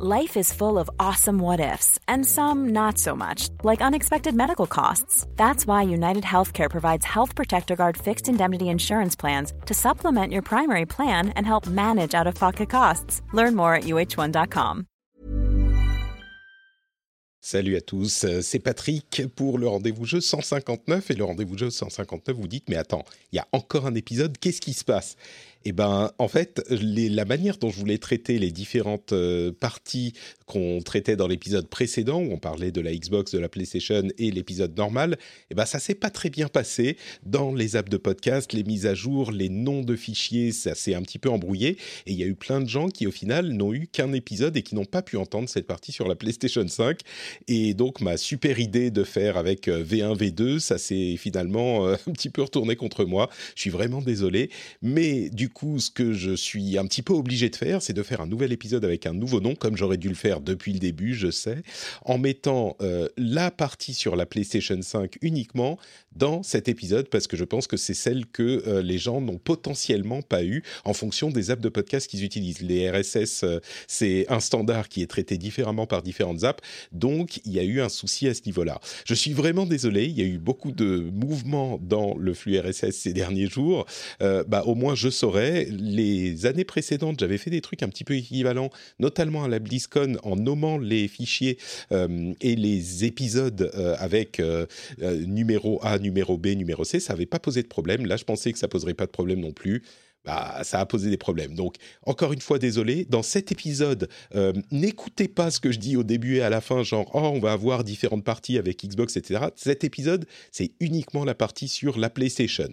Life 0.00 0.36
is 0.36 0.52
full 0.52 0.78
of 0.78 0.88
awesome 1.00 1.40
what 1.40 1.58
ifs, 1.58 1.98
and 2.06 2.24
some 2.24 2.68
not 2.68 2.98
so 2.98 3.16
much, 3.16 3.48
like 3.64 3.82
unexpected 3.82 4.32
medical 4.32 4.68
costs. 4.68 5.26
That's 5.34 5.66
why 5.66 5.82
United 5.82 6.22
Healthcare 6.22 6.70
provides 6.70 7.04
Health 7.04 7.34
Protector 7.34 7.74
Guard 7.74 7.96
fixed 7.96 8.28
indemnity 8.28 8.68
insurance 8.68 9.16
plans 9.16 9.52
to 9.66 9.74
supplement 9.74 10.32
your 10.32 10.42
primary 10.42 10.86
plan 10.86 11.30
and 11.30 11.44
help 11.44 11.66
manage 11.66 12.14
out 12.14 12.28
of 12.28 12.36
pocket 12.36 12.70
costs. 12.70 13.22
Learn 13.32 13.56
more 13.56 13.74
at 13.74 13.84
uh1.com. 13.86 14.86
Salut 17.40 17.76
à 17.76 17.80
tous, 17.80 18.24
euh, 18.24 18.42
c'est 18.42 18.58
Patrick 18.58 19.22
pour 19.34 19.58
le 19.58 19.66
rendez-vous 19.66 20.04
jeu 20.04 20.20
159. 20.20 21.10
Et 21.10 21.14
le 21.14 21.24
rendez-vous 21.24 21.56
jeu 21.56 21.70
159, 21.70 22.36
vous 22.36 22.46
dites, 22.46 22.68
mais 22.68 22.76
attends, 22.76 23.04
il 23.32 23.36
y 23.36 23.38
a 23.38 23.48
encore 23.52 23.86
un 23.86 23.94
épisode, 23.94 24.36
qu'est-ce 24.38 24.60
qui 24.60 24.74
se 24.74 24.84
passe 24.84 25.16
eh 25.64 25.72
ben, 25.72 26.12
en 26.18 26.28
fait, 26.28 26.62
la 26.70 27.24
manière 27.24 27.58
dont 27.58 27.70
je 27.70 27.78
voulais 27.78 27.98
traiter 27.98 28.38
les 28.38 28.50
différentes 28.50 29.12
euh, 29.12 29.52
parties 29.52 30.12
qu'on 30.46 30.80
traitait 30.80 31.16
dans 31.16 31.26
l'épisode 31.26 31.68
précédent, 31.68 32.20
où 32.20 32.32
on 32.32 32.38
parlait 32.38 32.70
de 32.70 32.80
la 32.80 32.94
Xbox, 32.94 33.32
de 33.32 33.38
la 33.38 33.48
PlayStation 33.48 34.02
et 34.18 34.30
l'épisode 34.30 34.76
normal, 34.76 35.18
eh 35.50 35.54
ben, 35.54 35.66
ça 35.66 35.78
s'est 35.78 35.94
pas 35.94 36.10
très 36.10 36.30
bien 36.30 36.48
passé 36.48 36.96
dans 37.24 37.54
les 37.54 37.76
apps 37.76 37.90
de 37.90 37.96
podcast, 37.96 38.52
les 38.52 38.64
mises 38.64 38.86
à 38.86 38.94
jour, 38.94 39.30
les 39.32 39.48
noms 39.48 39.82
de 39.82 39.96
fichiers, 39.96 40.52
ça 40.52 40.74
s'est 40.74 40.94
un 40.94 41.02
petit 41.02 41.18
peu 41.18 41.28
embrouillé. 41.28 41.76
Et 42.06 42.12
il 42.12 42.18
y 42.18 42.22
a 42.22 42.26
eu 42.26 42.34
plein 42.34 42.60
de 42.60 42.68
gens 42.68 42.88
qui, 42.88 43.06
au 43.06 43.10
final, 43.10 43.52
n'ont 43.52 43.74
eu 43.74 43.88
qu'un 43.88 44.12
épisode 44.12 44.56
et 44.56 44.62
qui 44.62 44.74
n'ont 44.74 44.84
pas 44.84 45.02
pu 45.02 45.16
entendre 45.16 45.48
cette 45.48 45.66
partie 45.66 45.92
sur 45.92 46.08
la 46.08 46.14
PlayStation 46.14 46.66
5. 46.66 47.00
Et 47.48 47.74
donc, 47.74 48.00
ma 48.00 48.16
super 48.16 48.58
idée 48.58 48.90
de 48.90 49.04
faire 49.04 49.36
avec 49.36 49.68
V1, 49.68 50.02
euh, 50.02 50.14
V2, 50.14 50.58
ça 50.60 50.78
s'est 50.78 51.16
finalement 51.18 51.86
euh, 51.86 51.96
un 52.06 52.12
petit 52.12 52.30
peu 52.30 52.42
retourné 52.42 52.76
contre 52.76 53.04
moi. 53.04 53.28
Je 53.54 53.62
suis 53.62 53.70
vraiment 53.70 54.00
désolé. 54.00 54.50
Mais 54.82 55.28
du 55.30 55.47
coup, 55.48 55.78
ce 55.78 55.90
que 55.90 56.12
je 56.12 56.32
suis 56.32 56.78
un 56.78 56.86
petit 56.86 57.02
peu 57.02 57.12
obligé 57.12 57.48
de 57.48 57.56
faire, 57.56 57.82
c'est 57.82 57.92
de 57.92 58.02
faire 58.02 58.20
un 58.20 58.26
nouvel 58.26 58.52
épisode 58.52 58.84
avec 58.84 59.06
un 59.06 59.14
nouveau 59.14 59.40
nom, 59.40 59.54
comme 59.54 59.76
j'aurais 59.76 59.96
dû 59.96 60.08
le 60.08 60.14
faire 60.14 60.40
depuis 60.40 60.72
le 60.72 60.78
début, 60.78 61.14
je 61.14 61.30
sais, 61.30 61.62
en 62.04 62.18
mettant 62.18 62.76
euh, 62.80 63.08
la 63.16 63.50
partie 63.50 63.94
sur 63.94 64.16
la 64.16 64.26
PlayStation 64.26 64.80
5 64.80 65.18
uniquement 65.22 65.78
dans 66.16 66.42
cet 66.42 66.68
épisode, 66.68 67.08
parce 67.08 67.26
que 67.26 67.36
je 67.36 67.44
pense 67.44 67.66
que 67.66 67.76
c'est 67.76 67.94
celle 67.94 68.26
que 68.26 68.62
euh, 68.66 68.82
les 68.82 68.98
gens 68.98 69.20
n'ont 69.20 69.38
potentiellement 69.38 70.22
pas 70.22 70.42
eu 70.42 70.62
en 70.84 70.92
fonction 70.92 71.30
des 71.30 71.50
apps 71.50 71.62
de 71.62 71.68
podcast 71.68 72.08
qu'ils 72.08 72.24
utilisent. 72.24 72.60
Les 72.60 72.90
RSS, 72.90 73.44
euh, 73.44 73.60
c'est 73.86 74.26
un 74.28 74.40
standard 74.40 74.88
qui 74.88 75.02
est 75.02 75.06
traité 75.06 75.38
différemment 75.38 75.86
par 75.86 76.02
différentes 76.02 76.44
apps, 76.44 76.62
donc 76.92 77.40
il 77.44 77.52
y 77.52 77.60
a 77.60 77.62
eu 77.62 77.80
un 77.80 77.88
souci 77.88 78.26
à 78.26 78.34
ce 78.34 78.42
niveau-là. 78.46 78.80
Je 79.04 79.14
suis 79.14 79.32
vraiment 79.32 79.66
désolé, 79.66 80.06
il 80.06 80.18
y 80.18 80.22
a 80.22 80.26
eu 80.26 80.38
beaucoup 80.38 80.72
de 80.72 81.08
mouvements 81.12 81.78
dans 81.80 82.16
le 82.16 82.34
flux 82.34 82.58
RSS 82.58 82.90
ces 82.90 83.12
derniers 83.12 83.46
jours. 83.46 83.86
bah, 84.20 84.62
au 84.66 84.74
moins, 84.74 84.94
je 84.94 85.08
saurais 85.08 85.37
les 85.38 86.46
années 86.46 86.64
précédentes, 86.64 87.20
j'avais 87.20 87.38
fait 87.38 87.50
des 87.50 87.60
trucs 87.60 87.82
un 87.82 87.88
petit 87.88 88.04
peu 88.04 88.14
équivalents, 88.14 88.70
notamment 88.98 89.44
à 89.44 89.48
la 89.48 89.58
BlizzCon, 89.58 90.16
en 90.22 90.36
nommant 90.36 90.78
les 90.78 91.08
fichiers 91.08 91.58
euh, 91.92 92.32
et 92.40 92.56
les 92.56 93.04
épisodes 93.04 93.70
euh, 93.74 93.96
avec 93.98 94.40
euh, 94.40 94.66
numéro 95.00 95.80
A, 95.82 95.98
numéro 95.98 96.36
B, 96.36 96.48
numéro 96.48 96.84
C. 96.84 97.00
Ça 97.00 97.12
n'avait 97.12 97.26
pas 97.26 97.38
posé 97.38 97.62
de 97.62 97.68
problème. 97.68 98.06
Là, 98.06 98.16
je 98.16 98.24
pensais 98.24 98.52
que 98.52 98.58
ça 98.58 98.68
poserait 98.68 98.94
pas 98.94 99.06
de 99.06 99.10
problème 99.10 99.40
non 99.40 99.52
plus. 99.52 99.82
Bah, 100.28 100.60
ça 100.62 100.78
a 100.78 100.84
posé 100.84 101.08
des 101.08 101.16
problèmes. 101.16 101.54
Donc, 101.54 101.76
encore 102.04 102.34
une 102.34 102.42
fois, 102.42 102.58
désolé. 102.58 103.06
Dans 103.06 103.22
cet 103.22 103.50
épisode, 103.50 104.10
euh, 104.34 104.52
n'écoutez 104.70 105.26
pas 105.26 105.50
ce 105.50 105.58
que 105.58 105.72
je 105.72 105.78
dis 105.78 105.96
au 105.96 106.02
début 106.02 106.36
et 106.36 106.42
à 106.42 106.50
la 106.50 106.60
fin, 106.60 106.82
genre, 106.82 107.10
oh, 107.14 107.30
on 107.32 107.40
va 107.40 107.52
avoir 107.52 107.82
différentes 107.82 108.24
parties 108.24 108.58
avec 108.58 108.84
Xbox, 108.84 109.16
etc. 109.16 109.46
Cet 109.56 109.84
épisode, 109.84 110.26
c'est 110.52 110.72
uniquement 110.80 111.24
la 111.24 111.34
partie 111.34 111.66
sur 111.66 111.98
la 111.98 112.10
PlayStation. 112.10 112.68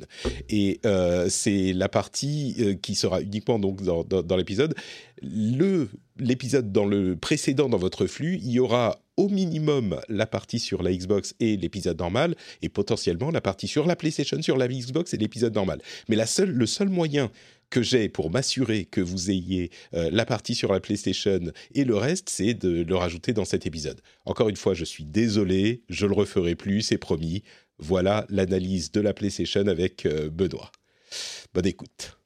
Et 0.49 0.81
euh, 0.85 1.29
c'est 1.29 1.71
la 1.71 1.87
partie 1.87 2.57
euh, 2.59 2.73
qui 2.73 2.93
sera 2.93 3.21
uniquement 3.21 3.57
donc 3.57 3.83
dans, 3.83 4.03
dans 4.03 4.35
l'épisode. 4.35 4.75
Le 5.21 5.87
l'épisode 6.17 6.71
dans 6.71 6.85
le 6.85 7.15
précédent 7.15 7.69
dans 7.69 7.77
votre 7.77 8.07
flux, 8.07 8.39
il 8.41 8.51
y 8.51 8.59
aura 8.59 8.99
au 9.17 9.29
minimum 9.29 9.99
la 10.09 10.25
partie 10.25 10.59
sur 10.59 10.83
la 10.83 10.91
Xbox 10.93 11.35
et 11.39 11.57
l'épisode 11.57 11.99
normal, 11.99 12.35
et 12.61 12.69
potentiellement 12.69 13.31
la 13.31 13.41
partie 13.41 13.67
sur 13.67 13.85
la 13.85 13.95
PlayStation, 13.95 14.41
sur 14.41 14.57
la 14.57 14.67
Xbox 14.67 15.13
et 15.13 15.17
l'épisode 15.17 15.55
normal. 15.55 15.81
Mais 16.09 16.15
la 16.15 16.25
seule, 16.25 16.51
le 16.51 16.65
seul 16.65 16.89
moyen 16.89 17.31
que 17.69 17.81
j'ai 17.81 18.09
pour 18.09 18.29
m'assurer 18.29 18.85
que 18.85 19.01
vous 19.01 19.31
ayez 19.31 19.71
euh, 19.93 20.09
la 20.11 20.25
partie 20.25 20.55
sur 20.55 20.71
la 20.71 20.79
PlayStation 20.79 21.39
et 21.73 21.83
le 21.83 21.95
reste, 21.95 22.29
c'est 22.29 22.53
de 22.53 22.83
le 22.83 22.95
rajouter 22.95 23.33
dans 23.33 23.45
cet 23.45 23.65
épisode. 23.65 24.01
Encore 24.25 24.49
une 24.49 24.55
fois, 24.55 24.73
je 24.73 24.85
suis 24.85 25.05
désolé, 25.05 25.81
je 25.89 26.05
le 26.05 26.13
referai 26.13 26.55
plus, 26.55 26.81
c'est 26.81 26.97
promis. 26.97 27.43
Voilà 27.77 28.25
l'analyse 28.29 28.91
de 28.91 29.01
la 29.01 29.13
PlayStation 29.13 29.67
avec 29.67 30.05
euh, 30.05 30.29
Benoît. 30.29 30.71
Bonne 31.53 31.67
écoute. 31.67 32.17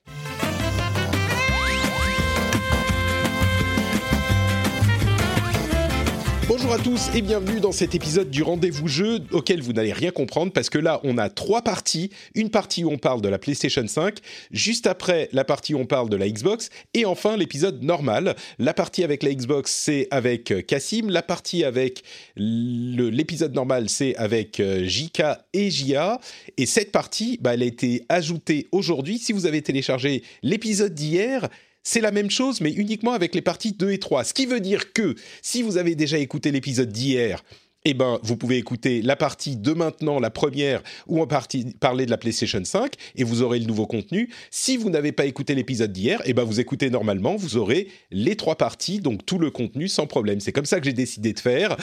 Bonjour 6.61 6.73
à 6.73 6.83
tous 6.83 7.09
et 7.15 7.21
bienvenue 7.21 7.61
dans 7.61 7.71
cet 7.71 7.95
épisode 7.95 8.29
du 8.29 8.43
rendez-vous 8.43 8.89
jeu 8.89 9.21
auquel 9.31 9.61
vous 9.61 9.71
n'allez 9.71 9.93
rien 9.93 10.11
comprendre 10.11 10.51
parce 10.51 10.69
que 10.69 10.77
là 10.77 10.99
on 11.05 11.17
a 11.17 11.29
trois 11.29 11.61
parties. 11.61 12.09
Une 12.35 12.49
partie 12.49 12.83
où 12.83 12.91
on 12.91 12.97
parle 12.97 13.21
de 13.21 13.29
la 13.29 13.39
PlayStation 13.39 13.87
5, 13.87 14.17
juste 14.51 14.85
après 14.85 15.29
la 15.31 15.45
partie 15.45 15.73
où 15.73 15.79
on 15.79 15.85
parle 15.85 16.09
de 16.09 16.17
la 16.17 16.29
Xbox 16.29 16.69
et 16.93 17.05
enfin 17.05 17.37
l'épisode 17.37 17.81
normal. 17.81 18.35
La 18.57 18.73
partie 18.73 19.05
avec 19.05 19.23
la 19.23 19.33
Xbox 19.33 19.71
c'est 19.71 20.09
avec 20.11 20.53
Cassim, 20.67 21.09
la 21.09 21.21
partie 21.21 21.63
avec 21.63 22.03
l'épisode 22.35 23.55
normal 23.55 23.87
c'est 23.87 24.17
avec 24.17 24.59
euh, 24.59 24.83
JK 24.85 25.21
et 25.53 25.71
JA 25.71 26.19
et 26.57 26.65
cette 26.65 26.91
partie 26.91 27.39
bah, 27.39 27.53
elle 27.53 27.63
a 27.63 27.67
été 27.67 28.05
ajoutée 28.09 28.67
aujourd'hui. 28.73 29.17
Si 29.17 29.31
vous 29.31 29.45
avez 29.45 29.61
téléchargé 29.61 30.23
l'épisode 30.43 30.93
d'hier, 30.93 31.47
c'est 31.83 32.01
la 32.01 32.11
même 32.11 32.29
chose, 32.29 32.61
mais 32.61 32.71
uniquement 32.71 33.13
avec 33.13 33.33
les 33.35 33.41
parties 33.41 33.73
2 33.73 33.91
et 33.91 33.99
3. 33.99 34.23
Ce 34.23 34.33
qui 34.33 34.45
veut 34.45 34.59
dire 34.59 34.93
que 34.93 35.15
si 35.41 35.61
vous 35.61 35.77
avez 35.77 35.95
déjà 35.95 36.17
écouté 36.17 36.51
l'épisode 36.51 36.91
d'hier, 36.91 37.43
eh 37.85 37.93
ben, 37.93 38.19
vous 38.23 38.35
pouvez 38.35 38.57
écouter 38.57 39.01
la 39.01 39.15
partie 39.15 39.55
de 39.55 39.71
maintenant, 39.71 40.19
la 40.19 40.29
première, 40.29 40.83
où 41.07 41.21
on 41.21 41.27
partie, 41.27 41.65
parler 41.79 42.05
de 42.05 42.11
la 42.11 42.17
PlayStation 42.17 42.63
5, 42.63 42.93
et 43.15 43.23
vous 43.23 43.41
aurez 43.41 43.59
le 43.59 43.65
nouveau 43.65 43.87
contenu. 43.87 44.29
Si 44.51 44.75
vous 44.75 44.89
n'avez 44.89 45.11
pas 45.11 45.25
écouté 45.25 45.55
l'épisode 45.55 45.93
d'hier, 45.93 46.21
eh 46.25 46.33
ben, 46.33 46.43
vous 46.43 46.59
écoutez 46.59 46.89
normalement, 46.89 47.35
vous 47.35 47.55
aurez 47.57 47.87
les 48.11 48.35
trois 48.35 48.57
parties, 48.57 48.99
donc 48.99 49.25
tout 49.25 49.39
le 49.39 49.49
contenu 49.49 49.87
sans 49.87 50.07
problème. 50.07 50.41
C'est 50.41 50.51
comme 50.51 50.65
ça 50.65 50.79
que 50.79 50.85
j'ai 50.85 50.93
décidé 50.93 51.31
de 51.31 51.39
faire. 51.39 51.77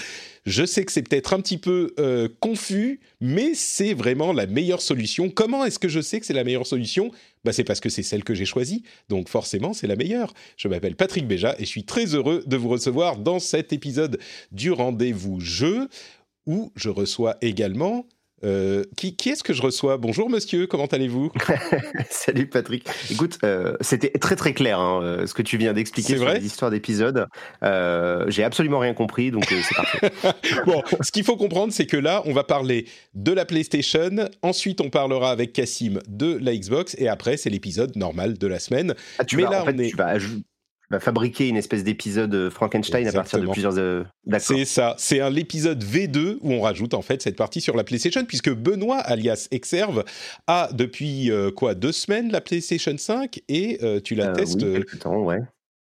Je 0.47 0.65
sais 0.65 0.85
que 0.85 0.93
c'est 0.93 1.03
peut-être 1.03 1.35
un 1.35 1.41
petit 1.41 1.59
peu 1.59 1.93
euh, 1.99 2.29
confus, 2.39 3.01
mais 3.21 3.53
c'est 3.55 3.95
vraiment 3.95 4.33
la 4.33 4.47
meilleure 4.47 4.81
solution. 4.81 5.29
Comment 5.29 5.65
est-ce 5.65 5.81
que 5.81 5.89
je 5.89 6.01
sais 6.01 6.21
que 6.21 6.27
c'est 6.27 6.35
la 6.35 6.45
meilleure 6.45 6.69
solution? 6.69 7.11
Bah, 7.45 7.53
C'est 7.53 7.65
parce 7.65 7.81
que 7.81 7.89
c'est 7.89 8.05
celle 8.05 8.23
que 8.23 8.33
j'ai 8.33 8.45
choisie, 8.45 8.85
donc 9.09 9.29
forcément 9.29 9.73
c'est 9.73 9.89
la 9.89 9.97
meilleure. 9.97 10.33
Je 10.57 10.69
m'appelle 10.69 10.95
Patrick 10.95 11.27
Béja 11.27 11.57
et 11.59 11.65
je 11.65 11.69
suis 11.69 11.85
très 11.85 12.15
heureux 12.15 12.45
de 12.47 12.57
vous 12.57 12.69
recevoir 12.69 13.17
dans 13.17 13.41
cet 13.41 13.73
épisode 13.73 14.21
du 14.53 14.71
rendez-vous 14.71 15.41
jeu, 15.41 15.89
où 16.47 16.73
je 16.77 16.91
reçois 16.91 17.37
également 17.41 18.07
euh, 18.45 18.85
qui, 18.97 19.17
qui 19.17 19.31
est-ce 19.31 19.43
que 19.43 19.55
je 19.55 19.63
reçois? 19.63 19.97
Bonjour 19.97 20.29
monsieur, 20.29 20.67
comment 20.67 20.87
allez-vous? 20.87 21.33
Salut 22.11 22.47
Patrick. 22.47 22.87
Écoute, 23.11 23.39
euh, 23.45 23.77
c'était 23.81 24.11
très 24.11 24.37
très 24.37 24.53
clair 24.53 24.79
hein, 24.79 25.01
euh, 25.03 25.27
ce 25.27 25.33
que 25.33 25.43
tu 25.43 25.57
viens 25.57 25.73
d'expliquer 25.73 26.19
sur 26.19 26.29
l'histoire 26.29 26.71
d'épisode. 26.71 27.29
J'ai 27.63 28.45
absolument 28.45 28.79
rien 28.79 28.95
compris, 28.95 29.31
donc 29.31 29.47
c'est 29.49 29.75
parfait. 29.75 30.13
bon, 30.67 30.83
ce 31.01 31.11
qu'il 31.11 31.25
faut 31.25 31.37
comprendre, 31.37 31.73
c'est 31.73 31.87
que 31.87 31.97
là, 31.97 32.23
on 32.27 32.33
va 32.33 32.45
parler 32.45 32.87
de 33.15 33.33
la 33.33 33.47
PlayStation, 33.47 34.11
ensuite 34.43 34.81
on 34.81 34.91
parlera 34.91 35.31
avec 35.31 35.53
Cassim 35.53 36.01
de 36.07 36.39
la 36.41 36.55
Xbox, 36.55 36.95
et 36.99 37.09
après 37.09 37.37
c'est 37.37 37.51
l'épisode 37.51 37.97
normal 37.97 38.37
de 38.37 38.47
la 38.47 38.59
semaine. 38.59 38.95
Ah, 39.19 39.25
tu 39.25 39.37
Mais 39.37 39.45
là, 39.45 39.63
en 39.63 39.65
fait, 39.65 39.89
tu 39.89 39.97
vas 39.97 40.09
va 40.91 41.01
fabriquer 41.01 41.49
une 41.49 41.57
espèce 41.57 41.85
d'épisode 41.85 42.35
euh, 42.35 42.51
Frankenstein 42.51 43.07
à 43.09 43.13
partir 43.13 43.41
de 43.41 43.47
plusieurs. 43.47 43.77
Euh, 43.79 44.05
c'est 44.39 44.65
ça. 44.65 44.95
C'est 44.99 45.21
un 45.21 45.31
l'épisode 45.31 45.83
V2 45.83 46.39
où 46.41 46.53
on 46.53 46.61
rajoute 46.61 46.95
en 46.95 47.03
fait 47.03 47.23
cette 47.23 47.37
partie 47.37 47.61
sur 47.61 47.77
la 47.77 47.85
PlayStation, 47.85 48.25
puisque 48.25 48.53
Benoît, 48.53 48.99
alias 48.99 49.49
Exerve, 49.51 50.05
a 50.47 50.69
depuis 50.73 51.31
euh, 51.31 51.51
quoi 51.51 51.75
deux 51.75 51.93
semaines 51.93 52.31
la 52.31 52.41
PlayStation 52.41 52.97
5 52.97 53.41
et 53.49 53.79
tu 54.05 54.15
la 54.15 54.29
testes. 54.29 54.63
Oui, 54.63 54.85
temps, 54.99 55.23
ouais. 55.23 55.41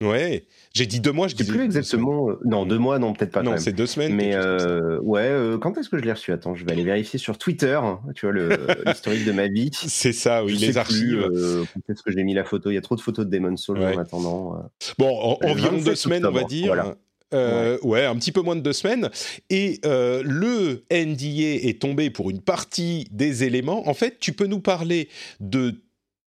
Ouais, 0.02 0.46
j'ai 0.72 0.86
dit 0.86 0.98
deux 1.00 1.12
mois, 1.12 1.28
je 1.28 1.34
disais. 1.34 1.52
plus 1.52 1.62
exactement. 1.62 2.30
Euh, 2.30 2.38
non, 2.46 2.64
deux 2.64 2.78
mois, 2.78 2.98
non, 2.98 3.12
peut-être 3.12 3.32
pas. 3.32 3.42
Non, 3.42 3.58
c'est 3.58 3.72
deux 3.72 3.84
semaines. 3.84 4.14
Mais 4.14 4.34
euh, 4.34 4.98
ouais, 5.00 5.28
euh, 5.28 5.58
quand 5.58 5.76
est-ce 5.76 5.90
que 5.90 5.98
je 5.98 6.02
l'ai 6.02 6.12
reçu? 6.12 6.32
Attends, 6.32 6.54
je 6.54 6.64
vais 6.64 6.72
aller 6.72 6.84
vérifier 6.84 7.18
sur 7.18 7.36
Twitter. 7.36 7.78
Tu 8.14 8.26
vois 8.26 8.34
l'historique 8.86 9.26
de 9.26 9.32
ma 9.32 9.48
vie. 9.48 9.70
C'est 9.74 10.14
ça, 10.14 10.42
oui, 10.42 10.56
les 10.56 10.78
archives. 10.78 11.28
quand 11.28 11.92
est-ce 11.92 12.02
que 12.02 12.12
j'ai 12.12 12.24
mis 12.24 12.32
la 12.32 12.44
photo 12.44 12.70
Il 12.70 12.74
y 12.74 12.78
a 12.78 12.80
trop 12.80 12.96
de 12.96 13.02
photos 13.02 13.26
de 13.26 13.30
Demon's 13.30 13.60
Souls 13.60 13.82
en 13.82 13.98
attendant. 13.98 14.70
Bon, 14.98 15.38
environ 15.42 15.76
deux 15.76 15.94
semaines, 15.94 16.24
on 16.24 16.32
va 16.32 16.44
dire. 16.44 16.94
ouais. 17.32 18.06
un 18.06 18.16
petit 18.16 18.32
peu 18.32 18.40
moins 18.40 18.56
de 18.56 18.62
deux 18.62 18.72
semaines. 18.72 19.10
Et 19.50 19.80
le 19.84 20.82
NDA 20.90 21.68
est 21.68 21.78
tombé 21.78 22.08
pour 22.08 22.30
une 22.30 22.40
partie 22.40 23.06
des 23.10 23.44
éléments. 23.44 23.86
En 23.86 23.94
fait, 23.94 24.18
tu 24.18 24.32
peux 24.32 24.46
nous 24.46 24.60
parler 24.60 25.10
de 25.40 25.74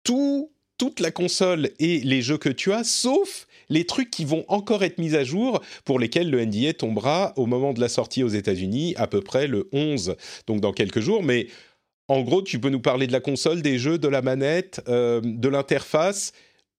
tout, 0.04 0.50
toute 0.76 1.00
la 1.00 1.10
console 1.10 1.70
et 1.78 2.00
les 2.00 2.20
jeux 2.20 2.38
que 2.38 2.50
tu 2.50 2.70
as, 2.72 2.84
sauf 2.84 3.46
les 3.72 3.84
trucs 3.84 4.10
qui 4.10 4.24
vont 4.24 4.44
encore 4.48 4.84
être 4.84 4.98
mis 4.98 5.16
à 5.16 5.24
jour, 5.24 5.62
pour 5.84 5.98
lesquels 5.98 6.30
le 6.30 6.44
NDA 6.44 6.74
tombera 6.74 7.32
au 7.36 7.46
moment 7.46 7.72
de 7.72 7.80
la 7.80 7.88
sortie 7.88 8.22
aux 8.22 8.28
États-Unis, 8.28 8.94
à 8.96 9.06
peu 9.06 9.22
près 9.22 9.46
le 9.46 9.68
11, 9.72 10.16
donc 10.46 10.60
dans 10.60 10.72
quelques 10.72 11.00
jours. 11.00 11.22
Mais 11.22 11.46
en 12.08 12.20
gros, 12.20 12.42
tu 12.42 12.60
peux 12.60 12.68
nous 12.68 12.80
parler 12.80 13.06
de 13.06 13.12
la 13.12 13.20
console, 13.20 13.62
des 13.62 13.78
jeux, 13.78 13.96
de 13.96 14.08
la 14.08 14.20
manette, 14.20 14.82
euh, 14.88 15.20
de 15.24 15.48
l'interface, 15.48 16.32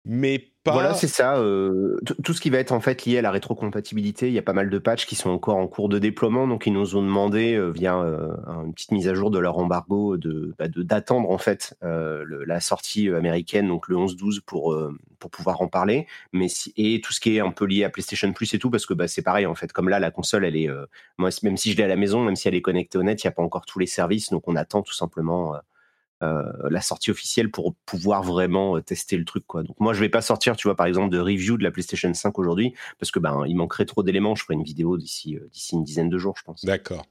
mais 0.05 0.52
Voilà, 0.65 0.93
c'est 0.93 1.07
ça. 1.07 1.37
Euh, 1.37 1.99
tout 2.23 2.33
ce 2.33 2.39
qui 2.39 2.49
va 2.49 2.57
être 2.57 2.71
en 2.71 2.79
fait 2.79 3.03
lié 3.05 3.17
à 3.17 3.21
la 3.21 3.31
rétrocompatibilité, 3.31 4.27
il 4.27 4.33
y 4.33 4.39
a 4.39 4.43
pas 4.43 4.53
mal 4.53 4.69
de 4.69 4.77
patchs 4.77 5.05
qui 5.05 5.15
sont 5.15 5.29
encore 5.29 5.57
en 5.57 5.67
cours 5.67 5.89
de 5.89 5.99
déploiement, 5.99 6.47
donc 6.47 6.65
ils 6.67 6.71
nous 6.71 6.95
ont 6.95 7.01
demandé 7.01 7.55
euh, 7.55 7.69
via 7.69 7.97
euh, 7.97 8.29
une 8.63 8.73
petite 8.73 8.91
mise 8.91 9.09
à 9.09 9.13
jour 9.13 9.29
de 9.29 9.39
leur 9.39 9.57
embargo 9.57 10.15
de 10.15 10.55
bah, 10.57 10.67
d'attendre 10.69 11.29
en 11.29 11.37
fait 11.37 11.75
la 11.81 12.59
sortie 12.61 13.09
américaine, 13.09 13.67
donc 13.67 13.89
le 13.89 13.97
11-12 13.97 14.39
pour 14.45 14.77
pour 15.19 15.31
pouvoir 15.31 15.61
en 15.61 15.67
parler. 15.67 16.07
Mais 16.31 16.47
et 16.77 17.01
tout 17.01 17.11
ce 17.11 17.19
qui 17.19 17.35
est 17.35 17.39
un 17.41 17.51
peu 17.51 17.65
lié 17.65 17.83
à 17.83 17.89
PlayStation 17.89 18.31
Plus 18.31 18.53
et 18.53 18.59
tout, 18.59 18.69
parce 18.69 18.85
que 18.85 18.93
bah, 18.93 19.07
c'est 19.07 19.21
pareil 19.21 19.45
en 19.45 19.55
fait. 19.55 19.73
Comme 19.73 19.89
là, 19.89 19.99
la 19.99 20.11
console, 20.11 20.45
elle 20.45 20.55
est 20.55 20.69
moi 21.17 21.29
même 21.43 21.57
si 21.57 21.73
je 21.73 21.77
l'ai 21.77 21.83
à 21.83 21.87
la 21.87 21.97
maison, 21.97 22.23
même 22.23 22.37
si 22.37 22.47
elle 22.47 22.55
est 22.55 22.61
connectée 22.61 22.97
au 22.97 23.03
net, 23.03 23.21
il 23.21 23.27
n'y 23.27 23.29
a 23.29 23.33
pas 23.33 23.43
encore 23.43 23.65
tous 23.65 23.79
les 23.79 23.87
services, 23.87 24.29
donc 24.29 24.47
on 24.47 24.55
attend 24.55 24.81
tout 24.81 24.93
simplement 24.93 25.55
la 26.21 26.81
sortie 26.81 27.11
officielle 27.11 27.51
pour 27.51 27.75
pouvoir 27.85 28.23
vraiment 28.23 28.77
euh, 28.77 28.81
tester 28.81 29.17
le 29.17 29.25
truc 29.25 29.45
quoi. 29.45 29.63
Donc 29.63 29.79
moi 29.79 29.93
je 29.93 29.99
vais 29.99 30.09
pas 30.09 30.21
sortir 30.21 30.55
tu 30.55 30.67
vois 30.67 30.75
par 30.75 30.85
exemple 30.85 31.09
de 31.09 31.19
review 31.19 31.57
de 31.57 31.63
la 31.63 31.71
PlayStation 31.71 32.13
5 32.13 32.39
aujourd'hui 32.39 32.73
parce 32.99 33.11
que 33.11 33.19
ben 33.19 33.43
il 33.47 33.55
manquerait 33.55 33.85
trop 33.85 34.03
d'éléments. 34.03 34.35
Je 34.35 34.43
ferai 34.43 34.53
une 34.53 34.63
vidéo 34.63 34.97
d'ici 34.97 35.35
euh, 35.35 35.49
d'ici 35.51 35.75
une 35.75 35.83
dizaine 35.83 36.09
de 36.09 36.17
jours 36.17 36.35
je 36.37 36.43
pense. 36.43 36.63
D'accord. 36.65 37.05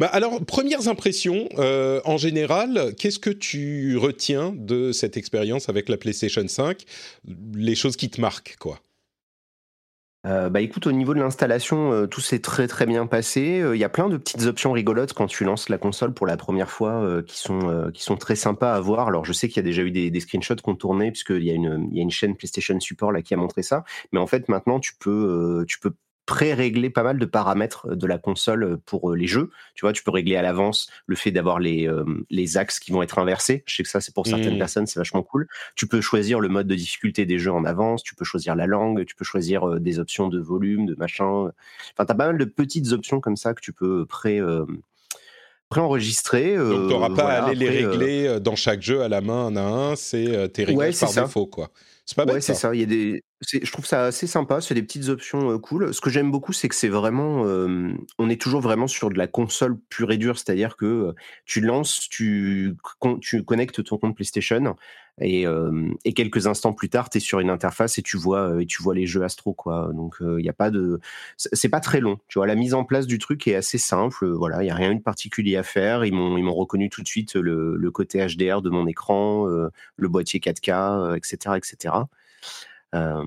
Bah 0.00 0.06
alors 0.06 0.44
premières 0.44 0.88
impressions 0.88 1.48
en 1.56 2.16
général, 2.16 2.94
qu'est-ce 2.98 3.18
que 3.18 3.30
tu 3.30 3.96
retiens 3.96 4.52
de 4.56 4.92
cette 4.92 5.16
expérience 5.16 5.68
avec 5.68 5.88
la 5.88 5.96
PlayStation 5.96 6.46
5 6.46 6.84
Les 7.54 7.74
choses 7.74 7.96
qui 7.96 8.10
te 8.10 8.20
marquent 8.20 8.56
quoi 8.58 8.80
euh, 10.26 10.48
bah 10.48 10.60
écoute, 10.60 10.86
au 10.86 10.92
niveau 10.92 11.12
de 11.12 11.20
l'installation, 11.20 11.92
euh, 11.92 12.06
tout 12.06 12.20
s'est 12.20 12.38
très 12.38 12.66
très 12.66 12.86
bien 12.86 13.06
passé. 13.06 13.60
Euh, 13.60 13.76
il 13.76 13.78
y 13.78 13.84
a 13.84 13.88
plein 13.88 14.08
de 14.08 14.16
petites 14.16 14.44
options 14.44 14.72
rigolotes 14.72 15.12
quand 15.12 15.26
tu 15.26 15.44
lances 15.44 15.68
la 15.68 15.76
console 15.76 16.14
pour 16.14 16.26
la 16.26 16.36
première 16.36 16.70
fois 16.70 17.22
qui, 17.26 17.38
sont, 17.38 17.90
qui 17.92 18.02
sont 18.02 18.16
très 18.16 18.36
sympas 18.36 18.74
à 18.74 18.80
voir. 18.80 19.08
Alors 19.08 19.24
je 19.24 19.32
sais 19.32 19.48
qu'il 19.48 19.56
y 19.56 19.60
a 19.60 19.62
déjà 19.64 19.82
eu 19.82 19.90
des, 19.90 20.10
des 20.10 20.20
screenshots 20.20 20.56
qu'on 20.62 20.74
tournait 20.74 21.10
puisqu'il 21.10 21.44
y, 21.44 21.50
a 21.50 21.54
une, 21.54 21.88
il 21.90 21.96
y 21.96 22.00
a 22.00 22.02
une 22.02 22.10
chaîne 22.10 22.36
PlayStation 22.36 22.78
Support 22.80 23.12
là 23.12 23.22
qui 23.22 23.34
a 23.34 23.36
montré 23.36 23.62
ça. 23.62 23.84
Mais 24.12 24.18
en 24.18 24.26
fait 24.26 24.48
maintenant 24.48 24.80
tu 24.80 24.92
peux, 24.98 25.64
tu 25.68 25.78
peux 25.78 25.92
pré-régler 26.26 26.90
pas 26.90 27.02
mal 27.02 27.18
de 27.18 27.26
paramètres 27.26 27.86
euh, 27.90 27.96
de 27.96 28.06
la 28.06 28.18
console 28.18 28.64
euh, 28.64 28.76
pour 28.84 29.10
euh, 29.10 29.16
les 29.16 29.26
jeux. 29.26 29.50
Tu 29.74 29.82
vois, 29.82 29.92
tu 29.92 30.02
peux 30.02 30.10
régler 30.10 30.36
à 30.36 30.42
l'avance 30.42 30.88
le 31.06 31.16
fait 31.16 31.30
d'avoir 31.30 31.58
les, 31.58 31.88
les 32.30 32.56
axes 32.56 32.78
qui 32.78 32.92
vont 32.92 33.02
être 33.02 33.18
inversés. 33.18 33.62
Je 33.66 33.76
sais 33.76 33.82
que 33.82 33.88
ça, 33.88 34.00
c'est 34.00 34.14
pour 34.14 34.26
certaines 34.26 34.56
mmh. 34.56 34.58
personnes, 34.58 34.86
c'est 34.86 34.98
vachement 34.98 35.22
cool. 35.22 35.48
Tu 35.74 35.86
peux 35.86 36.00
choisir 36.00 36.40
le 36.40 36.48
mode 36.48 36.66
de 36.66 36.74
difficulté 36.74 37.26
des 37.26 37.38
jeux 37.38 37.52
en 37.52 37.64
avance, 37.64 38.02
tu 38.02 38.14
peux 38.14 38.24
choisir 38.24 38.54
la 38.54 38.66
langue, 38.66 39.04
tu 39.04 39.14
peux 39.14 39.24
choisir 39.24 39.80
des 39.80 39.98
options 39.98 40.28
de 40.28 40.38
volume, 40.38 40.86
de 40.86 40.94
machin. 40.96 41.24
Enfin, 41.24 42.06
tu 42.06 42.12
as 42.12 42.14
pas 42.14 42.26
mal 42.26 42.38
de 42.38 42.44
petites 42.44 42.92
options 42.92 43.20
comme 43.20 43.36
ça 43.36 43.54
que 43.54 43.60
tu 43.60 43.72
peux 43.72 44.06
pré... 44.06 44.40
enregistrer 45.76 46.56
Donc, 46.56 46.88
tu 46.88 46.94
n'auras 46.94 47.10
pas 47.10 47.24
à 47.24 47.44
aller 47.46 47.56
les 47.56 47.86
régler 47.86 48.38
dans 48.40 48.56
chaque 48.56 48.80
jeu 48.80 49.02
à 49.02 49.08
la 49.08 49.20
main 49.20 49.46
un 49.46 49.56
à 49.56 49.62
un, 49.62 49.96
c'est 49.96 50.52
tes 50.52 50.64
réglages 50.64 51.00
par 51.00 51.12
défaut, 51.12 51.46
quoi. 51.46 51.70
C'est 52.06 52.16
pas 52.16 52.26
bête. 52.26 52.34
Ouais, 52.34 52.40
c'est 52.40 52.54
ça. 52.54 52.74
Il 52.74 52.80
y 52.80 52.82
a 52.82 52.86
des, 52.86 53.22
je 53.40 53.70
trouve 53.70 53.86
ça 53.86 54.04
assez 54.04 54.26
sympa. 54.26 54.60
C'est 54.60 54.74
des 54.74 54.82
petites 54.82 55.08
options 55.08 55.58
cool. 55.58 55.92
Ce 55.92 56.00
que 56.00 56.10
j'aime 56.10 56.30
beaucoup, 56.30 56.52
c'est 56.52 56.68
que 56.68 56.74
c'est 56.74 56.88
vraiment, 56.88 57.42
on 58.18 58.30
est 58.30 58.40
toujours 58.40 58.60
vraiment 58.60 58.86
sur 58.86 59.10
de 59.10 59.18
la 59.18 59.26
console 59.26 59.78
pure 59.88 60.12
et 60.12 60.16
dure, 60.16 60.38
c'est-à-dire 60.38 60.76
que 60.76 61.14
tu 61.44 61.60
lances, 61.60 62.08
tu, 62.08 62.76
connectes 63.46 63.84
ton 63.84 63.98
compte 63.98 64.14
PlayStation 64.14 64.76
et, 65.20 65.46
quelques 66.14 66.46
instants 66.46 66.72
plus 66.72 66.88
tard, 66.88 67.10
tu 67.10 67.18
es 67.18 67.20
sur 67.20 67.40
une 67.40 67.50
interface 67.50 67.98
et 67.98 68.02
tu 68.02 68.16
vois 68.16 68.56
les 68.94 69.06
jeux 69.06 69.22
Astro 69.22 69.52
quoi. 69.52 69.90
Donc 69.94 70.16
il 70.20 70.42
n'y 70.42 70.48
a 70.48 70.54
pas 70.54 70.70
de, 70.70 71.00
c'est 71.36 71.68
pas 71.68 71.80
très 71.80 72.00
long. 72.00 72.18
Tu 72.28 72.38
vois, 72.38 72.46
la 72.46 72.54
mise 72.54 72.74
en 72.74 72.84
place 72.84 73.06
du 73.06 73.18
truc 73.18 73.46
est 73.46 73.56
assez 73.56 73.78
simple. 73.78 74.26
Voilà, 74.26 74.62
il 74.62 74.66
y 74.66 74.70
a 74.70 74.74
rien 74.74 74.94
de 74.94 75.02
particulier 75.02 75.56
à 75.56 75.62
faire. 75.62 76.04
Ils 76.04 76.14
m'ont 76.14 76.38
ils 76.38 76.44
m'ont 76.44 76.54
reconnu 76.54 76.88
tout 76.88 77.02
de 77.02 77.08
suite 77.08 77.34
le, 77.34 77.76
le 77.76 77.90
côté 77.90 78.24
HDR 78.26 78.62
de 78.62 78.70
mon 78.70 78.86
écran, 78.86 79.46
le 79.46 80.08
boîtier 80.08 80.40
4K, 80.40 81.16
etc., 81.16 81.56
etc. 81.56 82.04
Euh, 82.94 83.24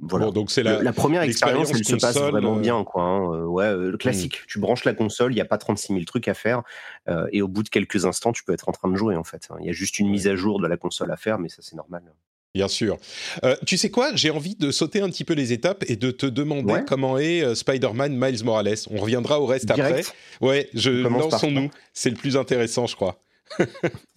voilà. 0.00 0.30
donc 0.30 0.50
c'est 0.50 0.62
la, 0.62 0.82
la, 0.82 0.92
première 0.92 1.22
expérience, 1.22 1.70
elle 1.70 1.84
se 1.84 1.96
passe 1.96 2.16
vraiment 2.16 2.56
euh, 2.56 2.60
bien, 2.60 2.82
quoi. 2.84 3.02
Hein. 3.02 3.32
Euh, 3.32 3.44
ouais, 3.44 3.76
le 3.76 3.96
classique. 3.96 4.40
Tu 4.46 4.58
branches 4.58 4.84
la 4.84 4.94
console, 4.94 5.32
il 5.32 5.36
n'y 5.36 5.40
a 5.40 5.44
pas 5.44 5.58
36 5.58 5.92
000 5.92 6.04
trucs 6.04 6.28
à 6.28 6.34
faire, 6.34 6.62
et 7.32 7.42
au 7.42 7.48
bout 7.48 7.62
de 7.62 7.68
quelques 7.68 8.04
instants, 8.04 8.32
tu 8.32 8.44
peux 8.44 8.52
être 8.52 8.68
en 8.68 8.72
train 8.72 8.90
de 8.90 8.96
jouer, 8.96 9.16
en 9.16 9.24
fait. 9.24 9.48
Hein. 9.50 9.56
Il 9.60 9.66
y 9.66 9.70
a 9.70 9.72
juste 9.72 9.98
une 9.98 10.08
mise 10.08 10.26
à 10.26 10.36
jour 10.36 10.60
de 10.60 10.66
la 10.66 10.76
console 10.76 11.10
à 11.10 11.16
faire, 11.16 11.38
mais 11.38 11.48
ça, 11.48 11.58
c'est 11.60 11.76
normal. 11.76 12.02
Bien 12.54 12.68
sûr. 12.68 12.96
tu 13.66 13.76
sais 13.76 13.90
quoi? 13.90 14.10
J'ai 14.14 14.30
envie 14.30 14.56
de 14.56 14.70
sauter 14.70 15.00
un 15.00 15.08
petit 15.10 15.24
peu 15.24 15.34
les 15.34 15.52
étapes 15.52 15.84
et 15.86 15.96
de 15.96 16.10
te 16.10 16.26
demander 16.26 16.82
comment 16.86 17.18
est 17.18 17.54
Spider-Man 17.54 18.16
Miles 18.16 18.44
Morales. 18.44 18.74
On 18.90 18.98
reviendra 18.98 19.40
au 19.40 19.46
reste 19.46 19.70
après. 19.70 20.02
Ouais, 20.40 20.68
je 20.74 20.90
lançons-nous. 20.90 21.70
C'est 21.92 22.10
le 22.10 22.16
plus 22.16 22.36
intéressant, 22.36 22.86
je 22.86 22.96
crois 22.96 23.20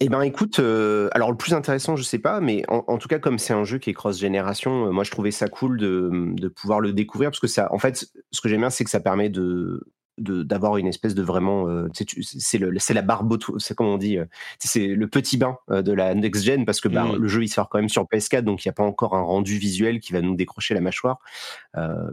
eh 0.00 0.08
ben 0.08 0.22
écoute, 0.22 0.58
euh, 0.58 1.08
alors 1.12 1.30
le 1.30 1.36
plus 1.36 1.54
intéressant, 1.54 1.96
je 1.96 2.02
sais 2.02 2.18
pas, 2.18 2.40
mais 2.40 2.62
en, 2.68 2.98
tout 2.98 3.08
cas 3.08 3.18
comme 3.18 3.38
c'est 3.38 3.52
un 3.52 3.64
jeu 3.64 3.78
qui 3.78 3.90
est 3.90 3.94
cross 3.94 4.18
génération, 4.18 4.86
euh, 4.86 4.90
moi 4.90 5.04
je 5.04 5.10
trouvais 5.10 5.30
ça 5.30 5.48
cool 5.48 5.78
de, 5.78 6.10
de, 6.12 6.48
pouvoir 6.48 6.80
le 6.80 6.92
découvrir 6.92 7.30
parce 7.30 7.40
que 7.40 7.46
ça, 7.46 7.72
en 7.72 7.78
fait, 7.78 8.06
ce 8.30 8.40
que 8.40 8.48
j'aime 8.48 8.60
bien, 8.60 8.70
c'est 8.70 8.84
que 8.84 8.90
ça 8.90 9.00
permet 9.00 9.28
de 9.28 9.86
d'avoir 10.18 10.76
une 10.76 10.86
espèce 10.86 11.14
de 11.14 11.22
vraiment 11.22 11.68
euh, 11.68 11.88
c'est 11.94 12.58
le 12.58 12.78
c'est 12.78 12.92
la 12.92 13.00
barbe 13.00 13.38
c'est 13.56 13.74
comme 13.74 13.86
on 13.86 13.96
dit 13.96 14.18
c'est 14.58 14.88
le 14.88 15.08
petit 15.08 15.38
bain 15.38 15.56
de 15.70 15.90
la 15.90 16.14
next 16.14 16.44
gen 16.44 16.66
parce 16.66 16.82
que 16.82 16.88
bah, 16.88 17.04
mmh. 17.04 17.16
le 17.16 17.28
jeu 17.28 17.42
il 17.42 17.48
sort 17.48 17.70
quand 17.70 17.78
même 17.78 17.88
sur 17.88 18.04
PS4 18.04 18.42
donc 18.42 18.62
il 18.62 18.68
n'y 18.68 18.70
a 18.70 18.74
pas 18.74 18.84
encore 18.84 19.16
un 19.16 19.22
rendu 19.22 19.56
visuel 19.56 20.00
qui 20.00 20.12
va 20.12 20.20
nous 20.20 20.36
décrocher 20.36 20.74
la 20.74 20.82
mâchoire 20.82 21.18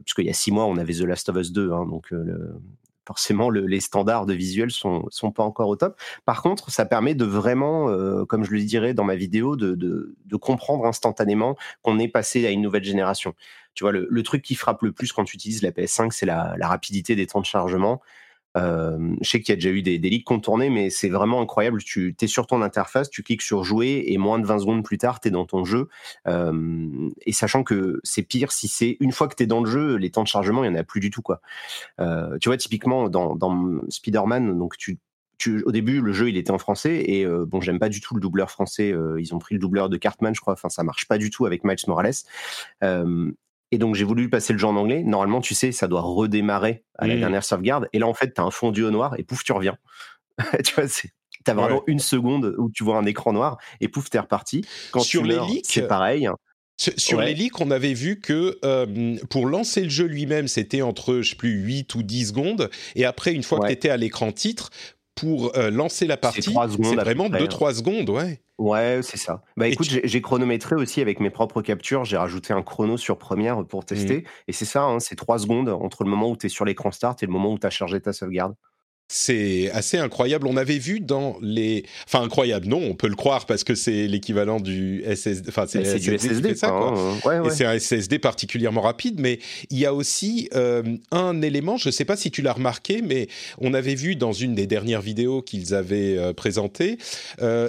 puisqu'il 0.06 0.26
y 0.26 0.30
a 0.30 0.34
six 0.34 0.50
mois 0.50 0.66
on 0.66 0.78
avait 0.78 0.94
The 0.94 1.02
Last 1.02 1.28
of 1.28 1.36
Us 1.36 1.52
2 1.52 1.74
hein, 1.74 1.86
donc 1.88 2.10
le, 2.12 2.56
forcément 3.10 3.50
les 3.50 3.80
standards 3.80 4.28
de 4.28 4.36
visuel 4.36 4.70
sont 4.70 5.08
sont 5.10 5.32
pas 5.32 5.42
encore 5.42 5.68
au 5.68 5.76
top. 5.76 6.00
Par 6.26 6.44
contre, 6.44 6.70
ça 6.70 6.86
permet 6.86 7.16
de 7.16 7.26
vraiment, 7.26 7.90
euh, 7.90 8.24
comme 8.24 8.44
je 8.44 8.52
le 8.52 8.62
dirais 8.62 8.94
dans 8.94 9.04
ma 9.04 9.16
vidéo, 9.16 9.56
de, 9.56 9.74
de, 9.74 10.36
comprendre 10.38 10.86
instantanément 10.86 11.58
qu'on 11.82 11.98
est 11.98 12.08
passé 12.08 12.46
à 12.46 12.52
une 12.52 12.62
nouvelle 12.62 12.84
génération. 12.84 13.34
Tu 13.74 13.84
vois, 13.84 13.92
le, 13.92 14.24
truc 14.24 14.44
qui 14.44 14.54
frappe 14.54 14.84
le 14.84 14.92
plus 14.92 15.12
quand 15.12 15.24
tu 15.24 15.38
utilises 15.38 15.64
la 15.64 15.72
PS5, 15.72 16.12
c'est 16.12 16.28
la 16.28 16.56
rapidité 16.62 17.16
des 17.16 17.26
temps 17.26 17.42
de 17.42 17.48
chargement. 17.48 18.00
Euh, 18.58 19.16
je 19.22 19.30
sais 19.30 19.40
qu'il 19.40 19.50
y 19.50 19.54
a 19.54 19.56
déjà 19.56 19.70
eu 19.70 19.82
des, 19.82 20.00
des 20.00 20.10
leaks 20.10 20.26
contournés, 20.26 20.70
mais 20.70 20.90
c'est 20.90 21.10
vraiment 21.10 21.42
incroyable. 21.42 21.82
Tu 21.84 22.16
es 22.20 22.28
sur 22.28 22.48
ton 22.48 22.62
interface, 22.62 23.10
tu 23.10 23.24
cliques 23.24 23.42
sur 23.42 23.64
jouer 23.64 24.06
et 24.08 24.18
moins 24.18 24.40
de 24.40 24.46
20 24.46 24.60
secondes 24.60 24.84
plus 24.84 24.98
tard, 24.98 25.20
tu 25.20 25.28
es 25.28 25.32
dans 25.32 25.46
ton 25.46 25.66
jeu. 25.66 25.88
Euh, 26.28 27.10
et 27.26 27.32
sachant 27.32 27.64
que 27.64 28.00
c'est 28.04 28.24
pire 28.24 28.52
si 28.52 28.68
c'est 28.68 28.98
une 29.00 29.12
fois 29.12 29.28
que 29.28 29.36
tu 29.36 29.44
es 29.44 29.48
dans 29.48 29.62
le 29.62 29.70
jeu, 29.70 29.96
les 29.96 30.10
temps 30.10 30.24
de 30.24 30.28
chargement, 30.28 30.64
il 30.64 30.72
n'y 30.72 30.78
en 30.78 30.80
a 30.80 30.84
plus 30.84 31.00
du 31.00 31.12
tout. 31.12 31.22
quoi. 31.22 31.42
Euh, 32.00 32.38
tu 32.40 32.50
vois, 32.50 32.58
typiquement, 32.58 33.10
dans, 33.10 33.38
Spider-Man, 33.90 34.58
donc 34.58 34.78
tu 34.78 35.00
au 35.64 35.72
début, 35.72 36.02
le 36.02 36.12
jeu, 36.12 36.28
il 36.28 36.36
était 36.36 36.52
en 36.52 36.58
français 36.58 37.02
et 37.08 37.26
bon, 37.26 37.62
j'aime 37.62 37.80
pas 37.80 37.88
du 37.88 38.02
tout 38.02 38.14
le 38.14 38.20
doubleur 38.20 38.52
français. 38.52 38.94
Ils 39.20 39.34
ont 39.34 39.40
pris 39.40 39.56
le 39.56 39.60
doubleur 39.60 39.88
de 39.88 39.96
Cartman, 39.96 40.36
je 40.36 40.42
crois. 40.42 40.52
Enfin, 40.52 40.68
ça 40.68 40.84
marche 40.84 41.08
pas 41.08 41.18
du 41.18 41.30
tout 41.30 41.46
avec 41.46 41.64
Miles 41.64 41.78
Morales. 41.88 42.12
Et 43.72 43.78
donc, 43.78 43.96
j'ai 43.96 44.04
voulu 44.04 44.30
passer 44.30 44.54
le 44.54 44.60
jeu 44.60 44.68
en 44.68 44.76
anglais. 44.76 45.04
Normalement, 45.04 45.42
tu 45.42 45.54
sais, 45.54 45.72
ça 45.72 45.88
doit 45.88 46.02
redémarrer 46.02 46.84
à 46.98 47.08
la 47.08 47.16
mmh. 47.16 47.20
dernière 47.20 47.44
sauvegarde. 47.44 47.88
Et 47.94 48.00
là, 48.00 48.08
en 48.08 48.14
fait, 48.14 48.34
tu 48.34 48.42
as 48.42 48.44
un 48.44 48.52
fondu 48.52 48.84
au 48.84 48.92
noir 48.92 49.16
et 49.18 49.24
pouf, 49.24 49.44
tu 49.44 49.52
reviens. 49.52 49.78
tu 50.66 50.74
vois, 50.74 50.88
c'est. 50.88 51.12
T'as 51.46 51.54
vraiment 51.54 51.84
une 51.88 52.00
seconde 52.00 52.54
où 52.58 52.70
tu 52.70 52.84
vois 52.84 52.98
un 52.98 53.06
écran 53.06 53.32
noir 53.32 53.58
et 53.80 53.88
pouf, 53.88 54.10
t'es 54.10 54.20
reparti. 54.20 54.66
Quand 54.92 55.00
Sur 55.00 55.24
les 55.24 55.40
leaks, 55.40 55.68
c'est 55.68 55.88
pareil. 55.88 56.30
Sur 56.78 57.22
les 57.22 57.34
leaks, 57.34 57.60
on 57.62 57.72
avait 57.72 57.94
vu 57.94 58.20
que 58.20 58.58
euh, 58.66 59.16
pour 59.30 59.48
lancer 59.48 59.84
le 59.84 59.90
jeu 59.90 60.06
lui-même, 60.06 60.48
c'était 60.48 60.82
entre, 60.82 61.22
je 61.22 61.30
sais 61.30 61.36
plus, 61.36 61.52
8 61.52 61.96
ou 61.96 62.04
10 62.04 62.28
secondes. 62.28 62.70
Et 62.96 63.06
après, 63.06 63.34
une 63.34 63.44
fois 63.44 63.60
que 63.60 63.68
tu 63.68 63.74
étais 63.74 63.90
à 63.90 63.98
l'écran 63.98 64.32
titre, 64.34 64.70
pour 65.20 65.58
euh, 65.58 65.70
lancer 65.70 66.08
la 66.08 66.18
partie, 66.18 66.42
c'est 66.42 66.96
vraiment 66.96 67.30
2-3 67.30 67.76
secondes, 67.76 68.10
ouais. 68.10 68.42
Ouais, 68.58 69.00
c'est 69.04 69.18
ça. 69.18 69.42
Bah 69.56 69.68
écoute, 69.68 69.88
j'ai 70.04 70.22
chronométré 70.22 70.76
aussi 70.76 71.00
avec 71.00 71.22
mes 71.22 71.30
propres 71.30 71.62
captures. 71.62 72.04
J'ai 72.04 72.18
rajouté 72.18 72.54
un 72.54 72.62
chrono 72.62 72.98
sur 72.98 73.18
Première 73.18 73.64
pour 73.66 73.82
mmh. 73.82 73.86
tester. 73.86 74.26
Et 74.48 74.54
c'est 74.54 74.66
ça, 74.66 74.84
hein, 74.84 75.00
c'est 75.00 75.16
3 75.16 75.40
secondes 75.40 75.70
entre 75.70 76.04
le 76.04 76.10
moment 76.10 76.30
où 76.30 76.36
tu 76.36 76.48
es 76.48 76.50
sur 76.50 76.66
l'écran 76.66 76.92
start 76.92 77.24
et 77.24 77.26
le 77.26 77.32
moment 77.32 77.54
où 77.54 77.58
tu 77.58 77.66
as 77.66 77.70
chargé 77.70 78.02
ta 78.02 78.12
sauvegarde. 78.12 78.56
C'est 79.12 79.72
assez 79.72 79.98
incroyable. 79.98 80.46
On 80.46 80.56
avait 80.56 80.78
vu 80.78 81.00
dans 81.00 81.38
les, 81.42 81.84
enfin 82.06 82.24
incroyable, 82.24 82.68
non, 82.68 82.78
on 82.78 82.94
peut 82.94 83.08
le 83.08 83.16
croire 83.16 83.48
parce 83.48 83.64
que 83.64 83.74
c'est 83.74 84.06
l'équivalent 84.06 84.60
du 84.60 85.04
SSD. 85.04 85.50
Enfin, 85.50 85.66
c'est 85.68 85.98
du 85.98 86.16
SSD, 86.16 86.54
ça, 86.56 86.70
quoi. 86.70 87.44
Et 87.44 87.50
c'est 87.50 87.66
un 87.66 87.80
SSD 87.80 88.20
particulièrement 88.20 88.82
rapide. 88.82 89.20
Mais 89.20 89.40
il 89.72 89.80
y 89.80 89.88
a 89.88 89.96
aussi 89.96 90.48
euh, 90.54 90.84
un 91.10 91.42
élément. 91.42 91.78
Je 91.78 91.90
ne 91.90 91.92
sais 91.92 92.06
pas 92.06 92.18
si 92.18 92.30
tu 92.30 92.44
l'as 92.44 92.54
remarqué, 92.54 93.02
mais 93.02 93.28
on 93.58 93.74
avait 93.74 93.96
vu 93.96 94.16
dans 94.16 94.32
une 94.32 94.54
des 94.54 94.68
dernières 94.68 95.02
vidéos 95.02 95.42
qu'ils 95.42 95.74
avaient 95.74 96.16
euh, 96.16 96.32
présentées. 96.32 97.00
Euh, 97.42 97.68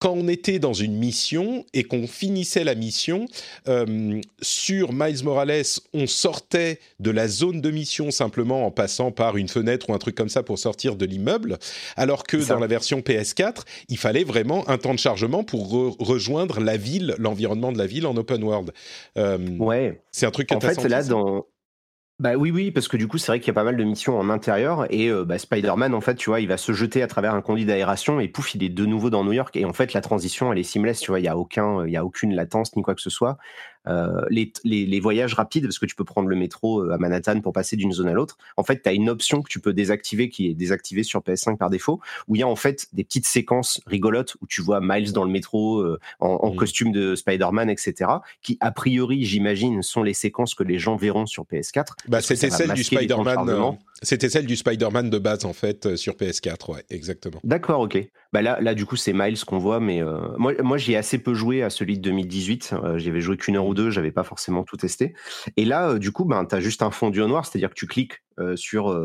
quand 0.00 0.12
on 0.12 0.28
était 0.28 0.58
dans 0.58 0.72
une 0.72 0.94
mission 0.94 1.64
et 1.74 1.84
qu'on 1.84 2.06
finissait 2.06 2.64
la 2.64 2.74
mission, 2.74 3.26
euh, 3.68 4.20
sur 4.40 4.92
Miles 4.94 5.22
Morales, 5.22 5.62
on 5.92 6.06
sortait 6.06 6.80
de 7.00 7.10
la 7.10 7.28
zone 7.28 7.60
de 7.60 7.70
mission 7.70 8.10
simplement 8.10 8.66
en 8.66 8.70
passant 8.70 9.12
par 9.12 9.36
une 9.36 9.48
fenêtre 9.48 9.90
ou 9.90 9.94
un 9.94 9.98
truc 9.98 10.14
comme 10.14 10.30
ça 10.30 10.42
pour 10.42 10.58
sortir 10.58 10.96
de 10.96 11.04
l'immeuble, 11.04 11.58
alors 11.96 12.24
que 12.24 12.38
dans 12.48 12.58
la 12.58 12.66
version 12.66 13.00
PS4, 13.00 13.62
il 13.90 13.98
fallait 13.98 14.24
vraiment 14.24 14.66
un 14.70 14.78
temps 14.78 14.94
de 14.94 14.98
chargement 14.98 15.44
pour 15.44 15.70
rejoindre 15.98 16.60
la 16.60 16.78
ville, 16.78 17.14
l'environnement 17.18 17.70
de 17.70 17.78
la 17.78 17.86
ville 17.86 18.06
en 18.06 18.16
open 18.16 18.42
world. 18.42 18.72
Euh, 19.18 19.38
ouais. 19.58 20.00
C'est 20.12 20.24
un 20.24 20.30
truc 20.30 20.50
En 20.52 20.60
fait, 20.60 20.82
là, 20.84 21.02
dans, 21.02 21.44
bah 22.20 22.34
oui, 22.36 22.50
oui, 22.50 22.70
parce 22.70 22.86
que 22.86 22.98
du 22.98 23.08
coup, 23.08 23.16
c'est 23.16 23.32
vrai 23.32 23.40
qu'il 23.40 23.48
y 23.48 23.50
a 23.50 23.54
pas 23.54 23.64
mal 23.64 23.78
de 23.78 23.82
missions 23.82 24.18
en 24.18 24.28
intérieur 24.28 24.86
et 24.92 25.08
euh, 25.08 25.24
bah, 25.24 25.38
Spider-Man, 25.38 25.94
en 25.94 26.02
fait, 26.02 26.16
tu 26.16 26.28
vois, 26.28 26.40
il 26.40 26.48
va 26.48 26.58
se 26.58 26.72
jeter 26.72 27.02
à 27.02 27.06
travers 27.06 27.34
un 27.34 27.40
conduit 27.40 27.64
d'aération 27.64 28.20
et 28.20 28.28
pouf, 28.28 28.54
il 28.54 28.62
est 28.62 28.68
de 28.68 28.84
nouveau 28.84 29.08
dans 29.08 29.24
New 29.24 29.32
York 29.32 29.56
et 29.56 29.64
en 29.64 29.72
fait, 29.72 29.94
la 29.94 30.02
transition, 30.02 30.52
elle 30.52 30.58
est 30.58 30.62
seamless, 30.62 31.00
tu 31.00 31.12
vois, 31.12 31.20
il 31.20 31.24
y 31.24 31.28
a 31.28 31.38
aucun, 31.38 31.86
il 31.86 31.92
y 31.92 31.96
a 31.96 32.04
aucune 32.04 32.34
latence 32.34 32.76
ni 32.76 32.82
quoi 32.82 32.94
que 32.94 33.00
ce 33.00 33.08
soit. 33.08 33.38
Euh, 33.88 34.24
les, 34.28 34.52
les, 34.64 35.00
voyages 35.00 35.34
rapides, 35.34 35.64
parce 35.64 35.78
que 35.78 35.86
tu 35.86 35.94
peux 35.94 36.04
prendre 36.04 36.28
le 36.28 36.36
métro 36.36 36.82
euh, 36.82 36.92
à 36.92 36.98
Manhattan 36.98 37.40
pour 37.40 37.52
passer 37.52 37.76
d'une 37.76 37.92
zone 37.92 38.08
à 38.08 38.12
l'autre, 38.12 38.36
en 38.56 38.62
fait, 38.62 38.82
tu 38.82 38.88
as 38.88 38.92
une 38.92 39.08
option 39.08 39.40
que 39.40 39.48
tu 39.48 39.58
peux 39.58 39.72
désactiver, 39.72 40.28
qui 40.28 40.48
est 40.48 40.54
désactivée 40.54 41.02
sur 41.02 41.20
PS5 41.20 41.56
par 41.56 41.70
défaut, 41.70 42.00
où 42.28 42.36
il 42.36 42.40
y 42.40 42.42
a 42.42 42.48
en 42.48 42.56
fait 42.56 42.88
des 42.92 43.04
petites 43.04 43.26
séquences 43.26 43.80
rigolotes 43.86 44.36
où 44.42 44.46
tu 44.46 44.60
vois 44.60 44.80
Miles 44.82 45.12
dans 45.12 45.24
le 45.24 45.30
métro 45.30 45.80
euh, 45.80 45.98
en, 46.20 46.52
mmh. 46.52 46.56
costume 46.56 46.92
de 46.92 47.14
Spider-Man, 47.14 47.70
etc., 47.70 48.10
qui, 48.42 48.58
a 48.60 48.70
priori, 48.70 49.24
j'imagine, 49.24 49.82
sont 49.82 50.02
les 50.02 50.14
séquences 50.14 50.54
que 50.54 50.62
les 50.62 50.78
gens 50.78 50.96
verront 50.96 51.26
sur 51.26 51.44
PS4. 51.44 51.86
Bah, 52.08 52.20
c'était 52.20 52.50
celle 52.50 52.72
du 52.74 52.84
Spider-Man. 52.84 53.78
C'était 54.02 54.30
celle 54.30 54.46
du 54.46 54.56
Spider-Man 54.56 55.10
de 55.10 55.18
base, 55.18 55.44
en 55.44 55.52
fait, 55.52 55.96
sur 55.96 56.14
PS4, 56.14 56.72
ouais, 56.72 56.84
exactement. 56.90 57.40
D'accord, 57.44 57.80
ok. 57.80 58.08
Bah 58.32 58.42
là, 58.42 58.60
là, 58.60 58.74
du 58.74 58.86
coup, 58.86 58.96
c'est 58.96 59.12
Miles 59.12 59.44
qu'on 59.44 59.58
voit, 59.58 59.80
mais 59.80 60.02
moi, 60.38 60.52
moi 60.62 60.78
j'y 60.78 60.92
ai 60.92 60.96
assez 60.96 61.18
peu 61.18 61.34
joué 61.34 61.62
à 61.62 61.70
celui 61.70 61.96
de 61.96 62.02
2018. 62.02 62.74
J'y 62.96 63.08
avais 63.08 63.20
joué 63.20 63.36
qu'une 63.36 63.56
heure 63.56 63.66
ou 63.66 63.74
deux, 63.74 63.90
j'avais 63.90 64.12
pas 64.12 64.22
forcément 64.22 64.62
tout 64.62 64.76
testé. 64.76 65.14
Et 65.56 65.64
là, 65.64 65.98
du 65.98 66.12
coup, 66.12 66.24
ben, 66.24 66.44
tu 66.44 66.54
as 66.54 66.60
juste 66.60 66.82
un 66.82 66.90
fondu 66.90 67.20
au 67.20 67.26
noir, 67.26 67.44
c'est-à-dire 67.44 67.70
que 67.70 67.74
tu 67.74 67.86
cliques 67.86 68.22
sur 68.54 68.96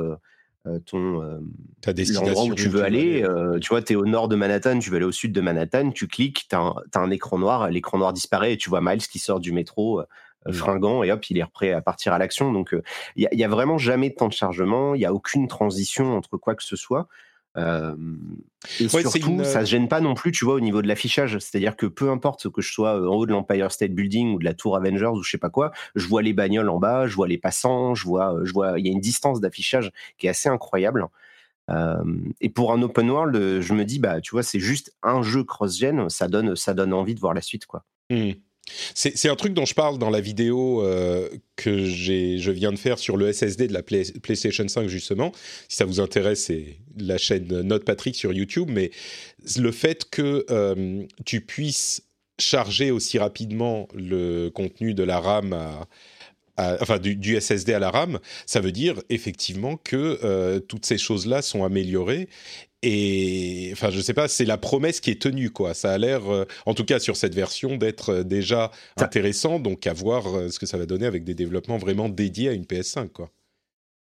ton 0.85 1.41
Ta 1.81 1.93
destination 1.93 2.45
où 2.45 2.55
tu 2.55 2.69
veux 2.69 2.83
aller. 2.83 3.25
tu 3.61 3.69
vois, 3.69 3.81
tu 3.81 3.93
es 3.93 3.95
au 3.95 4.05
nord 4.05 4.27
de 4.27 4.35
Manhattan, 4.35 4.77
tu 4.77 4.91
veux 4.91 4.97
aller 4.97 5.05
au 5.05 5.11
sud 5.11 5.31
de 5.31 5.41
Manhattan, 5.41 5.91
tu 5.91 6.07
cliques, 6.07 6.45
tu 6.47 6.55
as, 6.55 6.73
un 6.95 7.09
écran 7.09 7.39
noir, 7.39 7.69
l'écran 7.69 7.97
noir 7.97 8.13
disparaît 8.13 8.53
et 8.53 8.57
tu 8.57 8.69
vois 8.69 8.81
Miles 8.81 9.07
qui 9.07 9.19
sort 9.19 9.39
du 9.39 9.51
métro. 9.51 10.03
Mmh. 10.47 10.53
fringant 10.53 11.01
et 11.01 11.11
hop 11.11 11.27
il 11.31 11.39
est 11.39 11.45
prêt 11.51 11.71
à 11.71 11.81
partir 11.81 12.13
à 12.13 12.19
l'action 12.19 12.53
donc 12.53 12.75
il 13.15 13.27
y, 13.31 13.43
a 13.43 13.47
vraiment 13.47 13.79
jamais 13.79 14.11
de 14.11 14.13
temps 14.13 14.27
de 14.27 14.33
chargement 14.33 14.93
il 14.93 15.01
y 15.01 15.05
a 15.05 15.11
aucune 15.11 15.47
transition 15.47 16.15
entre 16.15 16.37
quoi 16.37 16.53
que 16.53 16.63
ce 16.63 16.75
soit 16.75 17.07
et 17.57 18.89
surtout, 18.89 19.43
ça 19.43 19.65
se 19.65 19.69
gêne 19.69 19.87
pas 19.87 20.01
non 20.01 20.13
plus, 20.13 20.31
tu 20.31 20.45
vois, 20.45 20.55
au 20.55 20.59
niveau 20.59 20.81
de 20.81 20.87
l'affichage. 20.87 21.37
C'est-à-dire 21.39 21.75
que 21.75 21.85
peu 21.85 22.09
importe 22.09 22.49
que 22.49 22.61
je 22.61 22.71
sois 22.71 22.99
en 22.99 23.13
haut 23.13 23.25
de 23.25 23.31
l'Empire 23.31 23.71
State 23.71 23.91
Building 23.91 24.33
ou 24.33 24.39
de 24.39 24.45
la 24.45 24.53
Tour 24.53 24.75
Avengers 24.75 25.11
ou 25.13 25.23
je 25.23 25.31
sais 25.31 25.37
pas 25.37 25.49
quoi, 25.49 25.71
je 25.95 26.07
vois 26.07 26.21
les 26.21 26.33
bagnoles 26.33 26.69
en 26.69 26.79
bas, 26.79 27.07
je 27.07 27.15
vois 27.15 27.27
les 27.27 27.37
passants, 27.37 27.95
je 27.95 28.05
vois, 28.05 28.39
je 28.43 28.51
vois, 28.51 28.79
il 28.79 28.85
y 28.85 28.89
a 28.89 28.91
une 28.91 28.99
distance 28.99 29.39
d'affichage 29.39 29.91
qui 30.17 30.27
est 30.27 30.29
assez 30.29 30.49
incroyable. 30.49 31.07
et 32.41 32.49
pour 32.49 32.73
un 32.73 32.81
open 32.81 33.09
world, 33.09 33.61
je 33.61 33.73
me 33.73 33.85
dis, 33.85 33.99
bah, 33.99 34.21
tu 34.21 34.31
vois, 34.31 34.43
c'est 34.43 34.59
juste 34.59 34.95
un 35.03 35.21
jeu 35.21 35.43
cross-gen, 35.43 36.09
ça 36.09 36.27
donne, 36.27 36.55
ça 36.55 36.73
donne 36.73 36.93
envie 36.93 37.15
de 37.15 37.19
voir 37.19 37.33
la 37.33 37.41
suite, 37.41 37.65
quoi. 37.65 37.85
Mmh. 38.09 38.31
C'est 38.93 39.29
un 39.29 39.35
truc 39.35 39.53
dont 39.53 39.65
je 39.65 39.75
parle 39.75 39.99
dans 39.99 40.09
la 40.09 40.21
vidéo 40.21 40.83
euh, 40.83 41.29
que 41.55 41.85
je 41.85 42.51
viens 42.51 42.71
de 42.71 42.77
faire 42.77 42.97
sur 42.97 43.15
le 43.17 43.31
SSD 43.31 43.67
de 43.67 43.73
la 43.73 43.83
PlayStation 43.83 44.67
5 44.67 44.87
justement. 44.87 45.31
Si 45.69 45.77
ça 45.77 45.85
vous 45.85 45.99
intéresse, 45.99 46.45
c'est 46.45 46.77
la 46.97 47.17
chaîne 47.17 47.61
Note 47.61 47.85
Patrick 47.85 48.15
sur 48.15 48.33
YouTube. 48.33 48.69
Mais 48.71 48.91
le 49.57 49.71
fait 49.71 50.09
que 50.09 50.45
euh, 50.49 51.03
tu 51.25 51.41
puisses 51.41 52.03
charger 52.39 52.91
aussi 52.91 53.17
rapidement 53.17 53.87
le 53.93 54.49
contenu 54.49 54.93
de 54.93 55.03
la 55.03 55.19
RAM 55.19 55.55
enfin 56.57 56.99
du, 56.99 57.39
SSD 57.39 57.73
à 57.73 57.79
la 57.79 57.89
RAM, 57.89 58.19
ça 58.45 58.59
veut 58.61 58.71
dire 58.71 59.01
effectivement 59.09 59.77
que 59.77 60.19
euh, 60.23 60.59
toutes 60.59 60.85
ces 60.85 60.97
choses-là 60.97 61.41
sont 61.41 61.63
améliorées 61.63 62.29
et 62.87 63.71
enfin, 63.73 63.89
je 63.89 63.99
sais 63.99 64.13
pas, 64.13 64.27
c'est 64.27 64.45
la 64.45 64.59
promesse 64.59 64.99
qui 64.99 65.09
est 65.09 65.19
tenue, 65.19 65.49
quoi. 65.49 65.73
Ça 65.73 65.91
a 65.91 65.97
l'air, 65.97 66.31
euh, 66.31 66.45
en 66.67 66.75
tout 66.75 66.85
cas 66.85 66.99
sur 66.99 67.15
cette 67.15 67.33
version, 67.33 67.77
d'être 67.77 68.09
euh, 68.09 68.23
déjà 68.23 68.69
intéressant. 68.97 69.59
Donc, 69.59 69.87
à 69.87 69.93
voir 69.93 70.27
euh, 70.27 70.49
ce 70.49 70.59
que 70.59 70.67
ça 70.67 70.77
va 70.77 70.85
donner 70.85 71.07
avec 71.07 71.23
des 71.23 71.33
développements 71.33 71.79
vraiment 71.79 72.09
dédiés 72.09 72.49
à 72.49 72.51
une 72.51 72.65
PS5, 72.65 73.09
quoi. 73.09 73.31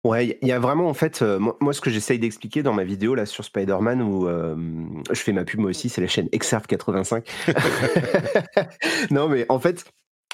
Ouais, 0.02 0.36
il 0.42 0.48
y 0.48 0.52
a 0.52 0.58
vraiment 0.58 0.88
en 0.88 0.92
fait, 0.92 1.22
moi, 1.22 1.72
ce 1.72 1.80
que 1.80 1.88
j'essaye 1.88 2.18
d'expliquer 2.18 2.62
dans 2.62 2.74
ma 2.74 2.84
vidéo 2.84 3.14
là 3.14 3.24
sur 3.24 3.42
Spider-Man 3.42 4.02
où 4.02 4.28
je 4.28 5.18
fais 5.18 5.32
ma 5.32 5.44
pub 5.44 5.60
moi 5.60 5.70
aussi, 5.70 5.88
c'est 5.88 6.02
la 6.02 6.08
chaîne 6.08 6.28
Exerve 6.30 6.66
85. 6.66 7.26
non 9.10 9.30
mais 9.30 9.46
en 9.48 9.58
fait, 9.58 9.86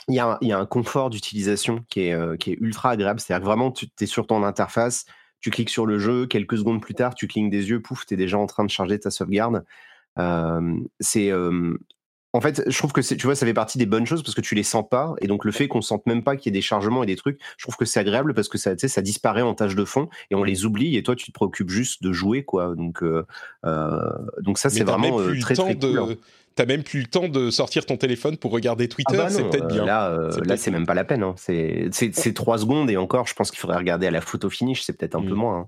il 0.09 0.16
y, 0.16 0.18
a 0.18 0.26
un, 0.26 0.38
y 0.40 0.50
a 0.50 0.59
un 0.59 0.66
confort 0.66 1.09
d'utilisation 1.09 1.85
qui 1.88 2.09
est, 2.09 2.38
qui 2.38 2.50
est 2.50 2.59
ultra 2.61 2.90
agréable. 2.90 3.20
C'est-à-dire 3.20 3.42
que 3.42 3.47
vraiment 3.47 3.70
tu 3.70 3.87
es 4.00 4.06
sur 4.06 4.26
ton 4.26 4.42
interface, 4.42 5.04
tu 5.40 5.50
cliques 5.50 5.70
sur 5.70 5.87
le 5.87 5.99
jeu, 5.99 6.26
quelques 6.26 6.59
secondes 6.59 6.80
plus 6.80 6.94
tard, 6.94 7.14
tu 7.14 7.26
clignes 7.26 7.50
des 7.50 7.70
yeux, 7.70 7.80
pouf, 7.80 8.06
tu 8.06 8.14
es 8.14 8.16
déjà 8.16 8.38
en 8.38 8.47
train 8.47 8.64
de 8.64 8.70
charger 8.70 8.99
ta 8.99 9.11
sauvegarde. 9.11 9.64
c'est 11.00 11.32
en 12.32 12.40
fait, 12.40 12.62
je 12.64 12.78
trouve 12.78 12.92
que 12.92 13.00
tu 13.00 13.26
vois, 13.26 13.35
ça 13.35 13.44
fait 13.44 13.54
partie 13.54 13.76
des 13.76 13.87
bonnes 13.87 14.06
choses 14.06 14.23
parce 14.23 14.37
que 14.37 14.40
tu 14.40 14.54
les 14.54 14.62
sens 14.62 14.85
pas, 14.88 15.14
et 15.20 15.26
donc 15.26 15.44
le 15.44 15.50
fait 15.50 15.66
qu'on 15.66 15.82
sente 15.82 16.06
même 16.06 16.23
pas 16.23 16.37
qu'il 16.37 16.52
y 16.52 16.56
ait 16.56 16.59
des 16.59 16.62
chargements 16.62 17.02
et 17.02 17.06
des 17.06 17.16
trucs, 17.16 17.40
je 17.56 17.64
trouve 17.64 17.76
que 17.76 17.85
c'est 17.85 17.99
agréable 17.99 18.35
parce 18.35 18.49
que 18.49 18.56
ça, 18.56 18.78
ça 18.78 19.02
disparaît 19.02 19.42
en 19.42 19.54
tâche 19.54 19.75
de 19.75 19.85
fond 19.85 20.09
et 20.30 20.37
on 20.37 20.44
les 20.44 20.64
oublie, 20.64 20.97
et 20.97 21.02
toi 21.02 21.16
tu 21.16 21.26
te 21.26 21.32
préoccupes 21.32 21.70
juste 21.70 22.02
de 22.04 22.12
jouer, 22.12 22.44
quoi. 22.44 22.76
Donc, 22.76 23.02
donc 23.62 24.59
ça 24.59 24.70
c'est 24.70 24.85
vraiment 24.85 25.18
très 25.40 25.54
très 25.54 25.76
cool. 25.76 25.99
Hein. 25.99 26.14
T'as 26.57 26.66
même 26.66 26.83
plus 26.83 27.00
le 27.00 27.07
temps 27.07 27.28
de 27.28 27.50
sortir 27.50 27.87
ton 27.87 27.97
téléphone 27.97 28.37
pour 28.37 28.50
regarder 28.50 28.85
ah 28.90 28.95
Twitter, 28.95 29.16
bah 29.16 29.30
c'est 29.30 29.49
peut-être 29.49 29.69
bien. 29.69 29.85
Là, 29.85 30.28
là 30.45 30.57
c'est 30.57 30.71
même 30.71 30.87
pas 30.87 30.95
la 30.95 31.04
peine. 31.04 31.23
Hein. 31.23 31.35
C'est 31.37 32.35
trois 32.35 32.59
secondes 32.59 32.90
et 32.90 32.97
encore, 32.97 33.26
je 33.26 33.35
pense 33.35 33.50
qu'il 33.50 33.61
faudrait 33.61 33.78
regarder 33.78 34.07
à 34.07 34.11
la 34.11 34.21
photo 34.21 34.50
finish, 34.50 34.83
c'est 34.83 34.92
peut-être 34.92 35.14
un 35.14 35.23
peu 35.23 35.35
mmh. 35.35 35.38
moins. 35.38 35.59
Hein. 35.61 35.66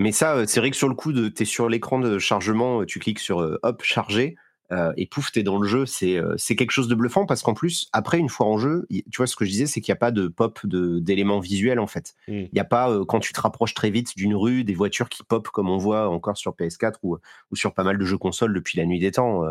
Mais 0.00 0.10
ça, 0.12 0.46
c'est 0.46 0.60
vrai 0.60 0.70
que 0.70 0.76
sur 0.76 0.88
le 0.88 0.94
coup, 0.94 1.12
tu 1.12 1.42
es 1.42 1.44
sur 1.44 1.68
l'écran 1.68 1.98
de 1.98 2.18
chargement, 2.18 2.84
tu 2.84 2.98
cliques 2.98 3.20
sur 3.20 3.58
hop, 3.62 3.82
charger. 3.82 4.36
Euh, 4.72 4.92
et 4.96 5.06
pouf, 5.06 5.30
t'es 5.30 5.42
dans 5.42 5.58
le 5.58 5.68
jeu. 5.68 5.84
C'est 5.86 6.16
euh, 6.16 6.34
c'est 6.38 6.56
quelque 6.56 6.70
chose 6.70 6.88
de 6.88 6.94
bluffant 6.94 7.26
parce 7.26 7.42
qu'en 7.42 7.54
plus, 7.54 7.88
après, 7.92 8.18
une 8.18 8.28
fois 8.28 8.46
en 8.46 8.58
jeu, 8.58 8.86
tu 8.90 9.16
vois, 9.18 9.26
ce 9.26 9.36
que 9.36 9.44
je 9.44 9.50
disais, 9.50 9.66
c'est 9.66 9.80
qu'il 9.80 9.92
n'y 9.92 9.96
a 9.96 10.00
pas 10.00 10.10
de 10.10 10.28
pop 10.28 10.60
d'éléments 10.64 11.40
visuels 11.40 11.78
en 11.78 11.86
fait. 11.86 12.14
Mmh. 12.26 12.32
Il 12.32 12.50
n'y 12.54 12.60
a 12.60 12.64
pas, 12.64 12.90
euh, 12.90 13.04
quand 13.04 13.20
tu 13.20 13.32
te 13.32 13.40
rapproches 13.40 13.74
très 13.74 13.90
vite 13.90 14.16
d'une 14.16 14.34
rue, 14.34 14.64
des 14.64 14.74
voitures 14.74 15.08
qui 15.08 15.22
pop 15.24 15.48
comme 15.48 15.68
on 15.68 15.76
voit 15.76 16.08
encore 16.08 16.36
sur 16.36 16.52
PS4 16.52 16.94
ou, 17.02 17.18
ou 17.50 17.56
sur 17.56 17.74
pas 17.74 17.84
mal 17.84 17.98
de 17.98 18.04
jeux 18.04 18.18
console 18.18 18.54
depuis 18.54 18.78
la 18.78 18.86
nuit 18.86 18.98
des 18.98 19.12
temps. 19.12 19.44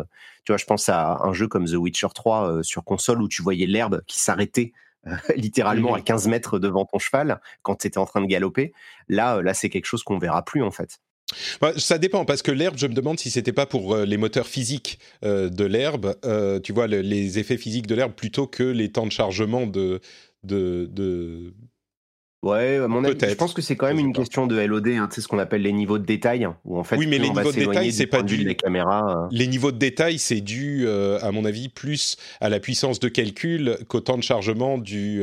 tu 0.44 0.52
vois, 0.52 0.56
je 0.56 0.64
pense 0.64 0.88
à 0.88 1.20
un 1.22 1.32
jeu 1.32 1.46
comme 1.46 1.66
The 1.66 1.74
Witcher 1.74 2.08
3 2.14 2.62
sur 2.62 2.84
console 2.84 3.22
où 3.22 3.28
tu 3.28 3.42
voyais 3.42 3.66
l'herbe 3.66 4.02
qui 4.06 4.18
s'arrêtait. 4.18 4.72
littéralement 5.34 5.94
à 5.94 6.00
15 6.00 6.28
mètres 6.28 6.60
devant 6.60 6.84
ton 6.84 7.00
cheval 7.00 7.40
quand 7.62 7.74
tu 7.74 7.88
étais 7.88 7.98
en 7.98 8.06
train 8.06 8.20
de 8.20 8.26
galoper. 8.26 8.72
Là, 9.08 9.42
là 9.42 9.52
c'est 9.52 9.68
quelque 9.68 9.86
chose 9.86 10.04
qu'on 10.04 10.16
verra 10.16 10.44
plus 10.44 10.62
en 10.62 10.70
fait. 10.70 11.00
Bah, 11.60 11.72
ça 11.76 11.98
dépend, 11.98 12.24
parce 12.24 12.42
que 12.42 12.50
l'herbe, 12.50 12.76
je 12.76 12.86
me 12.86 12.94
demande 12.94 13.18
si 13.18 13.30
c'était 13.30 13.52
pas 13.52 13.66
pour 13.66 13.94
euh, 13.94 14.04
les 14.04 14.16
moteurs 14.16 14.46
physiques 14.46 14.98
euh, 15.24 15.48
de 15.48 15.64
l'herbe, 15.64 16.16
euh, 16.24 16.60
tu 16.60 16.72
vois, 16.72 16.86
les 16.86 17.38
effets 17.38 17.56
physiques 17.56 17.86
de 17.86 17.94
l'herbe, 17.94 18.12
plutôt 18.12 18.46
que 18.46 18.62
les 18.62 18.90
temps 18.90 19.06
de 19.06 19.12
chargement 19.12 19.66
de... 19.66 20.00
de, 20.44 20.88
de... 20.90 21.52
Ouais, 22.42 22.76
à 22.76 22.88
mon 22.88 23.04
avis, 23.04 23.16
je 23.20 23.34
pense 23.34 23.54
que 23.54 23.62
c'est 23.62 23.76
quand 23.76 23.86
même 23.86 24.00
une 24.00 24.12
question 24.12 24.48
de 24.48 24.58
LOD, 24.58 24.88
hein, 24.88 25.06
tu 25.08 25.14
sais, 25.14 25.20
ce 25.20 25.28
qu'on 25.28 25.38
appelle 25.38 25.62
les 25.62 25.72
niveaux 25.72 26.00
de 26.00 26.04
détail, 26.04 26.48
où 26.64 26.76
en 26.76 26.82
fait, 26.82 26.96
oui, 26.96 27.06
mais 27.06 27.18
les 27.18 27.30
niveaux 27.30 27.52
de 27.52 27.56
détail, 27.56 27.92
c'est 27.92 28.06
pas 28.06 28.22
dû 28.22 28.36
les 28.38 28.56
caméras. 28.56 29.28
Les 29.30 29.46
niveaux 29.46 29.70
de 29.70 29.78
détail, 29.78 30.18
c'est 30.18 30.40
dû, 30.40 30.88
à 30.88 31.30
mon 31.30 31.44
avis, 31.44 31.68
plus 31.68 32.16
à 32.40 32.48
la 32.48 32.58
puissance 32.58 32.98
de 32.98 33.08
calcul 33.08 33.78
qu'au 33.88 34.00
temps 34.00 34.18
de 34.18 34.24
chargement 34.24 34.76
du 34.78 35.22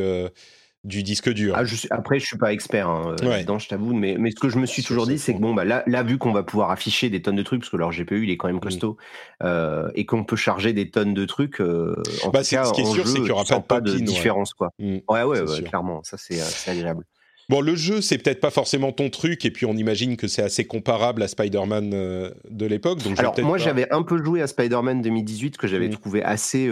du 0.86 1.04
disque 1.04 1.30
dur. 1.30 1.54
Ah, 1.58 1.66
je 1.66 1.88
après, 1.90 2.20
je 2.20 2.26
suis 2.26 2.38
pas 2.38 2.54
expert 2.54 2.88
hein, 2.88 3.16
euh, 3.22 3.60
je 3.60 3.68
t'avoue, 3.68 3.94
mais, 3.94 4.16
mais 4.18 4.32
ce 4.32 4.40
que 4.40 4.50
je 4.50 4.58
me 4.58 4.66
suis 4.66 4.82
toujours 4.82 5.08
dit, 5.08 5.20
c'est 5.20 5.34
que 5.34 5.40
bon, 5.40 5.54
bah, 5.54 5.66
là, 5.66 5.84
là, 5.88 6.04
vu 6.04 6.18
qu'on 6.18 6.32
va 6.32 6.44
pouvoir 6.44 6.72
afficher 6.72 7.10
des 7.10 7.22
tonnes 7.22 7.36
de 7.36 7.44
trucs, 7.44 7.62
parce 7.62 7.70
que 7.70 7.78
leur 7.78 7.92
GPU, 7.92 8.24
il 8.24 8.30
est 8.30 8.38
quand 8.38 8.48
même 8.48 8.62
costaud, 8.62 8.98
euh, 9.44 9.90
et 9.96 10.06
qu'on 10.06 10.24
peut 10.24 10.38
charger 10.38 10.72
des 10.72 10.90
tonnes 10.90 11.14
de 11.14 11.26
trucs, 11.26 11.60
euh, 11.60 12.02
en 12.24 12.30
bah, 12.30 12.44
tout 12.44 12.50
cas, 12.50 12.64
ce 12.64 12.74
qui 12.74 12.82
est 12.82 12.86
sûr, 12.86 13.08
c'est 13.08 13.16
qu'il 13.16 13.24
n'y 13.24 13.32
aura 13.32 13.44
pas 13.62 13.82
de, 13.82 13.96
différence. 13.96 14.54
Quoi. 14.54 14.72
Mmh. 14.80 15.00
ouais, 15.10 15.24
ouais, 15.24 15.64
clairement, 15.64 16.02
ça, 16.04 16.18
c'est 16.18 16.40
agréable. 16.70 17.04
Bon, 17.50 17.62
le 17.62 17.76
jeu, 17.76 18.00
c'est 18.00 18.20
peut-être 18.20 18.40
pas 18.40 18.52
forcément 18.52 18.92
ton 18.92 19.10
truc, 19.10 19.44
et 19.44 19.52
puis 19.52 19.66
on 19.66 19.74
imagine 19.74 20.18
que 20.18 20.28
c'est 20.28 20.44
assez 20.44 20.66
comparable 20.66 21.24
à 21.24 21.28
Spider-Man 21.28 21.90
de 21.90 22.66
l'époque. 22.66 23.00
Alors, 23.18 23.38
moi, 23.42 23.58
j'avais 23.58 23.92
un 23.92 24.04
peu 24.04 24.24
joué 24.24 24.42
à 24.42 24.48
Spider-Man 24.48 25.02
2018 25.02 25.58
que 25.58 25.68
j'avais 25.68 25.90
mmh. 25.90 25.98
trouvé 25.98 26.24
assez 26.24 26.70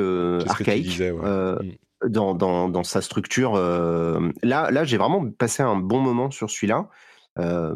archaïque. 0.47 1.01
Mmh 1.01 1.71
dans, 2.05 2.33
dans, 2.33 2.69
dans, 2.69 2.83
sa 2.83 3.01
structure. 3.01 3.55
Euh, 3.55 4.31
là, 4.43 4.71
là 4.71 4.83
j'ai 4.83 4.97
vraiment 4.97 5.29
passé 5.29 5.63
un 5.63 5.75
bon 5.75 5.99
moment 5.99 6.31
sur 6.31 6.49
celui-là. 6.49 6.89
Euh, 7.39 7.75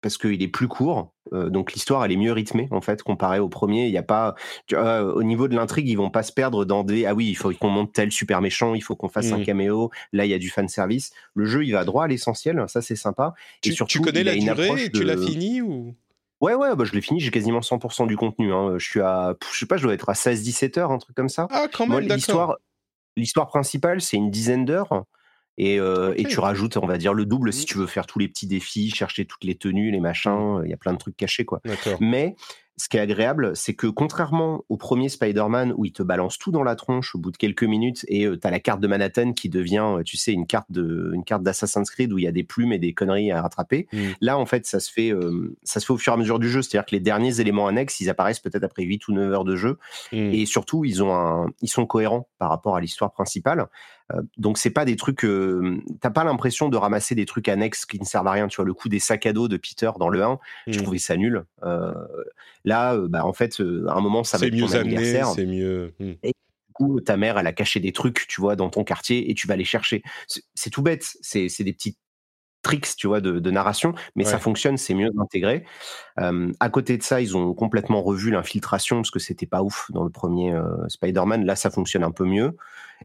parce 0.00 0.18
qu'il 0.18 0.42
est 0.42 0.48
plus 0.48 0.66
court, 0.66 1.12
euh, 1.32 1.48
donc 1.48 1.72
l'histoire 1.72 2.04
elle 2.04 2.10
est 2.10 2.16
mieux 2.16 2.32
rythmée 2.32 2.66
en 2.72 2.80
fait 2.80 3.04
comparé 3.04 3.38
au 3.38 3.48
premier. 3.48 3.86
Il 3.86 3.92
y 3.92 3.98
a 3.98 4.02
pas, 4.02 4.34
au 4.72 5.22
niveau 5.22 5.46
de 5.46 5.54
l'intrigue, 5.54 5.88
ils 5.88 5.94
vont 5.94 6.10
pas 6.10 6.24
se 6.24 6.32
perdre 6.32 6.64
dans 6.64 6.82
des 6.82 7.06
ah 7.06 7.14
oui 7.14 7.28
il 7.28 7.36
faut 7.36 7.52
qu'on 7.52 7.70
monte 7.70 7.92
tel 7.92 8.10
super 8.10 8.40
méchant, 8.40 8.74
il 8.74 8.80
faut 8.80 8.96
qu'on 8.96 9.08
fasse 9.08 9.30
un 9.30 9.38
mmh. 9.38 9.44
caméo. 9.44 9.90
Là 10.12 10.24
il 10.24 10.30
y 10.30 10.34
a 10.34 10.38
du 10.38 10.50
fan 10.50 10.66
service. 10.66 11.12
Le 11.34 11.44
jeu 11.44 11.64
il 11.64 11.70
va 11.70 11.84
droit 11.84 12.04
à 12.04 12.08
l'essentiel, 12.08 12.64
ça 12.66 12.82
c'est 12.82 12.96
sympa. 12.96 13.34
Et 13.62 13.68
tu, 13.68 13.74
surtout, 13.74 13.92
tu 13.92 14.00
connais 14.00 14.24
la 14.24 14.34
durée, 14.34 14.90
tu 14.90 15.04
l'as 15.04 15.16
fini 15.16 15.62
ou? 15.62 15.94
Ouais, 16.42 16.54
ouais, 16.54 16.74
bah, 16.74 16.84
je 16.84 16.92
l'ai 16.92 17.00
fini, 17.00 17.20
j'ai 17.20 17.30
quasiment 17.30 17.60
100% 17.60 18.08
du 18.08 18.16
contenu. 18.16 18.52
Hein. 18.52 18.76
Je 18.76 18.84
suis 18.84 19.00
à, 19.00 19.36
je 19.52 19.58
sais 19.60 19.66
pas, 19.66 19.76
je 19.76 19.84
dois 19.84 19.94
être 19.94 20.08
à 20.08 20.14
16-17 20.14 20.80
heures, 20.80 20.90
un 20.90 20.98
truc 20.98 21.14
comme 21.14 21.28
ça. 21.28 21.46
Ah, 21.52 21.68
quand 21.72 21.86
même, 21.86 22.00
l'histoire, 22.00 22.56
L'histoire 23.16 23.46
principale, 23.46 24.00
c'est 24.00 24.16
une 24.16 24.30
dizaine 24.30 24.64
d'heures. 24.64 25.04
Et, 25.58 25.78
euh, 25.78 26.14
et, 26.16 26.24
tu 26.24 26.40
rajoutes, 26.40 26.78
on 26.78 26.86
va 26.86 26.96
dire, 26.96 27.12
le 27.12 27.26
double 27.26 27.52
si 27.52 27.64
mmh. 27.64 27.66
tu 27.66 27.78
veux 27.78 27.86
faire 27.86 28.06
tous 28.06 28.18
les 28.18 28.26
petits 28.26 28.46
défis, 28.46 28.90
chercher 28.90 29.26
toutes 29.26 29.44
les 29.44 29.54
tenues, 29.54 29.90
les 29.90 30.00
machins. 30.00 30.62
Il 30.64 30.70
y 30.70 30.72
a 30.72 30.78
plein 30.78 30.94
de 30.94 30.98
trucs 30.98 31.16
cachés, 31.16 31.44
quoi. 31.44 31.60
Mais 32.00 32.34
ce 32.82 32.88
qui 32.88 32.96
est 32.96 33.00
agréable, 33.00 33.52
c'est 33.54 33.74
que 33.74 33.86
contrairement 33.86 34.64
au 34.68 34.76
premier 34.76 35.08
Spider-Man 35.08 35.72
où 35.76 35.84
il 35.84 35.92
te 35.92 36.02
balance 36.02 36.36
tout 36.36 36.50
dans 36.50 36.64
la 36.64 36.74
tronche 36.74 37.14
au 37.14 37.18
bout 37.18 37.30
de 37.30 37.36
quelques 37.36 37.62
minutes 37.62 38.04
et 38.08 38.26
tu 38.26 38.46
as 38.46 38.50
la 38.50 38.58
carte 38.58 38.80
de 38.80 38.88
Manhattan 38.88 39.34
qui 39.34 39.48
devient, 39.48 39.98
tu 40.04 40.16
sais, 40.16 40.32
une 40.32 40.48
carte 40.48 40.70
de, 40.72 41.12
une 41.14 41.22
carte 41.22 41.44
d'Assassin's 41.44 41.88
Creed 41.90 42.12
où 42.12 42.18
il 42.18 42.24
y 42.24 42.26
a 42.26 42.32
des 42.32 42.42
plumes 42.42 42.72
et 42.72 42.80
des 42.80 42.92
conneries 42.92 43.30
à 43.30 43.40
rattraper. 43.40 43.86
Mm. 43.92 43.98
Là, 44.20 44.36
en 44.36 44.46
fait, 44.46 44.66
ça 44.66 44.80
se 44.80 44.90
fait, 44.90 45.12
ça 45.62 45.78
se 45.78 45.86
fait 45.86 45.92
au 45.92 45.96
fur 45.96 46.12
et 46.12 46.16
à 46.16 46.18
mesure 46.18 46.40
du 46.40 46.48
jeu. 46.48 46.60
C'est-à-dire 46.60 46.84
que 46.84 46.96
les 46.96 47.00
derniers 47.00 47.38
éléments 47.38 47.68
annexes, 47.68 48.00
ils 48.00 48.10
apparaissent 48.10 48.40
peut-être 48.40 48.64
après 48.64 48.82
8 48.82 49.06
ou 49.06 49.12
9 49.12 49.32
heures 49.32 49.44
de 49.44 49.54
jeu. 49.54 49.78
Mm. 50.10 50.16
Et 50.16 50.44
surtout, 50.44 50.84
ils 50.84 51.04
ont 51.04 51.14
un, 51.14 51.52
ils 51.60 51.68
sont 51.68 51.86
cohérents 51.86 52.26
par 52.38 52.50
rapport 52.50 52.74
à 52.74 52.80
l'histoire 52.80 53.12
principale. 53.12 53.68
Euh, 54.12 54.22
donc 54.36 54.58
c'est 54.58 54.70
pas 54.70 54.84
des 54.84 54.96
trucs, 54.96 55.24
euh, 55.24 55.80
t'as 56.00 56.10
pas 56.10 56.24
l'impression 56.24 56.68
de 56.68 56.76
ramasser 56.76 57.14
des 57.14 57.26
trucs 57.26 57.48
annexes 57.48 57.86
qui 57.86 57.98
ne 57.98 58.04
servent 58.04 58.26
à 58.26 58.32
rien. 58.32 58.48
Tu 58.48 58.56
vois 58.56 58.64
le 58.64 58.74
coup 58.74 58.88
des 58.88 58.98
sacs 58.98 59.26
à 59.26 59.32
dos 59.32 59.48
de 59.48 59.56
Peter 59.56 59.90
dans 59.98 60.08
le 60.08 60.22
1, 60.22 60.38
je 60.66 60.78
mmh. 60.78 60.82
trouvais 60.82 60.98
ça 60.98 61.16
nul. 61.16 61.44
Euh, 61.62 61.92
là, 62.72 62.96
bah 63.08 63.24
en 63.24 63.32
fait, 63.32 63.60
à 63.60 63.92
un 63.92 64.00
moment 64.00 64.24
ça 64.24 64.38
va 64.38 64.46
être 64.46 64.58
ton 64.58 64.72
anniversaire. 64.72 65.28
C'est 65.28 65.46
mieux. 65.46 65.92
Mmh. 66.00 66.12
Et 66.22 66.28
du 66.28 66.72
coup, 66.72 67.00
ta 67.00 67.16
mère, 67.18 67.38
elle 67.38 67.46
a 67.46 67.52
caché 67.52 67.80
des 67.80 67.92
trucs, 67.92 68.26
tu 68.28 68.40
vois, 68.40 68.56
dans 68.56 68.70
ton 68.70 68.82
quartier 68.82 69.30
et 69.30 69.34
tu 69.34 69.46
vas 69.46 69.56
les 69.56 69.64
chercher. 69.64 70.02
C'est 70.54 70.70
tout 70.70 70.82
bête. 70.82 71.06
C'est 71.20 71.48
des 71.62 71.72
petites 71.72 71.98
tricks, 72.62 72.96
tu 72.96 73.06
vois, 73.06 73.20
de, 73.20 73.50
narration, 73.50 73.94
mais 74.16 74.24
ça 74.24 74.38
fonctionne, 74.38 74.76
c'est 74.76 74.94
mieux 74.94 75.10
intégré. 75.20 75.64
à 76.16 76.68
côté 76.70 76.96
de 76.96 77.02
ça, 77.02 77.20
ils 77.20 77.36
ont 77.36 77.54
complètement 77.54 78.02
revu 78.02 78.30
l'infiltration 78.30 78.96
parce 78.96 79.10
que 79.10 79.18
c'était 79.18 79.46
pas 79.46 79.62
ouf 79.62 79.90
dans 79.90 80.04
le 80.04 80.10
premier 80.10 80.54
Spider-Man. 80.88 81.44
Là, 81.44 81.56
ça 81.56 81.70
fonctionne 81.70 82.04
un 82.04 82.10
peu 82.10 82.24
mieux. 82.24 82.56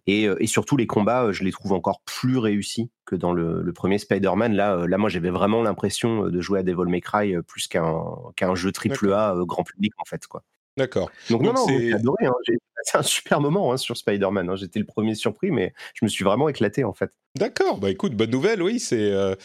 Et, 0.06 0.48
surtout, 0.48 0.78
les 0.78 0.88
combats, 0.88 1.32
je 1.32 1.44
les 1.44 1.52
trouve 1.52 1.74
encore 1.74 2.02
plus 2.02 2.38
réussis 2.38 2.90
que 3.06 3.16
dans 3.16 3.34
le, 3.34 3.72
premier 3.74 3.98
Spider-Man. 3.98 4.54
Là, 4.54 4.86
là, 4.88 4.98
moi, 4.98 5.10
j'avais 5.10 5.32
vraiment 5.32 5.62
l'impression 5.64 6.28
de 6.30 6.42
jouer 6.42 6.60
à 6.60 6.64
Devil 6.64 6.90
May 6.90 7.02
Cry 7.02 7.36
plus 7.48 7.68
qu'un 7.68 7.96
qu'un 8.36 8.56
jeu 8.56 8.72
triple 8.72 9.12
A 9.14 9.36
grand 9.46 9.64
public, 9.64 9.94
en 9.98 10.06
fait, 10.06 10.28
quoi. 10.28 10.44
D'accord. 10.78 11.10
Donc, 11.32 11.42
non, 11.42 11.54
non, 11.54 11.66
j'ai 11.68 11.94
adoré. 11.94 12.28
Hein. 12.28 12.34
J'ai 12.46 12.58
passé 12.78 12.98
un 12.98 13.04
super 13.04 13.42
moment 13.42 13.72
hein, 13.72 13.78
sur 13.78 13.98
Spider-Man. 13.98 14.50
Hein. 14.50 14.56
J'étais 14.56 14.80
le 14.80 14.86
premier 14.86 15.16
surpris, 15.16 15.52
mais 15.52 15.74
je 15.94 16.06
me 16.06 16.10
suis 16.10 16.24
vraiment 16.24 16.50
éclaté, 16.50 16.84
en 16.84 16.94
fait. 16.94 17.12
D'accord, 17.38 17.78
bah 17.78 17.92
écoute, 17.92 18.16
bonne 18.16 18.32
nouvelle, 18.32 18.64
oui, 18.64 18.80
c'est 18.80 19.12
euh, 19.12 19.36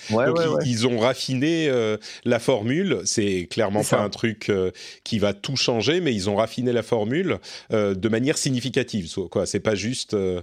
ils, 0.65 0.87
ont 0.87 0.99
raffiné 0.99 1.69
euh, 1.69 1.99
la 2.25 2.39
formule. 2.39 3.01
C'est 3.05 3.47
clairement 3.51 3.83
pas 3.85 4.01
un 4.01 4.09
truc 4.09 4.49
euh, 4.49 4.71
qui 5.05 5.19
va 5.19 5.35
tout 5.35 5.57
changer, 5.57 6.01
mais 6.01 6.15
ils 6.15 6.31
ont 6.31 6.37
raffiné 6.37 6.73
la 6.73 6.83
formule 6.83 7.39
de 7.71 8.09
manière 8.09 8.39
significative. 8.39 9.12
Quoi, 9.31 9.47
c'est 9.47 9.61
pas 9.61 9.75
juste 9.75 10.15
un, 10.15 10.43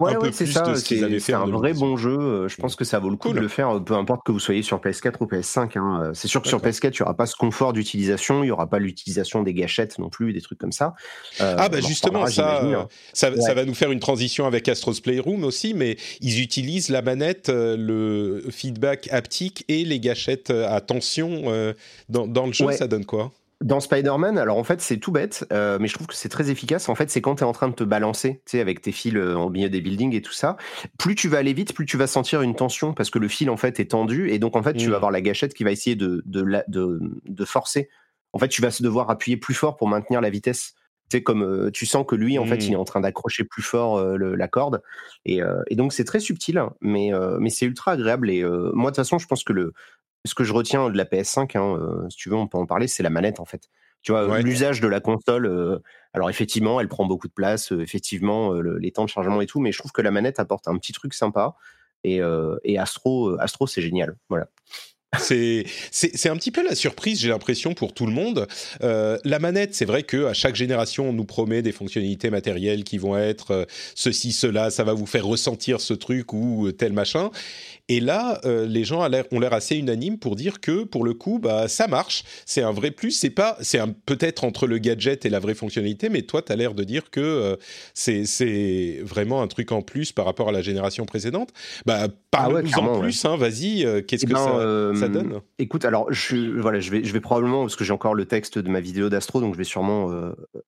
un, 0.00 0.14
peu 0.20 0.30
plus 0.30 0.54
de 0.54 0.74
ce 0.74 0.84
qu'ils 0.84 1.04
avaient 1.04 1.14
fait. 1.14 1.20
C'est 1.20 1.32
un 1.32 1.46
vrai 1.46 1.72
bon 1.72 1.96
jeu. 1.96 2.46
Je 2.48 2.56
pense 2.56 2.76
que 2.76 2.84
ça 2.84 2.98
vaut 2.98 3.10
le 3.10 3.16
coup 3.16 3.32
de 3.32 3.40
le 3.40 3.48
faire, 3.48 3.82
peu 3.82 3.94
importe 3.94 4.26
que 4.26 4.32
vous 4.32 4.40
soyez 4.40 4.62
sur 4.62 4.78
PS4 4.78 5.14
ou 5.20 5.26
PS5. 5.26 5.78
Hein. 5.78 6.10
C'est 6.14 6.28
sûr 6.28 6.42
que 6.42 6.48
sur 6.48 6.60
PS4, 6.60 6.94
il 6.94 6.98
y 6.98 7.02
aura 7.02 7.16
pas 7.16 7.26
ce 7.26 7.36
confort 7.36 7.72
d'utilisation, 7.72 8.44
il 8.44 8.48
y 8.48 8.50
aura 8.50 8.68
pas 8.68 8.78
l'utilisation 8.78 9.42
des 9.42 9.54
gâchettes 9.54 9.98
non 9.98 10.10
plus, 10.10 10.32
des 10.32 10.42
trucs 10.42 10.58
comme 10.58 10.72
ça. 10.72 10.94
ah 11.40 11.68
bah 11.68 11.80
justement, 11.80 12.05
ça, 12.28 12.62
hein. 12.62 12.88
ça, 13.12 13.34
ça, 13.40 13.54
va 13.54 13.64
nous 13.64 13.74
faire 13.74 13.90
une 13.90 14.00
transition 14.00 14.46
avec 14.46 14.68
Astro's 14.68 15.00
Playroom 15.00 15.44
aussi, 15.44 15.74
mais 15.74 15.96
ils 16.20 16.40
utilisent 16.40 16.88
la 16.88 17.02
manette, 17.02 17.48
euh, 17.48 17.76
le 17.76 18.50
feedback 18.50 19.08
haptique 19.12 19.64
et 19.68 19.84
les 19.84 20.00
gâchettes 20.00 20.50
euh, 20.50 20.68
à 20.68 20.80
tension 20.80 21.44
euh, 21.46 21.72
dans, 22.08 22.46
le 22.46 22.52
jeu, 22.52 22.70
ça 22.72 22.86
donne 22.86 23.04
quoi? 23.04 23.32
Dans 23.62 23.80
Spider-Man, 23.80 24.36
alors 24.36 24.58
en 24.58 24.64
fait 24.64 24.82
c'est 24.82 24.98
tout 24.98 25.12
bête, 25.12 25.46
mais 25.50 25.88
je 25.88 25.94
trouve 25.94 26.06
que 26.06 26.14
c'est 26.14 26.28
très 26.28 26.50
efficace. 26.50 26.90
En 26.90 26.94
fait, 26.94 27.10
c'est 27.10 27.22
quand 27.22 27.36
tu 27.36 27.42
es 27.42 27.46
en 27.46 27.52
train 27.52 27.68
de 27.68 27.74
te 27.74 27.84
balancer, 27.84 28.42
tu 28.44 28.50
sais, 28.50 28.60
avec 28.60 28.82
tes 28.82 28.92
fils 28.92 29.16
au 29.16 29.48
milieu 29.48 29.70
des 29.70 29.80
buildings 29.80 30.14
et 30.14 30.20
tout 30.20 30.34
ça. 30.34 30.58
Plus 30.98 31.14
tu 31.14 31.28
vas 31.28 31.38
aller 31.38 31.54
vite, 31.54 31.72
plus 31.72 31.86
tu 31.86 31.96
vas 31.96 32.06
sentir 32.06 32.42
une 32.42 32.54
tension 32.54 32.92
parce 32.92 33.08
que 33.08 33.18
le 33.18 33.28
fil 33.28 33.48
en 33.48 33.56
fait 33.56 33.80
est 33.80 33.92
tendu 33.92 34.30
et 34.30 34.38
donc 34.38 34.56
en 34.56 34.62
fait 34.62 34.74
tu 34.74 34.88
vas 34.88 34.92
mmh. 34.92 34.94
avoir 34.96 35.10
la 35.10 35.22
gâchette 35.22 35.54
qui 35.54 35.64
va 35.64 35.70
essayer 35.70 35.96
de, 35.96 36.22
de, 36.26 37.00
de 37.24 37.44
forcer. 37.46 37.88
En 38.34 38.38
fait, 38.38 38.48
tu 38.48 38.60
vas 38.60 38.68
devoir 38.80 39.08
appuyer 39.08 39.38
plus 39.38 39.54
fort 39.54 39.76
pour 39.76 39.88
maintenir 39.88 40.20
la 40.20 40.28
vitesse 40.28 40.74
sais, 41.10 41.22
comme 41.22 41.42
euh, 41.42 41.70
tu 41.70 41.86
sens 41.86 42.04
que 42.06 42.16
lui, 42.16 42.38
en 42.38 42.46
fait, 42.46 42.56
il 42.66 42.72
est 42.72 42.76
mmh. 42.76 42.80
en 42.80 42.84
train 42.84 43.00
d'accrocher 43.00 43.44
plus 43.44 43.62
fort 43.62 43.98
euh, 43.98 44.16
la 44.16 44.48
corde. 44.48 44.82
Et, 45.24 45.42
euh, 45.42 45.62
et 45.68 45.76
donc, 45.76 45.92
c'est 45.92 46.04
très 46.04 46.20
subtil, 46.20 46.58
hein, 46.58 46.74
mais, 46.80 47.12
mais 47.38 47.50
c'est 47.50 47.66
ultra 47.66 47.92
agréable. 47.92 48.30
Et 48.30 48.42
moi, 48.44 48.90
de 48.90 48.96
toute 48.96 48.96
façon, 48.96 49.18
je 49.18 49.26
pense 49.26 49.44
que 49.44 49.52
le, 49.52 49.72
ce 50.24 50.34
que 50.34 50.44
je 50.44 50.52
retiens 50.52 50.90
de 50.90 50.96
la 50.96 51.04
PS5, 51.04 51.56
hein, 51.56 52.06
si 52.10 52.16
tu 52.16 52.28
veux, 52.28 52.36
on 52.36 52.48
peut 52.48 52.58
en 52.58 52.66
parler, 52.66 52.88
c'est 52.88 53.02
la 53.02 53.10
manette, 53.10 53.40
en 53.40 53.44
fait. 53.44 53.68
Tu 54.02 54.12
vois, 54.12 54.40
l'usage 54.40 54.80
de 54.80 54.88
la 54.88 55.00
console, 55.00 55.80
alors 56.12 56.30
effectivement, 56.30 56.80
elle 56.80 56.88
prend 56.88 57.06
beaucoup 57.06 57.26
de 57.28 57.32
place, 57.32 57.72
effectivement, 57.72 58.52
les 58.52 58.92
temps 58.92 59.04
de 59.04 59.10
chargement 59.10 59.40
et 59.40 59.46
tout, 59.46 59.60
mais 59.60 59.72
je 59.72 59.78
trouve 59.78 59.92
que 59.92 60.02
la 60.02 60.10
manette 60.10 60.38
apporte 60.38 60.68
un 60.68 60.76
petit 60.78 60.92
truc 60.92 61.12
sympa. 61.14 61.56
Et, 62.04 62.20
et 62.62 62.78
Astro, 62.78 63.36
Astro 63.40 63.66
c'est 63.66 63.82
génial. 63.82 64.16
Voilà. 64.28 64.48
C'est 65.18 66.28
un 66.28 66.36
petit 66.36 66.50
peu 66.50 66.64
la 66.64 66.74
surprise, 66.74 67.20
j'ai 67.20 67.28
l'impression, 67.28 67.74
pour 67.74 67.94
tout 67.94 68.06
le 68.06 68.12
monde. 68.12 68.46
Euh, 68.82 69.18
la 69.24 69.38
manette, 69.38 69.74
c'est 69.74 69.84
vrai 69.84 70.02
que 70.02 70.26
à 70.26 70.34
chaque 70.34 70.56
génération, 70.56 71.08
on 71.08 71.12
nous 71.12 71.24
promet 71.24 71.62
des 71.62 71.72
fonctionnalités 71.72 72.30
matérielles 72.30 72.84
qui 72.84 72.98
vont 72.98 73.16
être 73.16 73.50
euh, 73.52 73.64
ceci, 73.94 74.32
cela, 74.32 74.70
ça 74.70 74.84
va 74.84 74.92
vous 74.92 75.06
faire 75.06 75.24
ressentir 75.24 75.80
ce 75.80 75.94
truc 75.94 76.32
ou 76.32 76.70
tel 76.72 76.92
machin. 76.92 77.30
Et 77.88 78.00
là, 78.00 78.40
euh, 78.44 78.66
les 78.66 78.82
gens 78.82 79.08
ont 79.30 79.40
l'air 79.40 79.52
assez 79.52 79.76
unanimes 79.76 80.18
pour 80.18 80.34
dire 80.34 80.60
que, 80.60 80.82
pour 80.82 81.04
le 81.04 81.14
coup, 81.14 81.38
bah, 81.38 81.68
ça 81.68 81.86
marche. 81.86 82.24
C'est 82.44 82.62
un 82.62 82.72
vrai 82.72 82.90
plus. 82.90 83.12
C'est 83.12 83.30
pas, 83.30 83.56
c'est 83.60 83.80
peut-être 84.06 84.42
entre 84.42 84.66
le 84.66 84.78
gadget 84.78 85.24
et 85.24 85.28
la 85.28 85.38
vraie 85.38 85.54
fonctionnalité, 85.54 86.08
mais 86.08 86.22
toi, 86.22 86.42
tu 86.42 86.50
as 86.50 86.56
l'air 86.56 86.74
de 86.74 86.82
dire 86.82 87.10
que 87.10 87.20
euh, 87.20 87.56
c'est 87.94 88.98
vraiment 89.02 89.40
un 89.40 89.46
truc 89.46 89.70
en 89.70 89.82
plus 89.82 90.10
par 90.10 90.24
rapport 90.24 90.48
à 90.48 90.52
la 90.52 90.62
génération 90.62 91.06
précédente. 91.06 91.50
Bah, 91.84 92.08
parle-nous 92.32 92.70
ah 92.74 92.80
en 92.80 93.00
plus, 93.00 93.24
hein, 93.24 93.36
vas-y. 93.36 93.84
Euh, 93.84 94.02
qu'est-ce 94.02 94.24
eh 94.24 94.28
que 94.28 94.34
ben, 94.34 94.94
ça, 94.94 94.95
donne. 95.08 95.40
Écoute, 95.58 95.84
alors, 95.84 96.12
je, 96.12 96.58
voilà, 96.60 96.80
je 96.80 96.90
vais, 96.90 97.04
je 97.04 97.12
vais 97.12 97.20
probablement, 97.20 97.62
parce 97.62 97.76
que 97.76 97.84
j'ai 97.84 97.92
encore 97.92 98.14
le 98.14 98.24
texte 98.24 98.58
de 98.58 98.68
ma 98.68 98.80
vidéo 98.80 99.08
d'Astro, 99.08 99.40
donc 99.40 99.54
je 99.54 99.58
vais 99.58 99.64
sûrement 99.64 100.10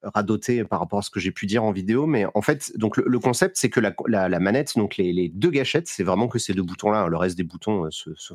radoter 0.02 0.64
par 0.64 0.80
rapport 0.80 1.00
à 1.00 1.02
ce 1.02 1.10
que 1.10 1.20
j'ai 1.20 1.32
pu 1.32 1.46
dire 1.46 1.64
en 1.64 1.72
vidéo, 1.72 2.06
mais 2.06 2.26
en 2.34 2.42
fait, 2.42 2.72
donc 2.76 2.96
le, 2.96 3.18
concept, 3.18 3.56
c'est 3.56 3.70
que 3.70 3.80
la, 3.80 3.94
la, 4.06 4.40
manette, 4.40 4.76
donc 4.76 4.96
les, 4.96 5.12
les 5.12 5.28
deux 5.28 5.50
gâchettes, 5.50 5.88
c'est 5.88 6.04
vraiment 6.04 6.28
que 6.28 6.38
ces 6.38 6.54
deux 6.54 6.62
boutons-là 6.62 7.08
le 7.08 7.16
reste 7.16 7.36
des 7.36 7.44
boutons 7.44 7.86
euh, 7.86 7.90
se, 7.90 8.34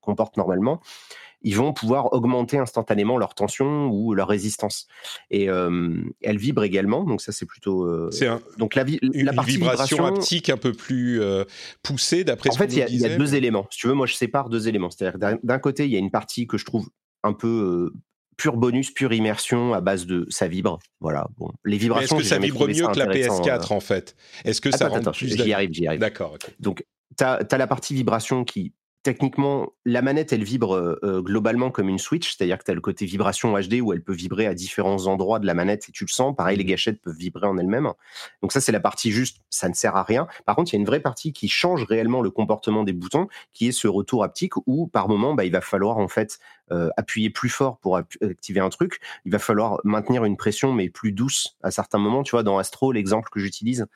comportent 0.00 0.36
normalement, 0.36 0.80
ils 1.42 1.56
vont 1.56 1.72
pouvoir 1.72 2.12
augmenter 2.12 2.58
instantanément 2.58 3.16
leur 3.16 3.34
tension 3.34 3.86
ou 3.86 4.14
leur 4.14 4.28
résistance. 4.28 4.86
Et 5.30 5.48
euh, 5.48 6.02
elle 6.22 6.38
vibre 6.38 6.64
également, 6.64 7.04
donc 7.04 7.20
ça 7.20 7.32
c'est 7.32 7.46
plutôt. 7.46 7.84
Euh, 7.84 8.10
c'est 8.10 8.28
donc 8.58 8.74
la, 8.74 8.84
la 9.02 9.32
partie 9.32 9.52
vibration, 9.52 10.04
haptique 10.04 10.50
un 10.50 10.56
peu 10.56 10.72
plus 10.72 11.20
poussée 11.82 12.24
d'après. 12.24 12.50
En 12.50 12.54
fait, 12.54 12.72
il 12.72 12.78
y, 12.78 13.04
a 13.04 13.16
deux 13.16 13.34
éléments. 13.34 13.66
Si 13.70 13.78
tu 13.78 13.86
veux, 13.88 13.94
moi 13.94 14.06
je 14.06 14.14
sépare 14.14 14.48
deux 14.48 14.68
éléments. 14.68 14.90
C'est-à-dire 14.90 15.38
d'un 15.42 15.58
côté, 15.58 15.84
il 15.84 15.90
y 15.90 15.96
a 15.96 16.00
une 16.00 16.10
partie 16.10 16.46
que 16.46 16.58
je 16.58 16.64
trouve 16.64 16.88
un 17.22 17.32
peu 17.32 17.92
pur 18.38 18.56
bonus, 18.56 18.92
pure 18.92 19.12
immersion 19.12 19.74
à 19.74 19.82
base 19.82 20.06
de 20.06 20.26
ça 20.30 20.48
vibre. 20.48 20.78
Voilà. 21.00 21.28
Bon, 21.36 21.52
les 21.64 21.76
vibrations. 21.76 22.16
Est-ce 22.16 22.24
que 22.24 22.34
ça 22.34 22.38
vibre 22.38 22.66
mieux 22.66 22.86
que 22.86 22.98
la 22.98 23.06
PS4 23.06 23.72
en 23.74 23.80
fait? 23.80 24.16
Est-ce 24.44 24.62
que 24.62 24.70
ça 24.70 24.88
rend 24.88 25.02
plus 25.02 25.36
J'y 25.36 25.52
arrive, 25.52 25.72
j'y 25.72 25.86
arrive. 25.86 26.00
D'accord. 26.00 26.38
Donc 26.58 26.84
tu 27.18 27.24
as, 27.24 27.58
la 27.58 27.66
partie 27.66 27.94
vibration 27.94 28.44
qui, 28.44 28.72
techniquement, 29.02 29.72
la 29.84 30.02
manette, 30.02 30.32
elle 30.32 30.44
vibre 30.44 30.74
euh, 30.74 30.98
euh, 31.02 31.22
globalement 31.22 31.70
comme 31.70 31.88
une 31.88 31.98
Switch, 31.98 32.36
c'est-à-dire 32.36 32.58
que 32.58 32.64
tu 32.64 32.70
as 32.70 32.74
le 32.74 32.80
côté 32.80 33.06
vibration 33.06 33.58
HD 33.58 33.80
où 33.80 33.92
elle 33.92 34.02
peut 34.02 34.12
vibrer 34.12 34.46
à 34.46 34.54
différents 34.54 35.06
endroits 35.06 35.38
de 35.38 35.46
la 35.46 35.54
manette 35.54 35.88
et 35.88 35.92
tu 35.92 36.04
le 36.04 36.10
sens. 36.10 36.34
Pareil, 36.36 36.56
les 36.56 36.64
mmh. 36.64 36.66
gâchettes 36.66 37.00
peuvent 37.00 37.16
vibrer 37.16 37.46
en 37.46 37.58
elles-mêmes. 37.58 37.92
Donc 38.42 38.52
ça, 38.52 38.60
c'est 38.60 38.72
la 38.72 38.80
partie 38.80 39.10
juste, 39.10 39.38
ça 39.50 39.68
ne 39.68 39.74
sert 39.74 39.96
à 39.96 40.02
rien. 40.02 40.26
Par 40.46 40.56
contre, 40.56 40.72
il 40.72 40.76
y 40.76 40.78
a 40.78 40.80
une 40.80 40.86
vraie 40.86 41.00
partie 41.00 41.32
qui 41.32 41.48
change 41.48 41.84
réellement 41.84 42.20
le 42.20 42.30
comportement 42.30 42.84
des 42.84 42.92
boutons, 42.92 43.28
qui 43.52 43.68
est 43.68 43.72
ce 43.72 43.88
retour 43.88 44.24
haptique 44.24 44.54
où, 44.66 44.88
par 44.88 45.08
moment, 45.08 45.34
bah, 45.34 45.44
il 45.44 45.52
va 45.52 45.60
falloir 45.60 45.98
en 45.98 46.08
fait 46.08 46.38
euh, 46.70 46.90
appuyer 46.96 47.30
plus 47.30 47.48
fort 47.48 47.78
pour 47.78 47.96
activer 47.96 48.60
un 48.60 48.68
truc. 48.68 49.00
Il 49.24 49.32
va 49.32 49.38
falloir 49.38 49.80
maintenir 49.84 50.24
une 50.24 50.36
pression, 50.36 50.72
mais 50.72 50.90
plus 50.90 51.12
douce 51.12 51.56
à 51.62 51.70
certains 51.70 51.98
moments. 51.98 52.22
Tu 52.22 52.32
vois, 52.32 52.42
dans 52.42 52.58
Astro, 52.58 52.92
l'exemple 52.92 53.30
que 53.30 53.40
j'utilise, 53.40 53.86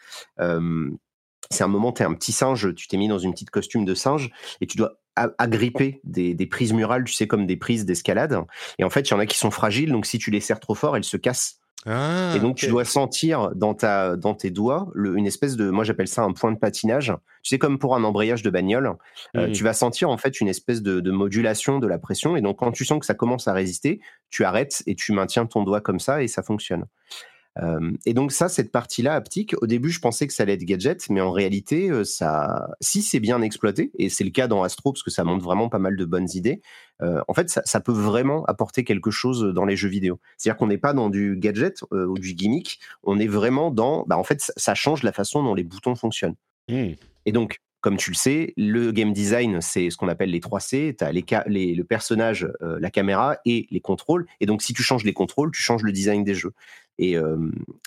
c'est 1.52 1.64
un 1.64 1.68
moment, 1.68 1.92
tu 1.92 2.02
es 2.02 2.04
un 2.04 2.14
petit 2.14 2.32
singe, 2.32 2.74
tu 2.74 2.88
t'es 2.88 2.96
mis 2.96 3.08
dans 3.08 3.18
une 3.18 3.32
petite 3.32 3.50
costume 3.50 3.84
de 3.84 3.94
singe 3.94 4.30
et 4.60 4.66
tu 4.66 4.76
dois 4.76 4.98
agripper 5.16 6.00
des, 6.04 6.46
prises 6.46 6.72
murales, 6.72 7.04
tu 7.04 7.12
sais, 7.12 7.26
comme 7.26 7.46
des 7.46 7.56
prises 7.56 7.84
d'escalade. 7.84 8.38
Et 8.78 8.84
en 8.84 8.90
fait, 8.90 9.02
il 9.02 9.10
y 9.10 9.14
en 9.14 9.18
a 9.18 9.26
qui 9.26 9.38
sont 9.38 9.50
fragiles, 9.50 9.92
donc 9.92 10.06
si 10.06 10.18
tu 10.18 10.30
les 10.30 10.40
serres 10.40 10.60
trop 10.60 10.74
fort, 10.74 10.96
elles 10.96 11.04
se 11.04 11.16
cassent. 11.16 11.58
Ah, 11.84 12.32
et 12.36 12.38
donc, 12.38 12.56
tu 12.56 12.68
dois 12.68 12.84
sentir 12.84 13.50
dans, 13.56 13.74
ta, 13.74 14.16
dans 14.16 14.34
tes 14.34 14.50
doigts 14.50 14.88
une 14.94 15.26
espèce 15.26 15.56
de, 15.56 15.68
moi 15.68 15.82
j'appelle 15.82 16.06
ça 16.06 16.22
un 16.22 16.32
point 16.32 16.52
de 16.52 16.58
patinage. 16.58 17.12
Tu 17.42 17.48
sais, 17.48 17.58
comme 17.58 17.80
pour 17.80 17.96
un 17.96 18.04
embrayage 18.04 18.44
de 18.44 18.50
bagnole, 18.50 18.92
euh, 19.36 19.48
mmh. 19.48 19.52
tu 19.52 19.64
vas 19.64 19.72
sentir 19.72 20.08
en 20.08 20.16
fait 20.16 20.40
une 20.40 20.46
espèce 20.46 20.80
de, 20.80 21.00
de, 21.00 21.10
modulation 21.10 21.80
de 21.80 21.88
la 21.88 21.98
pression. 21.98 22.36
Et 22.36 22.40
donc, 22.40 22.60
quand 22.60 22.70
tu 22.70 22.84
sens 22.84 23.00
que 23.00 23.06
ça 23.06 23.14
commence 23.14 23.48
à 23.48 23.52
résister, 23.52 24.00
tu 24.30 24.44
arrêtes 24.44 24.84
et 24.86 24.94
tu 24.94 25.12
maintiens 25.12 25.44
ton 25.46 25.64
doigt 25.64 25.80
comme 25.80 25.98
ça 25.98 26.22
et 26.22 26.28
ça 26.28 26.44
fonctionne 26.44 26.86
et 28.06 28.14
donc 28.14 28.32
ça, 28.32 28.48
cette 28.48 28.72
partie-là 28.72 29.14
haptique, 29.14 29.54
au 29.60 29.66
début, 29.66 29.90
je 29.90 30.00
pensais 30.00 30.26
que 30.26 30.32
ça 30.32 30.44
allait 30.44 30.54
être 30.54 30.64
gadget, 30.64 31.10
mais 31.10 31.20
en 31.20 31.32
réalité, 31.32 31.90
ça, 32.04 32.70
si 32.80 33.02
c'est 33.02 33.20
bien 33.20 33.42
exploité, 33.42 33.90
et 33.98 34.08
c'est 34.08 34.24
le 34.24 34.30
cas 34.30 34.48
dans 34.48 34.62
Astro 34.62 34.92
parce 34.92 35.02
que 35.02 35.10
ça 35.10 35.22
montre 35.22 35.44
vraiment 35.44 35.68
pas 35.68 35.78
mal 35.78 35.96
de 35.96 36.04
bonnes 36.06 36.28
idées, 36.34 36.62
en 37.00 37.34
fait, 37.34 37.50
ça, 37.50 37.80
peut 37.80 37.92
vraiment 37.92 38.44
apporter 38.44 38.84
quelque 38.84 39.10
chose 39.10 39.52
dans 39.54 39.66
les 39.66 39.76
jeux 39.76 39.88
vidéo. 39.88 40.18
C'est-à-dire 40.38 40.56
qu'on 40.56 40.68
n'est 40.68 40.78
pas 40.78 40.94
dans 40.94 41.10
du 41.10 41.36
gadget 41.36 41.82
ou 41.90 42.18
du 42.18 42.32
gimmick, 42.34 42.80
on 43.02 43.18
est 43.18 43.26
vraiment 43.26 43.70
dans, 43.70 44.04
bah, 44.06 44.16
en 44.16 44.24
fait, 44.24 44.52
ça 44.56 44.74
change 44.74 45.02
la 45.02 45.12
façon 45.12 45.42
dont 45.42 45.54
les 45.54 45.64
boutons 45.64 45.94
fonctionnent. 45.94 46.36
Mmh. 46.68 46.92
Et 47.26 47.32
donc, 47.32 47.58
comme 47.82 47.96
tu 47.96 48.10
le 48.10 48.16
sais, 48.16 48.54
le 48.56 48.92
game 48.92 49.12
design, 49.12 49.60
c'est 49.60 49.90
ce 49.90 49.96
qu'on 49.96 50.08
appelle 50.08 50.30
les 50.30 50.38
3 50.38 50.60
C. 50.60 50.96
Tu 50.96 51.04
as 51.04 51.10
les, 51.46 51.74
le 51.74 51.82
personnage, 51.82 52.48
euh, 52.62 52.78
la 52.80 52.90
caméra 52.90 53.38
et 53.44 53.66
les 53.72 53.80
contrôles. 53.80 54.26
Et 54.40 54.46
donc, 54.46 54.62
si 54.62 54.72
tu 54.72 54.84
changes 54.84 55.02
les 55.02 55.12
contrôles, 55.12 55.50
tu 55.50 55.60
changes 55.60 55.82
le 55.82 55.90
design 55.90 56.22
des 56.22 56.34
jeux. 56.34 56.52
Et, 57.02 57.16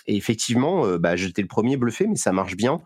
effectivement, 0.06 0.98
bah, 0.98 1.16
j'étais 1.16 1.42
le 1.42 1.48
premier 1.48 1.76
bluffé, 1.76 2.06
mais 2.06 2.16
ça 2.16 2.32
marche 2.32 2.56
bien. 2.56 2.80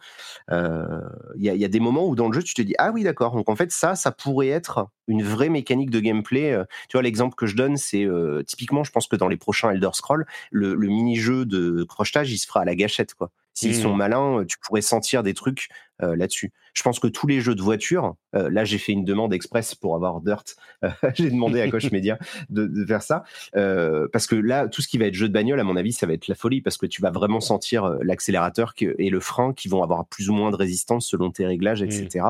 Il 0.50 1.42
y, 1.42 1.64
a 1.64 1.68
des 1.68 1.80
moments 1.80 2.06
où 2.06 2.14
dans 2.14 2.28
le 2.28 2.34
jeu, 2.34 2.42
tu 2.42 2.54
te 2.54 2.62
dis 2.62 2.74
ah 2.78 2.90
oui 2.92 3.02
d'accord. 3.02 3.34
Donc 3.34 3.48
en 3.48 3.56
fait, 3.56 3.72
ça, 3.72 3.94
ça 3.94 4.10
pourrait 4.10 4.48
être 4.48 4.88
une 5.08 5.22
vraie 5.22 5.48
mécanique 5.48 5.90
de 5.90 6.00
gameplay. 6.00 6.56
Tu 6.88 6.96
vois, 6.96 7.02
l'exemple 7.02 7.34
que 7.34 7.46
je 7.46 7.56
donne, 7.56 7.76
c'est 7.76 8.06
typiquement, 8.46 8.84
je 8.84 8.92
pense 8.92 9.06
que 9.06 9.16
dans 9.16 9.28
les 9.28 9.36
prochains 9.36 9.70
Elder 9.70 9.90
Scrolls, 9.92 10.24
le, 10.50 10.74
le 10.74 10.88
mini-jeu 10.88 11.44
de 11.44 11.84
crochetage, 11.84 12.32
il 12.32 12.38
se 12.38 12.46
fera 12.46 12.60
à 12.60 12.64
la 12.64 12.74
gâchette, 12.74 13.14
quoi. 13.14 13.30
S'ils 13.52 13.74
sont 13.74 13.94
mmh. 13.94 13.98
malins, 13.98 14.44
tu 14.48 14.58
pourrais 14.58 14.80
sentir 14.80 15.22
des 15.22 15.34
trucs 15.34 15.68
là-dessus. 16.00 16.52
Je 16.74 16.82
pense 16.82 16.98
que 16.98 17.08
tous 17.08 17.26
les 17.26 17.40
jeux 17.40 17.54
de 17.54 17.62
voiture, 17.62 18.14
là 18.32 18.64
j'ai 18.64 18.78
fait 18.78 18.92
une 18.92 19.04
demande 19.04 19.32
express 19.32 19.74
pour 19.74 19.94
avoir 19.94 20.20
Dirt, 20.20 20.56
j'ai 21.14 21.30
demandé 21.30 21.60
à 21.60 21.70
Coach 21.70 21.90
Media 21.90 22.18
de, 22.48 22.84
faire 22.86 23.02
ça, 23.02 23.24
parce 23.52 24.26
que 24.26 24.36
là, 24.36 24.68
tout 24.68 24.82
ce 24.82 24.88
qui 24.88 24.98
va 24.98 25.06
être 25.06 25.14
jeu 25.14 25.28
de 25.28 25.32
bagnole, 25.32 25.60
à 25.60 25.64
mon 25.64 25.76
avis, 25.76 25.92
ça 25.92 26.06
va 26.06 26.12
être 26.12 26.28
la 26.28 26.34
folie, 26.34 26.60
parce 26.60 26.76
que 26.76 26.86
tu 26.86 27.02
vas 27.02 27.10
vraiment 27.10 27.40
sentir 27.40 27.98
l'accélérateur 28.02 28.74
et 28.80 29.10
le 29.10 29.20
frein 29.20 29.52
qui 29.52 29.68
vont 29.68 29.82
avoir 29.82 30.06
plus 30.06 30.30
ou 30.30 30.34
moins 30.34 30.50
de 30.50 30.56
résistance 30.56 31.06
selon 31.06 31.30
tes 31.30 31.46
réglages, 31.46 31.82
etc. 31.82 32.24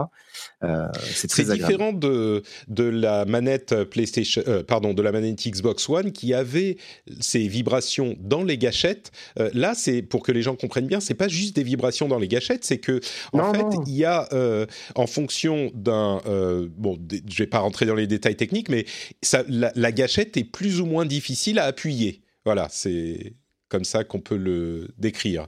Mmh. 0.62 0.66
c'est 1.02 1.28
très 1.28 1.44
différent 1.44 1.92
de, 1.92 2.42
de 2.68 2.84
la 2.84 3.24
manette 3.24 3.84
PlayStation, 3.84 4.42
pardon, 4.66 4.94
de 4.94 5.02
la 5.02 5.12
manette 5.12 5.46
Xbox 5.46 5.88
One 5.88 6.12
qui 6.12 6.34
avait 6.34 6.76
ces 7.20 7.46
vibrations 7.48 8.16
dans 8.20 8.42
les 8.42 8.58
gâchettes. 8.58 9.10
là, 9.54 9.74
c'est 9.74 10.02
pour 10.02 10.22
que 10.22 10.32
les 10.32 10.42
gens 10.42 10.56
comprennent 10.56 10.86
bien, 10.86 11.00
c'est 11.00 11.14
pas 11.14 11.28
juste 11.28 11.56
des 11.56 11.62
vibrations 11.62 12.08
dans 12.08 12.18
les 12.18 12.28
gâchettes, 12.28 12.64
c'est 12.64 12.78
que 12.78 13.00
en 13.32 13.54
fait, 13.54 13.59
il 13.86 13.94
y 13.94 14.04
a 14.04 14.28
euh, 14.32 14.66
en 14.94 15.06
fonction 15.06 15.70
d'un 15.74 16.20
euh, 16.26 16.68
bon, 16.76 16.98
je 17.28 17.38
vais 17.38 17.46
pas 17.46 17.58
rentrer 17.58 17.86
dans 17.86 17.94
les 17.94 18.06
détails 18.06 18.36
techniques, 18.36 18.68
mais 18.68 18.86
ça, 19.22 19.42
la, 19.48 19.92
gâchette 19.92 20.36
est 20.36 20.44
plus 20.44 20.80
ou 20.80 20.86
moins 20.86 21.06
difficile 21.06 21.58
à 21.58 21.64
appuyer. 21.64 22.22
Voilà, 22.44 22.68
c'est 22.70 23.34
comme 23.68 23.84
ça 23.84 24.04
qu'on 24.04 24.20
peut 24.20 24.36
le 24.36 24.88
décrire. 24.98 25.46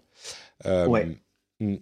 Euh, 0.66 0.87
ouais. 0.87 1.09
Hmm. 1.61 1.77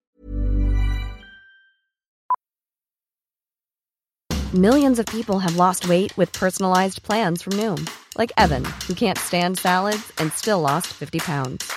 Millions 4.52 4.98
of 4.98 5.06
people 5.06 5.38
have 5.38 5.54
lost 5.56 5.88
weight 5.88 6.16
with 6.16 6.32
personalized 6.32 7.04
plans 7.04 7.40
from 7.40 7.52
Noom, 7.52 7.88
like 8.18 8.32
Evan, 8.36 8.64
who 8.88 8.94
can't 8.94 9.16
stand 9.16 9.58
salads 9.58 10.12
and 10.18 10.32
still 10.32 10.60
lost 10.60 10.88
50 10.88 11.20
pounds. 11.20 11.72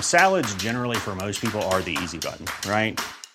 Salads, 0.00 0.54
generally, 0.54 0.96
for 0.96 1.14
most 1.14 1.40
people, 1.40 1.60
are 1.62 1.82
the 1.82 1.96
easy 2.02 2.18
button, 2.18 2.46
right? 2.70 2.98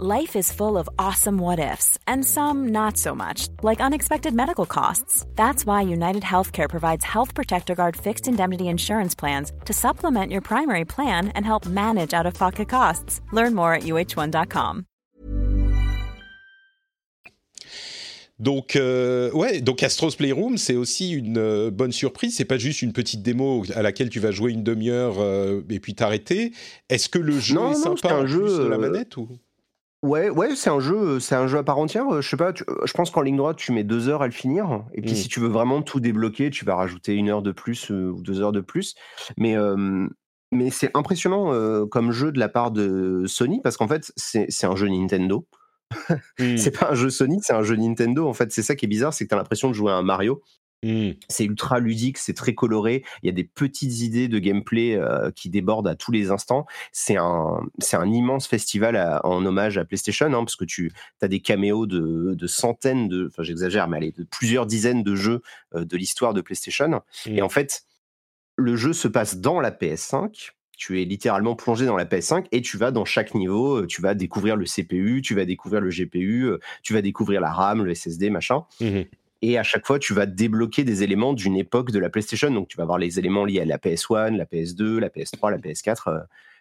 Life 0.00 0.36
is 0.36 0.52
full 0.52 0.78
of 0.78 0.88
awesome 0.96 1.38
what 1.38 1.58
ifs, 1.58 1.98
and 2.06 2.24
some 2.24 2.68
not 2.68 2.96
so 2.96 3.16
much, 3.16 3.48
like 3.64 3.80
unexpected 3.80 4.32
medical 4.32 4.64
costs. 4.64 5.26
That's 5.34 5.66
why 5.66 5.82
United 5.82 6.22
Healthcare 6.22 6.68
provides 6.68 7.04
Health 7.04 7.34
Protector 7.34 7.74
Guard 7.74 7.96
fixed 7.96 8.28
indemnity 8.28 8.68
insurance 8.68 9.16
plans 9.16 9.50
to 9.64 9.72
supplement 9.72 10.30
your 10.30 10.40
primary 10.40 10.84
plan 10.84 11.32
and 11.34 11.44
help 11.44 11.66
manage 11.66 12.14
out 12.14 12.26
of 12.26 12.34
pocket 12.34 12.68
costs. 12.68 13.20
Learn 13.32 13.56
more 13.56 13.74
at 13.74 13.82
uh1.com. 13.82 14.84
Donc, 18.38 18.76
euh, 18.76 19.32
ouais, 19.32 19.60
donc 19.60 19.82
Astro's 19.82 20.14
Playroom, 20.14 20.58
c'est 20.58 20.76
aussi 20.76 21.10
une 21.10 21.38
euh, 21.38 21.72
bonne 21.72 21.90
surprise. 21.90 22.36
C'est 22.36 22.44
pas 22.44 22.56
juste 22.56 22.82
une 22.82 22.92
petite 22.92 23.22
démo 23.22 23.64
à 23.74 23.82
laquelle 23.82 24.10
tu 24.10 24.20
vas 24.20 24.30
jouer 24.30 24.52
une 24.52 24.62
demi-heure 24.62 25.16
euh, 25.18 25.62
et 25.68 25.80
puis 25.80 25.96
t'arrêter. 25.96 26.52
Est-ce 26.88 27.08
que 27.08 27.18
le 27.18 27.40
jeu 27.40 27.56
non, 27.56 27.72
est 27.72 27.84
non, 27.84 27.96
sympa 27.96 28.14
un 28.14 28.28
jeu, 28.28 28.62
de 28.62 28.68
la 28.68 28.78
manette 28.78 29.16
ou? 29.16 29.28
Ouais, 30.02 30.30
ouais, 30.30 30.54
c'est 30.54 30.70
un 30.70 30.78
jeu, 30.78 31.18
c'est 31.18 31.34
un 31.34 31.48
jeu 31.48 31.58
à 31.58 31.64
part 31.64 31.78
entière. 31.78 32.22
Je 32.22 32.28
sais 32.28 32.36
pas, 32.36 32.52
je 32.54 32.92
pense 32.92 33.10
qu'en 33.10 33.22
ligne 33.22 33.36
droite, 33.36 33.56
tu 33.56 33.72
mets 33.72 33.84
deux 33.84 34.08
heures 34.08 34.22
à 34.22 34.26
le 34.26 34.32
finir. 34.32 34.84
Et 34.94 35.00
puis, 35.00 35.12
mmh. 35.12 35.16
si 35.16 35.28
tu 35.28 35.40
veux 35.40 35.48
vraiment 35.48 35.82
tout 35.82 35.98
débloquer, 35.98 36.50
tu 36.50 36.64
vas 36.64 36.76
rajouter 36.76 37.14
une 37.14 37.28
heure 37.28 37.42
de 37.42 37.50
plus 37.50 37.90
ou 37.90 38.22
deux 38.22 38.40
heures 38.40 38.52
de 38.52 38.60
plus. 38.60 38.94
Mais, 39.36 39.56
mais 40.52 40.70
c'est 40.70 40.90
impressionnant 40.94 41.86
comme 41.88 42.12
jeu 42.12 42.30
de 42.30 42.38
la 42.38 42.48
part 42.48 42.70
de 42.70 43.24
Sony 43.26 43.60
parce 43.60 43.76
qu'en 43.76 43.88
fait, 43.88 44.12
c'est 44.16 44.64
un 44.64 44.76
jeu 44.76 44.88
Nintendo. 44.88 45.46
C'est 46.38 46.78
pas 46.78 46.90
un 46.90 46.94
jeu 46.94 47.08
Sony, 47.10 47.38
c'est 47.42 47.54
un 47.54 47.62
jeu 47.62 47.76
Nintendo. 47.76 48.28
En 48.28 48.34
fait, 48.34 48.52
c'est 48.52 48.62
ça 48.62 48.76
qui 48.76 48.84
est 48.84 48.88
bizarre, 48.88 49.14
c'est 49.14 49.24
que 49.24 49.30
tu 49.30 49.34
as 49.34 49.38
l'impression 49.38 49.68
de 49.68 49.72
jouer 49.74 49.90
à 49.90 49.94
un 49.94 50.02
Mario. 50.02 50.42
Mmh. 50.84 51.10
C'est 51.28 51.44
ultra 51.44 51.80
ludique, 51.80 52.18
c'est 52.18 52.34
très 52.34 52.54
coloré. 52.54 53.04
Il 53.22 53.26
y 53.26 53.28
a 53.28 53.32
des 53.32 53.44
petites 53.44 54.00
idées 54.00 54.28
de 54.28 54.38
gameplay 54.38 54.94
euh, 54.94 55.30
qui 55.32 55.50
débordent 55.50 55.88
à 55.88 55.96
tous 55.96 56.12
les 56.12 56.30
instants. 56.30 56.66
C'est 56.92 57.16
un, 57.16 57.60
c'est 57.80 57.96
un 57.96 58.10
immense 58.10 58.46
festival 58.46 59.20
en 59.24 59.44
hommage 59.44 59.76
à 59.76 59.84
PlayStation, 59.84 60.26
hein, 60.26 60.44
parce 60.44 60.56
que 60.56 60.64
tu 60.64 60.92
as 61.20 61.28
des 61.28 61.40
caméos 61.40 61.86
de, 61.86 62.34
de 62.34 62.46
centaines 62.46 63.08
de, 63.08 63.26
enfin 63.26 63.42
j'exagère, 63.42 63.88
mais 63.88 63.96
allez, 63.96 64.12
de 64.12 64.24
plusieurs 64.24 64.66
dizaines 64.66 65.02
de 65.02 65.16
jeux 65.16 65.42
euh, 65.74 65.84
de 65.84 65.96
l'histoire 65.96 66.32
de 66.32 66.40
PlayStation. 66.40 67.02
Et 67.26 67.42
en 67.42 67.46
mmh. 67.46 67.50
fait, 67.50 67.82
le 68.56 68.76
jeu 68.76 68.92
se 68.92 69.08
passe 69.08 69.38
dans 69.38 69.60
la 69.60 69.72
PS5. 69.72 70.50
Tu 70.76 71.02
es 71.02 71.04
littéralement 71.04 71.56
plongé 71.56 71.86
dans 71.86 71.96
la 71.96 72.04
PS5 72.04 72.46
et 72.52 72.62
tu 72.62 72.76
vas 72.76 72.92
dans 72.92 73.04
chaque 73.04 73.34
niveau, 73.34 73.78
euh, 73.78 73.86
tu 73.88 74.00
vas 74.00 74.14
découvrir 74.14 74.54
le 74.54 74.64
CPU, 74.64 75.22
tu 75.22 75.34
vas 75.34 75.44
découvrir 75.44 75.80
le 75.80 75.90
GPU, 75.90 76.52
tu 76.84 76.94
vas 76.94 77.02
découvrir 77.02 77.40
la 77.40 77.50
RAM, 77.50 77.82
le 77.82 77.92
SSD, 77.92 78.30
machin. 78.30 78.64
Mmh 78.80 79.00
et 79.42 79.58
à 79.58 79.62
chaque 79.62 79.86
fois, 79.86 79.98
tu 79.98 80.14
vas 80.14 80.26
débloquer 80.26 80.84
des 80.84 81.02
éléments 81.02 81.32
d'une 81.32 81.56
époque 81.56 81.90
de 81.90 81.98
la 81.98 82.10
PlayStation. 82.10 82.50
Donc, 82.50 82.68
tu 82.68 82.76
vas 82.76 82.82
avoir 82.82 82.98
les 82.98 83.18
éléments 83.18 83.44
liés 83.44 83.60
à 83.60 83.64
la 83.64 83.78
PS1, 83.78 84.36
la 84.36 84.44
PS2, 84.44 84.98
la 84.98 85.08
PS3, 85.08 85.50
la 85.50 85.58
PS4. 85.58 86.08
Euh, 86.08 86.18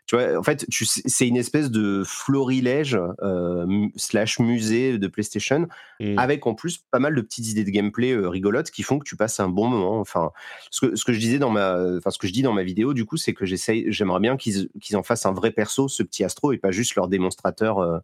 tu 0.07 0.15
vois, 0.15 0.37
en 0.37 0.43
fait, 0.43 0.65
c'est 0.69 1.27
une 1.27 1.35
espèce 1.35 1.69
de 1.69 2.01
florilège 2.05 2.97
euh, 3.21 3.87
slash 3.97 4.39
musée 4.39 4.97
de 4.97 5.07
PlayStation, 5.07 5.67
mmh. 5.99 6.17
avec 6.17 6.47
en 6.47 6.55
plus 6.55 6.77
pas 6.77 6.99
mal 6.99 7.13
de 7.13 7.21
petites 7.21 7.49
idées 7.49 7.65
de 7.65 7.71
gameplay 7.71 8.13
euh, 8.13 8.29
rigolotes 8.29 8.71
qui 8.71 8.83
font 8.83 8.99
que 8.99 9.03
tu 9.03 9.17
passes 9.17 9.41
un 9.41 9.49
bon 9.49 9.67
moment. 9.67 9.99
Enfin, 9.99 10.31
ce 10.71 10.85
que, 10.85 10.95
ce 10.95 11.03
que 11.03 11.11
je 11.11 11.19
disais 11.19 11.39
dans 11.39 11.49
ma, 11.49 11.75
enfin, 11.97 12.09
ce 12.09 12.17
que 12.17 12.25
je 12.25 12.31
dis 12.31 12.41
dans 12.41 12.53
ma 12.53 12.63
vidéo, 12.63 12.93
du 12.93 13.03
coup, 13.03 13.17
c'est 13.17 13.33
que 13.33 13.45
j'essaye, 13.45 13.85
j'aimerais 13.89 14.21
bien 14.21 14.37
qu'ils 14.37 14.69
en 14.93 15.03
fassent 15.03 15.25
un 15.25 15.33
vrai 15.33 15.51
perso, 15.51 15.89
ce 15.89 16.03
petit 16.03 16.23
Astro, 16.23 16.53
et 16.53 16.57
pas 16.57 16.71
juste 16.71 16.95
leur 16.95 17.09
démonstrateur 17.09 17.79
euh, 17.79 17.99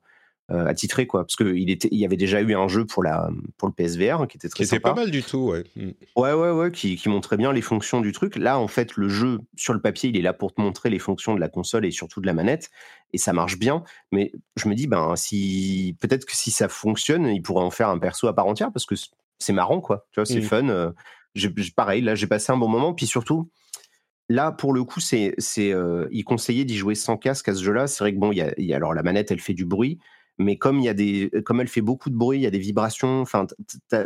attitré 0.49 1.07
quoi. 1.07 1.23
Parce 1.23 1.35
qu'il 1.35 1.69
était 1.69 1.87
il 1.91 1.99
y 1.99 2.05
avait 2.05 2.17
déjà 2.17 2.41
eu 2.41 2.53
un 2.53 2.67
jeu 2.67 2.85
pour 2.85 3.03
la 3.03 3.29
pour 3.57 3.67
le 3.67 3.73
PSVR 3.73 4.27
qui 4.27 4.37
était 4.37 4.49
très 4.49 4.63
qui 4.65 4.75
était 4.75 4.79
pas 4.79 4.93
mal 4.93 5.09
du 5.09 5.23
tout 5.23 5.49
ouais. 5.49 5.63
Mm. 5.75 5.91
ouais 6.15 6.33
ouais 6.33 6.51
ouais 6.51 6.71
qui, 6.71 6.95
qui, 6.95 7.09
montrait 7.09 7.37
bien 7.37 7.53
les 7.53 7.61
fonctions 7.61 8.01
du 8.01 8.11
truc. 8.11 8.35
Là 8.35 8.59
en 8.59 8.67
fait 8.67 8.95
le 8.95 9.09
jeu 9.09 9.39
sur 9.55 9.73
le 9.73 9.81
papier 9.81 10.09
il 10.09 10.17
est 10.17 10.21
là 10.21 10.33
pour 10.33 10.53
te 10.53 10.61
montrer 10.61 10.89
les 10.89 10.99
fonctions 10.99 11.33
de 11.33 11.39
la 11.39 11.49
console 11.49 11.85
et 11.85 11.91
surtout 11.91 12.21
de 12.21 12.27
la 12.27 12.33
manette 12.33 12.69
et 13.13 13.17
ça 13.17 13.33
marche 13.33 13.57
bien. 13.57 13.83
Mais 14.11 14.31
je 14.57 14.67
me 14.67 14.75
dis 14.75 14.87
ben 14.87 15.15
si 15.15 15.95
peut-être 15.99 16.25
que 16.25 16.35
si 16.35 16.51
ça 16.51 16.67
fonctionne 16.67 17.27
il 17.27 17.41
pourrait 17.41 17.63
en 17.63 17.71
faire 17.71 17.89
un 17.89 17.97
perso 17.97 18.27
à 18.27 18.35
part 18.35 18.47
entière 18.47 18.71
parce 18.71 18.85
que 18.85 18.95
c'est 19.39 19.53
marrant 19.53 19.79
quoi. 19.79 20.05
Tu 20.11 20.19
vois 20.19 20.25
c'est 20.25 20.39
mm. 20.39 20.43
fun 20.43 20.69
euh, 20.69 20.91
pareil 21.75 22.01
là 22.01 22.15
j'ai 22.15 22.27
passé 22.27 22.51
un 22.51 22.57
bon 22.57 22.67
moment. 22.67 22.93
Puis 22.93 23.07
surtout 23.07 23.49
Là, 24.29 24.51
pour 24.51 24.73
le 24.73 24.83
coup, 24.83 25.01
c'est, 25.01 25.35
c'est, 25.37 25.73
euh, 25.73 26.07
il 26.11 26.23
conseillait 26.23 26.63
d'y 26.63 26.77
jouer 26.77 26.95
sans 26.95 27.17
casque 27.17 27.49
à 27.49 27.55
ce 27.55 27.63
jeu-là. 27.63 27.87
C'est 27.87 28.03
vrai 28.03 28.13
que 28.13 28.19
bon, 28.19 28.31
il 28.31 28.37
y 28.57 28.73
a, 28.73 28.75
alors 28.75 28.93
la 28.93 29.03
manette, 29.03 29.31
elle 29.31 29.41
fait 29.41 29.53
du 29.53 29.65
bruit, 29.65 29.99
mais 30.37 30.57
comme 30.57 30.79
il 30.79 30.85
y 30.85 30.89
a 30.89 30.93
des, 30.93 31.29
comme 31.45 31.61
elle 31.61 31.67
fait 31.67 31.81
beaucoup 31.81 32.09
de 32.09 32.15
bruit, 32.15 32.39
il 32.39 32.41
y 32.41 32.47
a 32.47 32.51
des 32.51 32.59
vibrations. 32.59 33.21
Enfin, 33.21 33.45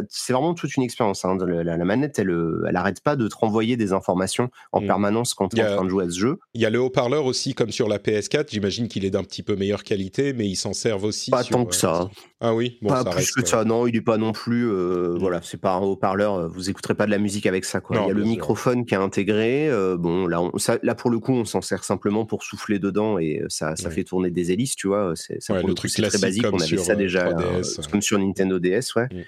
c'est 0.10 0.34
vraiment 0.34 0.54
toute 0.54 0.76
une 0.76 0.84
expérience. 0.84 1.26
Hein. 1.26 1.38
La, 1.40 1.78
manette, 1.78 2.20
elle, 2.20 2.36
elle 2.68 2.76
arrête 2.76 3.02
pas 3.02 3.16
de 3.16 3.28
te 3.28 3.36
renvoyer 3.36 3.78
des 3.78 3.94
informations 3.94 4.50
en 4.72 4.82
mmh. 4.82 4.88
permanence 4.88 5.34
quand 5.34 5.50
tu 5.50 5.60
es 5.60 5.68
en 5.68 5.76
train 5.76 5.86
de 5.86 5.90
jouer 5.90 6.06
à 6.06 6.10
ce 6.10 6.20
jeu. 6.20 6.40
Il 6.54 6.62
y 6.62 6.66
a 6.66 6.70
le 6.70 6.80
haut-parleur 6.80 7.26
aussi, 7.26 7.54
comme 7.54 7.72
sur 7.72 7.88
la 7.88 7.98
PS4. 7.98 8.48
J'imagine 8.50 8.88
qu'il 8.88 9.06
est 9.06 9.10
d'un 9.10 9.24
petit 9.24 9.44
peu 9.44 9.56
meilleure 9.56 9.84
qualité, 9.84 10.34
mais 10.34 10.48
ils 10.48 10.56
s'en 10.56 10.74
servent 10.74 11.06
aussi. 11.06 11.32
Pas 11.32 11.44
tant 11.44 11.66
que 11.66 11.76
euh, 11.76 11.78
ça. 11.78 12.10
Ah 12.40 12.54
oui, 12.54 12.78
bon, 12.82 12.90
pas 12.90 13.04
plus 13.04 13.32
que 13.32 13.46
ça. 13.46 13.64
Non, 13.64 13.88
il 13.88 13.96
est 13.96 14.02
pas 14.02 14.18
non 14.18 14.32
plus. 14.32 14.70
Euh, 14.70 15.14
mmh. 15.14 15.20
Voilà, 15.20 15.42
c'est 15.44 15.60
pas 15.60 15.74
un 15.74 15.82
haut-parleur. 15.82 16.36
Euh, 16.36 16.48
vous 16.48 16.70
écouterez 16.70 16.96
pas 16.96 17.06
de 17.06 17.12
la 17.12 17.18
musique 17.18 17.46
avec 17.46 17.66
ça. 17.66 17.80
Quoi. 17.80 17.98
il 17.98 18.08
y 18.08 18.12
a 18.12 18.14
le 18.14 18.24
microphone 18.24 18.86
qui 18.86 18.94
est 18.94 18.98
intégré. 18.98 19.70
bon, 19.98 20.28
là, 20.28 20.42
là 20.84 20.96
pour 20.96 21.10
le 21.10 21.20
coup, 21.20 21.34
on 21.34 21.46
s'en 21.46 21.62
sert 21.62 21.84
simplement 21.84 22.26
pour 22.26 22.44
souffler 22.44 22.80
dedans 22.80 23.18
et 23.18 23.42
ça, 23.50 23.76
ça 23.76 23.90
fait 23.90 24.04
tourner 24.04 24.30
des 24.30 24.52
hélices, 24.52 24.76
tu 24.76 24.88
vois. 24.88 25.14
C'est 25.16 25.42
ça 25.42 25.62
le, 25.62 25.74
truc 25.74 25.92
très 26.18 26.28
basique. 26.28 26.46
On 26.52 26.60
avait 26.60 26.78
ça 26.78 26.96
déjà, 26.96 27.28
euh, 27.28 27.62
comme 27.92 28.02
sur 28.02 28.20
Nintendo 28.20 28.60
DS, 28.60 28.96
ouais. 28.96 29.08
Mm. 29.12 29.24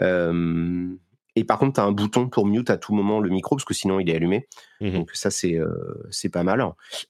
Euh, 0.00 0.88
et 1.36 1.44
par 1.44 1.58
contre, 1.58 1.74
tu 1.74 1.80
as 1.80 1.84
un 1.84 1.92
bouton 1.92 2.28
pour 2.28 2.46
mute 2.46 2.70
à 2.70 2.76
tout 2.76 2.94
moment 2.94 3.20
le 3.20 3.30
micro, 3.30 3.56
parce 3.56 3.64
que 3.64 3.74
sinon 3.74 4.00
il 4.00 4.10
est 4.10 4.16
allumé. 4.16 4.48
Mm-hmm. 4.80 4.92
Donc 4.92 5.10
ça, 5.12 5.30
c'est 5.30 5.56
euh, 5.56 5.68
c'est 6.10 6.30
pas 6.30 6.42
mal. 6.42 6.64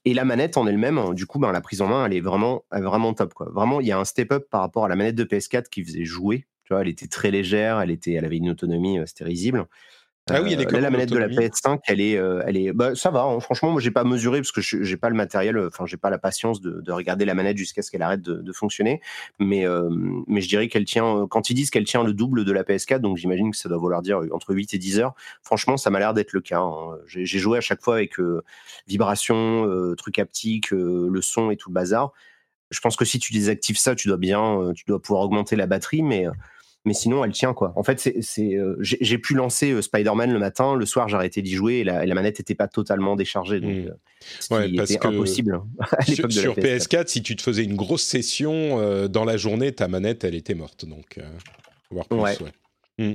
Et 0.05 0.13
la 0.13 0.25
manette 0.25 0.57
en 0.57 0.67
elle-même, 0.67 1.13
du 1.13 1.25
coup, 1.25 1.39
ben, 1.39 1.51
la 1.51 1.61
prise 1.61 1.81
en 1.81 1.87
main, 1.87 2.05
elle 2.05 2.13
est 2.13 2.21
vraiment, 2.21 2.63
vraiment 2.71 3.13
top. 3.13 3.33
Quoi. 3.33 3.49
Vraiment, 3.51 3.81
il 3.81 3.87
y 3.87 3.91
a 3.91 3.99
un 3.99 4.05
step-up 4.05 4.47
par 4.49 4.61
rapport 4.61 4.85
à 4.85 4.87
la 4.87 4.95
manette 4.95 5.15
de 5.15 5.23
PS4 5.23 5.69
qui 5.69 5.83
faisait 5.83 6.05
jouer. 6.05 6.45
Tu 6.65 6.73
vois, 6.73 6.81
elle 6.81 6.89
était 6.89 7.07
très 7.07 7.31
légère, 7.31 7.79
elle, 7.79 7.89
était, 7.89 8.13
elle 8.13 8.25
avait 8.25 8.37
une 8.37 8.51
autonomie, 8.51 8.99
c'était 9.07 9.23
risible. 9.23 9.65
Ah 10.29 10.41
oui, 10.41 10.53
elle 10.53 10.61
est 10.61 10.71
là, 10.71 10.79
la 10.81 10.89
manette 10.89 11.09
de 11.09 11.17
la 11.17 11.27
PS5, 11.27 11.79
elle 11.87 12.01
est, 12.01 12.13
elle 12.13 12.57
est, 12.57 12.73
bah, 12.73 12.95
ça 12.95 13.11
va. 13.11 13.23
Hein. 13.23 13.39
Franchement, 13.39 13.71
moi, 13.71 13.81
j'ai 13.81 13.91
pas 13.91 14.03
mesuré 14.03 14.39
parce 14.39 14.51
que 14.51 14.61
j'ai 14.61 14.97
pas 14.97 15.09
le 15.09 15.15
matériel, 15.15 15.57
enfin, 15.59 15.85
j'ai 15.85 15.97
pas 15.97 16.09
la 16.09 16.17
patience 16.17 16.61
de, 16.61 16.81
de 16.81 16.91
regarder 16.91 17.25
la 17.25 17.33
manette 17.33 17.57
jusqu'à 17.57 17.81
ce 17.81 17.91
qu'elle 17.91 18.01
arrête 18.01 18.21
de, 18.21 18.35
de, 18.35 18.53
fonctionner. 18.53 19.01
Mais, 19.39 19.65
mais 20.27 20.41
je 20.41 20.49
dirais 20.49 20.67
qu'elle 20.67 20.85
tient, 20.85 21.27
quand 21.29 21.49
ils 21.49 21.53
disent 21.53 21.69
qu'elle 21.69 21.85
tient 21.85 22.03
le 22.03 22.13
double 22.13 22.45
de 22.45 22.51
la 22.51 22.63
PS4, 22.63 22.99
donc 22.99 23.17
j'imagine 23.17 23.51
que 23.51 23.57
ça 23.57 23.69
doit 23.69 23.77
vouloir 23.77 24.01
dire 24.01 24.21
entre 24.31 24.53
8 24.53 24.73
et 24.73 24.77
10 24.77 24.99
heures. 24.99 25.15
Franchement, 25.41 25.77
ça 25.77 25.89
m'a 25.89 25.99
l'air 25.99 26.13
d'être 26.13 26.33
le 26.33 26.41
cas. 26.41 26.59
Hein. 26.59 26.97
J'ai 27.05 27.25
joué 27.39 27.57
à 27.57 27.61
chaque 27.61 27.81
fois 27.81 27.95
avec 27.95 28.15
vibration, 28.87 29.93
truc 29.97 30.19
haptique, 30.19 30.71
le 30.71 31.21
son 31.21 31.51
et 31.51 31.57
tout 31.57 31.69
le 31.69 31.73
bazar. 31.73 32.11
Je 32.71 32.79
pense 32.81 32.95
que 32.95 33.05
si 33.05 33.17
tu 33.17 33.33
désactives 33.33 33.77
ça, 33.77 33.95
tu 33.95 34.07
dois 34.07 34.17
bien, 34.17 34.73
tu 34.75 34.83
dois 34.87 35.01
pouvoir 35.01 35.23
augmenter 35.23 35.55
la 35.55 35.65
batterie, 35.65 36.03
mais 36.03 36.27
mais 36.85 36.93
sinon 36.93 37.23
elle 37.23 37.31
tient 37.31 37.53
quoi. 37.53 37.73
En 37.75 37.83
fait, 37.83 37.99
c'est, 38.21 38.55
euh, 38.55 38.75
j'ai 38.79 39.17
pu 39.17 39.33
lancer 39.33 39.71
euh, 39.71 39.81
Spider-Man 39.81 40.31
le 40.31 40.39
matin, 40.39 40.75
le 40.75 40.85
soir 40.85 41.07
j'ai 41.07 41.15
arrêté 41.15 41.41
d'y 41.41 41.53
jouer 41.53 41.75
et 41.75 41.83
la, 41.83 42.05
manette 42.13 42.39
n'était 42.39 42.55
pas 42.55 42.67
totalement 42.67 43.15
déchargée, 43.15 43.59
donc 43.59 43.71
mmh. 43.71 43.87
euh, 44.51 44.69
parce 44.75 44.95
que 44.95 45.07
impossible 45.07 45.55
hein, 45.55 45.85
sur, 46.07 46.31
sur 46.31 46.55
PS4. 46.55 47.07
si 47.07 47.21
tu 47.21 47.35
te 47.35 47.41
faisais 47.41 47.63
une 47.63 47.75
grosse 47.75 48.03
session 48.03 49.07
dans 49.07 49.25
la 49.25 49.37
journée, 49.37 49.71
ta 49.71 49.87
manette 49.87 50.23
elle 50.23 50.35
était 50.35 50.55
morte, 50.55 50.85
donc 50.85 51.19
voir 51.91 52.07
plus. 52.07 52.19
Ouais. 52.19 52.37
Mmh. 52.97 53.13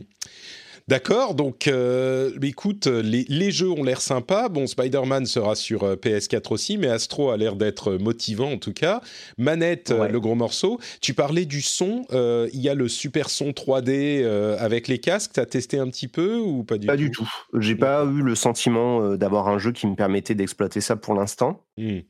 D'accord, 0.87 1.35
donc 1.35 1.67
euh, 1.67 2.31
écoute, 2.43 2.87
les, 2.87 3.51
jeux 3.51 3.71
ont 3.71 3.83
l'air 3.85 4.03
sympas. 4.03 4.51
Bon, 4.51 4.67
Spider-Man 4.67 5.25
sera 5.25 5.55
sur 5.55 5.83
euh, 5.83 5.97
PS4 5.97 6.53
aussi, 6.53 6.77
mais 6.77 6.89
Astro 6.89 7.31
a 7.31 7.39
l'air 7.39 7.57
d'être 7.57 7.95
motivant 7.95 8.53
en 8.53 8.59
tout 8.59 8.75
cas. 8.75 9.01
Manette, 9.39 9.93
euh, 9.93 10.09
le 10.09 10.21
gros 10.21 10.35
morceau. 10.35 10.79
Tu 11.01 11.15
parlais 11.15 11.47
du 11.47 11.63
son, 11.63 12.05
il 12.13 12.61
y 12.61 12.69
a 12.69 12.75
le 12.75 12.89
super 12.89 13.31
son 13.31 13.53
3D 13.53 14.27
avec 14.59 14.87
les 14.89 14.99
casques. 14.99 15.31
T'as 15.33 15.47
testé 15.47 15.79
un 15.79 15.89
petit 15.89 16.09
peu 16.09 16.37
ou 16.37 16.65
pas 16.65 16.77
du 16.77 16.87
tout 16.87 16.93
Pas 16.93 16.97
du 16.99 17.11
tout? 17.11 17.31
J'ai 17.55 17.77
pas 17.77 18.05
eu 18.05 18.21
le 18.21 18.35
sentiment 18.35 19.17
d'avoir 19.17 19.49
un 19.49 19.59
jeu 19.59 19.73
qui 19.73 19.87
me 19.87 19.95
permettait 19.95 20.35
d'exploiter 20.35 20.83
ça 20.83 20.97
pour 20.97 21.15
l'instant. 21.15 21.63
Mmh, 21.77 22.01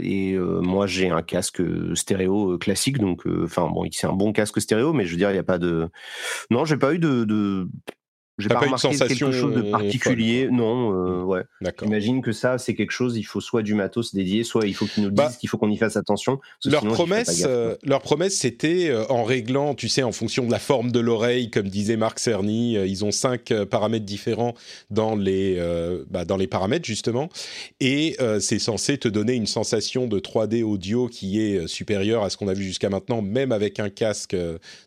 et 0.00 0.38
moi, 0.38 0.86
j'ai 0.86 1.10
un 1.10 1.22
casque 1.22 1.60
stéréo 1.94 2.56
classique, 2.58 2.98
donc 2.98 3.24
enfin 3.42 3.68
bon, 3.68 3.84
c'est 3.90 4.06
un 4.06 4.12
bon 4.12 4.32
casque 4.32 4.60
stéréo, 4.60 4.92
mais 4.92 5.04
je 5.04 5.10
veux 5.10 5.18
dire, 5.18 5.30
il 5.30 5.34
n'y 5.34 5.40
a 5.40 5.44
pas 5.44 5.58
de. 5.58 5.88
Non, 6.50 6.64
j'ai 6.64 6.76
pas 6.76 6.94
eu 6.94 6.98
de 6.98 7.15
de, 7.24 7.68
j'ai 8.38 8.48
pas, 8.48 8.58
remarqué 8.58 8.90
quelque 8.90 9.32
chose 9.32 9.54
de 9.54 9.62
particulier. 9.62 10.48
Non, 10.50 10.92
euh, 10.92 11.22
ouais. 11.22 11.42
J'imagine 11.80 12.20
que 12.20 12.32
ça, 12.32 12.58
c'est 12.58 12.74
quelque 12.74 12.90
chose. 12.90 13.16
Il 13.16 13.22
faut 13.22 13.40
soit 13.40 13.62
du 13.62 13.74
matos 13.74 14.14
dédié, 14.14 14.44
soit 14.44 14.66
il 14.66 14.74
faut 14.74 14.84
qu'ils 14.84 15.04
nous 15.04 15.10
bah, 15.10 15.28
disent 15.28 15.38
qu'il 15.38 15.48
faut 15.48 15.56
qu'on 15.56 15.70
y 15.70 15.76
fasse 15.78 15.96
attention. 15.96 16.38
Leur 16.66 16.86
promesse, 16.86 17.44
euh, 17.46 17.76
leur 17.82 18.02
promesse, 18.02 18.36
c'était 18.36 18.90
euh, 18.90 19.06
en 19.08 19.24
réglant, 19.24 19.74
tu 19.74 19.88
sais, 19.88 20.02
en 20.02 20.12
fonction 20.12 20.44
de 20.44 20.50
la 20.50 20.58
forme 20.58 20.92
de 20.92 21.00
l'oreille, 21.00 21.50
comme 21.50 21.68
disait 21.68 21.96
Marc 21.96 22.18
Cerny, 22.18 22.74
ils 22.74 23.04
ont 23.06 23.10
cinq 23.10 23.52
paramètres 23.70 24.04
différents 24.04 24.54
dans 24.90 25.16
les 25.16 25.58
bah, 26.10 26.24
dans 26.24 26.36
les 26.36 26.46
paramètres 26.46 26.84
justement, 26.84 27.28
et 27.80 28.16
c'est 28.40 28.58
censé 28.58 28.98
te 28.98 29.08
donner 29.08 29.34
une 29.34 29.46
sensation 29.46 30.06
de 30.06 30.18
3D 30.18 30.62
audio 30.62 31.08
qui 31.08 31.40
est 31.40 31.66
supérieure 31.66 32.22
à 32.22 32.30
ce 32.30 32.36
qu'on 32.36 32.48
a 32.48 32.54
vu 32.54 32.64
jusqu'à 32.64 32.90
maintenant, 32.90 33.22
même 33.22 33.52
avec 33.52 33.80
un 33.80 33.88
casque 33.88 34.36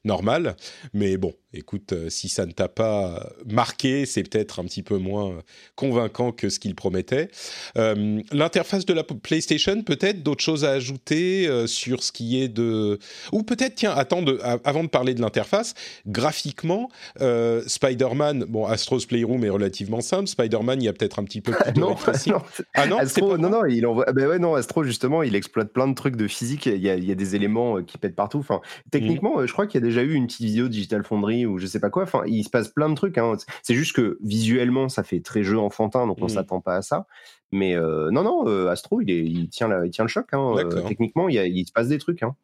normal. 0.03 0.55
Mais 0.93 1.17
bon, 1.17 1.33
écoute, 1.53 1.93
si 2.09 2.29
ça 2.29 2.45
ne 2.45 2.51
t'a 2.51 2.67
pas 2.67 3.31
marqué, 3.47 4.05
c'est 4.05 4.23
peut-être 4.23 4.59
un 4.59 4.63
petit 4.63 4.83
peu 4.83 4.97
moins 4.97 5.39
convaincant 5.75 6.31
que 6.31 6.49
ce 6.49 6.59
qu'il 6.59 6.75
promettait. 6.75 7.29
Euh, 7.77 8.21
l'interface 8.31 8.85
de 8.85 8.93
la 8.93 9.03
PlayStation, 9.03 9.81
peut-être 9.81 10.23
d'autres 10.23 10.43
choses 10.43 10.65
à 10.65 10.71
ajouter 10.71 11.47
euh, 11.47 11.67
sur 11.67 12.03
ce 12.03 12.11
qui 12.11 12.41
est 12.41 12.47
de... 12.47 12.99
Ou 13.31 13.43
peut-être, 13.43 13.75
tiens, 13.75 13.93
attends, 13.95 14.23
avant 14.63 14.83
de 14.83 14.89
parler 14.89 15.13
de 15.13 15.21
l'interface, 15.21 15.73
graphiquement, 16.07 16.89
euh, 17.21 17.61
Spider-Man, 17.67 18.45
bon, 18.47 18.65
Astro's 18.65 19.05
Playroom 19.05 19.43
est 19.43 19.49
relativement 19.49 20.01
simple, 20.01 20.27
Spider-Man, 20.27 20.81
il 20.81 20.85
y 20.85 20.89
a 20.89 20.93
peut-être 20.93 21.19
un 21.19 21.23
petit 21.23 21.41
peu 21.41 21.51
plus 21.59 21.71
de 21.71 21.79
non, 21.79 21.95
non, 22.27 22.41
Ah 22.73 22.87
non, 22.87 22.97
Astro, 22.97 23.37
non, 23.37 23.49
non, 23.49 23.65
il 23.65 23.85
envoie... 23.85 24.05
Ben 24.13 24.27
ouais, 24.27 24.39
non, 24.39 24.55
Astro, 24.55 24.83
justement, 24.83 25.23
il 25.23 25.35
exploite 25.35 25.71
plein 25.71 25.87
de 25.87 25.95
trucs 25.95 26.15
de 26.15 26.27
physique, 26.27 26.65
il 26.65 26.81
y 26.81 26.89
a, 26.89 26.95
il 26.95 27.05
y 27.05 27.11
a 27.11 27.15
des 27.15 27.35
éléments 27.35 27.81
qui 27.83 27.97
pètent 27.97 28.15
partout. 28.15 28.39
Enfin, 28.39 28.61
techniquement, 28.91 29.39
mmh. 29.39 29.47
je 29.47 29.53
crois 29.53 29.67
qu'il 29.67 29.79
y 29.79 29.83
a 29.83 29.87
déjà 29.87 30.01
eu 30.01 30.13
une 30.13 30.27
petite 30.27 30.45
vidéo 30.45 30.67
Digital 30.67 31.03
Foundry 31.03 31.45
ou 31.45 31.57
je 31.57 31.65
sais 31.65 31.79
pas 31.79 31.89
quoi, 31.89 32.03
enfin, 32.03 32.23
il 32.27 32.43
se 32.43 32.49
passe 32.49 32.69
plein 32.69 32.89
de 32.89 32.95
trucs. 32.95 33.17
Hein. 33.17 33.28
C'est 33.63 33.75
juste 33.75 33.93
que 33.95 34.17
visuellement, 34.23 34.89
ça 34.89 35.03
fait 35.03 35.19
très 35.19 35.43
jeu 35.43 35.59
enfantin, 35.59 36.07
donc 36.07 36.17
on 36.21 36.25
mmh. 36.25 36.29
s'attend 36.29 36.61
pas 36.61 36.75
à 36.75 36.81
ça. 36.81 37.07
Mais 37.51 37.75
euh, 37.75 38.11
non, 38.11 38.23
non, 38.23 38.47
euh, 38.47 38.67
Astro, 38.67 39.01
il, 39.01 39.09
est, 39.09 39.23
il, 39.23 39.49
tient 39.49 39.69
il 39.83 39.91
tient 39.91 40.03
le 40.03 40.09
choc. 40.09 40.27
Hein. 40.33 40.55
Euh, 40.57 40.87
techniquement, 40.87 41.29
il, 41.29 41.35
il, 41.35 41.65
se 41.65 41.71
passe 41.71 41.87
des 41.87 41.97
trucs. 41.97 42.21
Hein. 42.21 42.35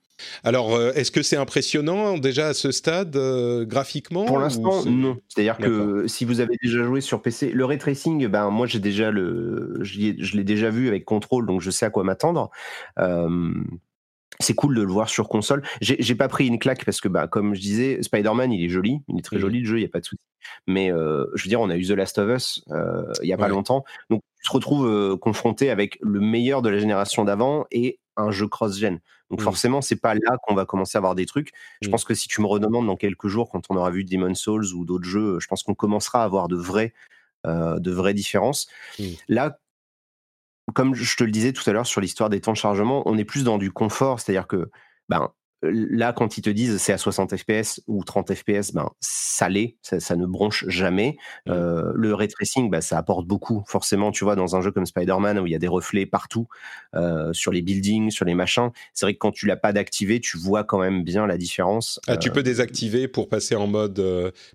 Alors, 0.44 0.80
est-ce 0.96 1.12
que 1.12 1.22
c'est 1.22 1.36
impressionnant 1.36 2.18
déjà 2.18 2.48
à 2.48 2.54
ce 2.54 2.72
stade 2.72 3.18
graphiquement 3.68 4.26
Pour 4.26 4.40
l'instant, 4.40 4.86
non. 4.86 5.18
C'est-à-dire 5.28 5.58
que 5.58 6.08
si 6.08 6.26
vous 6.26 6.40
avez 6.40 6.56
déjà 6.62 6.84
joué 6.84 7.02
sur 7.02 7.22
PC, 7.22 7.52
le 7.52 7.66
ray 7.66 7.78
tracing, 7.78 8.28
ben 8.28 8.50
moi 8.50 8.66
j'ai 8.66 8.80
déjà 8.80 9.12
le, 9.12 9.78
je 9.82 10.38
l'ai 10.38 10.44
déjà 10.44 10.70
vu 10.70 10.88
avec 10.88 11.04
Control, 11.04 11.46
donc 11.46 11.62
je 11.62 11.70
sais 11.70 11.86
à 11.86 11.90
quoi 11.90 12.04
m'attendre 12.04 12.50
c'est 14.40 14.54
cool 14.54 14.76
de 14.76 14.82
le 14.82 14.92
voir 14.92 15.10
sur 15.10 15.30
console. 15.30 15.64
J'ai 15.82 16.16
pas 16.16 16.28
pris 16.28 16.48
une 16.48 16.60
claque 16.60 16.86
parce 16.86 17.02
que, 17.02 17.08
bah, 17.08 17.28
comme 17.28 17.56
je 17.56 17.62
disais, 17.62 18.02
Spider-Man, 18.02 18.52
il 18.52 18.64
est 18.64 18.70
joli, 18.70 19.02
il 19.08 19.18
est 19.18 19.22
très 19.22 19.38
mmh. 19.38 19.40
joli 19.40 19.60
le 19.62 19.66
jeu, 19.66 19.78
il 19.78 19.82
n'y 19.82 19.86
a 19.86 19.90
pas 19.90 20.00
de 20.00 20.06
souci. 20.06 20.22
Mais 20.68 20.92
euh, 20.92 21.26
je 21.34 21.44
veux 21.44 21.50
dire, 21.50 21.62
on 21.62 21.70
a 21.70 21.78
eu 21.78 21.86
The 21.86 21.92
Last 21.92 22.18
of 22.18 22.30
Us 22.30 22.64
euh, 22.72 23.04
il 23.22 23.28
n'y 23.28 23.34
a 23.34 23.38
pas 23.38 23.48
longtemps. 23.48 23.84
Donc, 24.10 24.22
tu 24.42 24.50
te 24.50 24.54
retrouves 24.54 24.88
euh, 24.88 25.18
confronté 25.18 25.70
avec 25.70 25.98
le 26.02 26.20
meilleur 26.20 26.62
de 26.62 26.70
la 26.70 26.78
génération 26.78 27.24
d'avant 27.24 27.66
et 27.72 28.00
un 28.18 28.32
jeu 28.32 28.48
cross-gen. 28.48 29.00
Donc, 29.32 29.40
mmh. 29.40 29.44
forcément, 29.44 29.82
c'est 29.82 29.96
pas 29.96 30.14
là 30.14 30.38
qu'on 30.44 30.54
va 30.54 30.66
commencer 30.66 30.98
à 30.98 31.00
avoir 31.00 31.16
des 31.16 31.26
trucs. 31.26 31.52
Je 31.82 31.88
mmh. 31.88 31.92
pense 31.92 32.04
que 32.04 32.14
si 32.14 32.28
tu 32.28 32.42
me 32.42 32.48
redemandes 32.48 32.88
dans 32.88 32.96
quelques 32.96 33.28
jours, 33.28 33.50
quand 33.50 33.64
on 33.70 33.76
aura 33.76 33.90
vu 33.90 34.04
Demon's 34.04 34.40
Souls 34.40 34.74
ou 34.76 34.86
d'autres 34.86 35.08
jeux, 35.08 35.40
je 35.40 35.48
pense 35.48 35.64
qu'on 35.64 35.74
commencera 35.74 36.22
à 36.22 36.26
avoir 36.26 36.48
de 36.48 36.56
vraies, 36.56 36.94
de 37.46 37.92
vraies 37.92 38.16
différences. 38.16 38.68
Là, 39.28 39.60
comme 40.74 40.96
je 40.96 41.16
te 41.16 41.24
le 41.24 41.32
disais 41.32 41.54
tout 41.54 41.68
à 41.70 41.74
l'heure 41.74 41.86
sur 41.86 42.02
l'histoire 42.02 42.30
des 42.30 42.42
temps 42.42 42.54
de 42.54 42.58
chargement, 42.58 43.04
on 43.06 43.18
est 43.18 43.26
plus 43.26 43.44
dans 43.44 43.58
du 43.58 43.72
confort, 43.72 44.20
c'est-à-dire 44.20 44.48
que 44.48 44.70
ben, 45.10 45.32
là, 45.62 46.14
quand 46.14 46.38
ils 46.38 46.42
te 46.42 46.50
disent 46.50 46.78
c'est 46.78 46.94
à 46.94 46.98
60 46.98 47.36
fps 47.38 47.82
ou 47.88 48.04
30 48.04 48.34
fps, 48.34 48.74
ben, 48.74 48.90
ça 49.00 49.50
l'est, 49.50 49.78
ça, 49.82 50.16
ne 50.16 50.26
bronche 50.26 50.66
jamais. 50.68 51.18
Mmh. 51.46 51.52
Euh, 51.52 51.92
le 51.96 52.14
ray 52.14 52.28
tracing, 52.28 52.70
ben, 52.70 52.82
ça 52.82 52.98
apporte 52.98 53.26
beaucoup, 53.26 53.64
forcément, 53.68 54.12
tu 54.12 54.24
vois, 54.24 54.36
dans 54.36 54.56
un 54.56 54.62
jeu 54.62 54.72
comme 54.72 54.86
Spider-Man 54.86 55.40
où 55.40 55.46
il 55.46 55.52
y 55.52 55.56
a 55.56 55.60
des 55.60 55.68
reflets 55.68 56.06
partout, 56.06 56.48
euh, 56.96 57.34
sur 57.34 57.52
les 57.52 57.62
buildings, 57.62 58.12
sur 58.12 58.26
les 58.26 58.36
machins. 58.36 58.70
C'est 58.94 59.06
vrai 59.06 59.14
que 59.14 59.20
quand 59.20 59.32
tu 59.32 59.46
l'as 59.46 59.58
pas 59.58 59.74
d'activé, 59.74 60.20
tu 60.20 60.38
vois 60.38 60.64
quand 60.64 60.80
même 60.80 61.04
bien 61.04 61.28
la 61.28 61.38
différence. 61.38 62.00
Ah, 62.08 62.18
tu 62.18 62.32
peux 62.32 62.40
euh, 62.40 62.44
désactiver 62.44 63.08
pour 63.08 63.30
passer 63.30 63.56
en 63.56 63.68
mode 63.68 64.02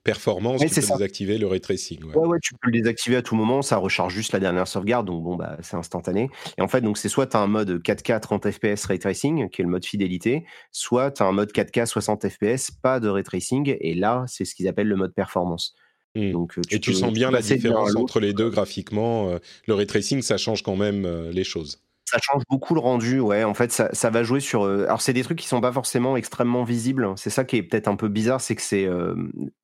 performance, 0.04 0.60
tu 0.60 0.68
peux 0.68 0.80
désactiver 0.80 1.38
le 1.38 1.46
ray 1.46 1.60
tracing. 1.60 2.04
Ouais. 2.04 2.16
ouais. 2.16 2.38
tu 2.42 2.54
peux 2.54 2.70
le 2.70 2.78
désactiver 2.78 3.16
à 3.16 3.22
tout 3.22 3.36
moment, 3.36 3.62
ça 3.62 3.76
recharge 3.76 4.14
juste 4.14 4.32
la 4.32 4.40
dernière 4.40 4.68
sauvegarde, 4.68 5.06
donc 5.06 5.22
bon, 5.22 5.36
bah, 5.36 5.56
c'est 5.62 5.76
instantané. 5.76 6.30
Et 6.58 6.62
en 6.62 6.68
fait, 6.68 6.80
donc 6.80 6.98
c'est 6.98 7.08
soit 7.08 7.26
tu 7.26 7.36
as 7.36 7.40
un 7.40 7.46
mode 7.46 7.82
4K 7.82 8.20
30 8.20 8.50
fps 8.50 8.84
ray 8.86 8.98
tracing, 8.98 9.48
qui 9.50 9.62
est 9.62 9.64
le 9.64 9.70
mode 9.70 9.84
fidélité, 9.84 10.44
soit 10.70 10.89
tu 10.90 11.22
as 11.22 11.26
un 11.26 11.32
mode 11.32 11.52
4K 11.52 11.86
60 11.86 12.28
FPS, 12.28 12.70
pas 12.70 13.00
de 13.00 13.08
ray 13.08 13.22
tracing, 13.22 13.76
et 13.80 13.94
là, 13.94 14.24
c'est 14.26 14.44
ce 14.44 14.54
qu'ils 14.54 14.68
appellent 14.68 14.88
le 14.88 14.96
mode 14.96 15.14
performance. 15.14 15.74
Mmh. 16.16 16.32
Donc, 16.32 16.58
euh, 16.58 16.62
tu 16.68 16.76
et 16.76 16.80
tu 16.80 16.92
sens 16.92 17.12
bien 17.12 17.30
la 17.30 17.40
différence 17.40 17.94
entre 17.94 18.20
les 18.20 18.32
deux 18.32 18.50
graphiquement. 18.50 19.30
Euh, 19.30 19.38
le 19.66 19.74
ray 19.74 19.86
tracing, 19.86 20.22
ça 20.22 20.36
change 20.36 20.62
quand 20.62 20.76
même 20.76 21.04
euh, 21.04 21.30
les 21.30 21.44
choses 21.44 21.80
ça 22.10 22.18
change 22.20 22.42
beaucoup 22.50 22.74
le 22.74 22.80
rendu, 22.80 23.20
ouais. 23.20 23.44
En 23.44 23.54
fait, 23.54 23.70
ça, 23.70 23.88
ça 23.92 24.10
va 24.10 24.22
jouer 24.22 24.40
sur. 24.40 24.64
alors, 24.64 25.00
c'est 25.00 25.12
des 25.12 25.22
trucs 25.22 25.38
qui 25.38 25.46
sont 25.46 25.60
pas 25.60 25.72
forcément 25.72 26.16
extrêmement 26.16 26.64
visibles. 26.64 27.08
C'est 27.16 27.30
ça 27.30 27.44
qui 27.44 27.56
est 27.56 27.62
peut-être 27.62 27.86
un 27.86 27.96
peu 27.96 28.08
bizarre, 28.08 28.40
c'est 28.40 28.56
que 28.56 28.62
c'est 28.62 28.88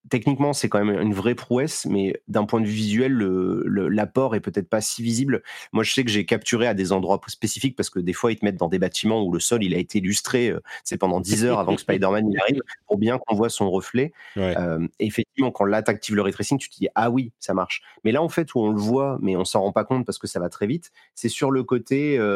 techniquement, 0.09 0.53
c'est 0.53 0.69
quand 0.69 0.85
même 0.85 1.01
une 1.01 1.15
vraie 1.15 1.35
prouesse, 1.35 1.85
mais 1.85 2.15
d'un 2.29 2.45
point 2.45 2.61
de 2.61 2.67
vue 2.67 2.73
visuel, 2.73 3.13
l'apport 3.13 4.33
le, 4.33 4.37
est 4.37 4.41
peut-être 4.41 4.69
pas 4.69 4.81
si 4.81 5.03
visible. 5.03 5.43
Moi, 5.73 5.83
je 5.83 5.93
sais 5.93 6.05
que 6.05 6.11
j'ai 6.11 6.25
capturé 6.25 6.69
à 6.69 6.75
des 6.75 6.93
endroits 6.93 7.21
spécifiques 7.27 7.75
parce 7.75 7.91
que 7.91 7.99
des 7.99 8.13
fois, 8.13 8.31
ils 8.31 8.37
te 8.37 8.45
mettent 8.45 8.57
dans 8.57 8.69
des 8.69 8.79
bâtiments 8.79 9.25
où 9.25 9.33
le 9.33 9.41
sol, 9.41 9.65
il 9.65 9.75
a 9.75 9.79
été 9.79 9.99
illustré, 9.99 10.55
c'est 10.85 10.97
pendant 10.97 11.21
10 11.21 11.45
heures 11.45 11.59
avant 11.59 11.75
que 11.75 11.81
Spider-Man 11.81 12.31
y 12.31 12.39
arrive, 12.39 12.63
pour 12.87 12.99
bien 12.99 13.19
qu'on 13.19 13.35
voit 13.35 13.49
son 13.49 13.69
reflet. 13.69 14.13
Euh, 14.37 14.87
effectivement, 15.01 15.51
quand 15.51 15.65
là, 15.65 15.83
actives 15.85 16.15
le 16.15 16.23
ray 16.23 16.33
tracing, 16.33 16.59
tu 16.59 16.69
te 16.69 16.77
dis, 16.77 16.89
ah 16.95 17.11
oui, 17.11 17.33
ça 17.41 17.53
marche. 17.53 17.83
Mais 18.05 18.13
là, 18.13 18.23
en 18.23 18.29
fait, 18.29 18.55
où 18.55 18.61
on 18.61 18.71
le 18.71 18.79
voit, 18.79 19.19
mais 19.21 19.35
on 19.37 19.45
s'en 19.45 19.63
rend 19.63 19.73
pas 19.73 19.85
compte 19.85 20.07
parce 20.07 20.19
que 20.19 20.29
ça 20.29 20.39
va 20.39 20.49
très 20.49 20.69
vite, 20.69 20.93
c'est 21.17 21.29
sur 21.29 21.51
le 21.51 21.65
côté. 21.65 22.17
Euh, 22.19 22.36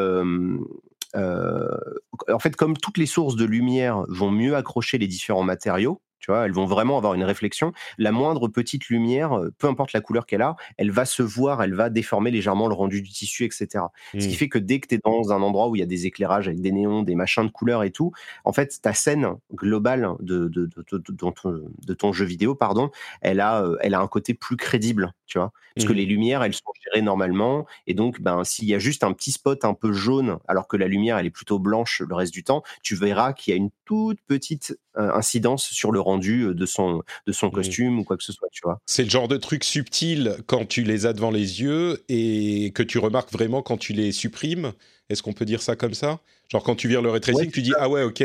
en 1.13 2.39
fait, 2.39 2.55
comme 2.55 2.77
toutes 2.77 2.97
les 2.97 3.05
sources 3.05 3.35
de 3.35 3.45
lumière 3.45 4.05
vont 4.07 4.31
mieux 4.31 4.55
accrocher 4.55 4.97
les 4.97 5.07
différents 5.07 5.43
matériaux, 5.43 6.01
tu 6.21 6.29
vois, 6.29 6.45
elles 6.45 6.53
vont 6.53 6.65
vraiment 6.65 6.97
avoir 6.97 7.15
une 7.15 7.23
réflexion. 7.23 7.73
La 7.97 8.11
moindre 8.11 8.47
petite 8.47 8.87
lumière, 8.89 9.33
euh, 9.33 9.51
peu 9.57 9.67
importe 9.67 9.91
la 9.91 10.01
couleur 10.01 10.27
qu'elle 10.27 10.43
a, 10.43 10.55
elle 10.77 10.91
va 10.91 11.05
se 11.05 11.23
voir, 11.23 11.63
elle 11.63 11.73
va 11.73 11.89
déformer 11.89 12.29
légèrement 12.29 12.67
le 12.67 12.75
rendu 12.75 13.01
du 13.01 13.09
tissu, 13.09 13.43
etc. 13.43 13.85
Ce 14.13 14.19
qui 14.19 14.27
mmh. 14.27 14.31
fait 14.31 14.49
que 14.49 14.59
dès 14.59 14.79
que 14.79 14.87
tu 14.87 14.95
es 14.95 14.99
dans 15.03 15.33
un 15.33 15.41
endroit 15.41 15.67
où 15.67 15.75
il 15.75 15.79
y 15.79 15.83
a 15.83 15.87
des 15.87 16.05
éclairages 16.05 16.47
avec 16.47 16.61
des 16.61 16.71
néons, 16.71 17.01
des 17.01 17.15
machins 17.15 17.45
de 17.45 17.51
couleurs 17.51 17.83
et 17.83 17.91
tout, 17.91 18.11
en 18.45 18.53
fait, 18.53 18.79
ta 18.81 18.93
scène 18.93 19.35
globale 19.53 20.09
de, 20.19 20.47
de, 20.47 20.69
de, 20.91 21.93
ton, 21.93 22.13
jeu 22.13 22.25
vidéo, 22.25 22.53
pardon, 22.53 22.91
elle 23.21 23.39
a, 23.39 23.63
euh, 23.63 23.77
elle 23.81 23.95
a 23.95 23.99
un 23.99 24.07
côté 24.07 24.35
plus 24.35 24.57
crédible, 24.57 25.13
tu 25.25 25.39
vois. 25.39 25.51
Parce 25.75 25.87
que 25.87 25.93
mmh. 25.93 25.95
les 25.95 26.05
lumières, 26.05 26.43
elles 26.43 26.53
sont 26.53 26.73
gérées 26.83 27.01
normalement. 27.01 27.65
Et 27.87 27.93
donc, 27.93 28.21
ben, 28.21 28.43
s'il 28.43 28.65
y 28.65 28.75
a 28.75 28.79
juste 28.79 29.05
un 29.05 29.13
petit 29.13 29.31
spot 29.31 29.63
un 29.63 29.73
peu 29.73 29.93
jaune, 29.93 30.37
alors 30.47 30.67
que 30.67 30.75
la 30.75 30.87
lumière, 30.87 31.17
elle 31.17 31.25
est 31.25 31.31
plutôt 31.31 31.59
blanche 31.59 32.01
le 32.05 32.13
reste 32.13 32.33
du 32.33 32.43
temps, 32.43 32.61
tu 32.83 32.95
verras 32.95 33.31
qu'il 33.31 33.51
y 33.51 33.53
a 33.53 33.57
une 33.57 33.69
toute 33.85 34.19
petite 34.27 34.77
incidence 34.95 35.63
sur 35.63 35.93
le 35.93 36.01
rendu 36.01 36.10
de 36.17 36.65
son, 36.65 37.01
de 37.27 37.31
son 37.31 37.47
Mmh. 37.47 37.51
costume 37.51 37.99
ou 37.99 38.03
quoi 38.03 38.17
que 38.17 38.23
ce 38.23 38.33
soit, 38.33 38.47
tu 38.51 38.61
vois. 38.63 38.79
C'est 38.85 39.03
le 39.03 39.09
genre 39.09 39.27
de 39.27 39.37
truc 39.37 39.63
subtil 39.63 40.35
quand 40.47 40.65
tu 40.67 40.83
les 40.83 41.05
as 41.05 41.13
devant 41.13 41.31
les 41.31 41.61
yeux 41.61 42.03
et 42.09 42.71
que 42.73 42.83
tu 42.83 42.97
remarques 42.99 43.31
vraiment 43.31 43.61
quand 43.61 43.77
tu 43.77 43.93
les 43.93 44.11
supprimes. 44.11 44.73
Est-ce 45.09 45.21
qu'on 45.23 45.33
peut 45.33 45.45
dire 45.45 45.61
ça 45.61 45.75
comme 45.75 45.93
ça? 45.93 46.19
Genre 46.49 46.63
quand 46.63 46.75
tu 46.75 46.87
vires 46.87 47.01
le 47.01 47.19
tracing, 47.19 47.45
Ouais, 47.45 47.51
tu 47.51 47.61
dis 47.61 47.73
ah 47.77 47.89
ouais 47.89 48.03
ok 48.03 48.23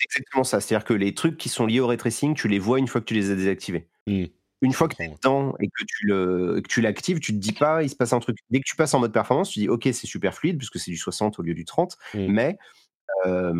c'est 0.00 0.04
exactement 0.04 0.44
ça. 0.44 0.60
C'est-à-dire 0.60 0.84
que 0.84 0.94
les 0.94 1.12
trucs 1.14 1.36
qui 1.36 1.48
sont 1.48 1.66
liés 1.66 1.80
au 1.80 1.86
ray 1.88 1.98
tracing, 1.98 2.34
tu 2.34 2.46
les 2.48 2.58
vois 2.60 2.78
une 2.78 2.86
fois 2.86 3.00
que 3.00 3.06
tu 3.06 3.14
les 3.14 3.30
as 3.30 3.34
désactivés. 3.34 3.88
Hmm. 4.06 4.24
Une 4.60 4.72
fois 4.72 4.88
que 4.88 4.96
tu 4.96 5.02
es 5.02 5.08
dedans 5.08 5.54
et 5.60 5.66
que 5.68 5.84
tu 5.86 6.06
le- 6.06 6.60
que 6.62 6.68
tu 6.68 6.80
l'actives, 6.80 7.20
tu 7.20 7.32
te 7.32 7.38
dis 7.38 7.52
pas, 7.52 7.82
il 7.82 7.88
se 7.90 7.94
passe 7.96 8.12
un 8.12 8.18
truc. 8.20 8.38
Dès 8.50 8.58
que 8.60 8.64
tu 8.64 8.74
passes 8.76 8.92
en 8.94 9.00
mode 9.00 9.12
performance, 9.12 9.50
tu 9.50 9.60
dis, 9.60 9.68
ok, 9.68 9.82
c'est 9.92 10.06
super 10.06 10.34
fluide 10.34 10.56
puisque 10.58 10.78
c'est 10.80 10.90
du 10.90 10.96
60 10.96 11.38
au 11.38 11.42
lieu 11.42 11.54
du 11.54 11.64
30, 11.64 11.96
Mm. 12.14 12.26
mais, 12.28 12.58
euh, 13.26 13.52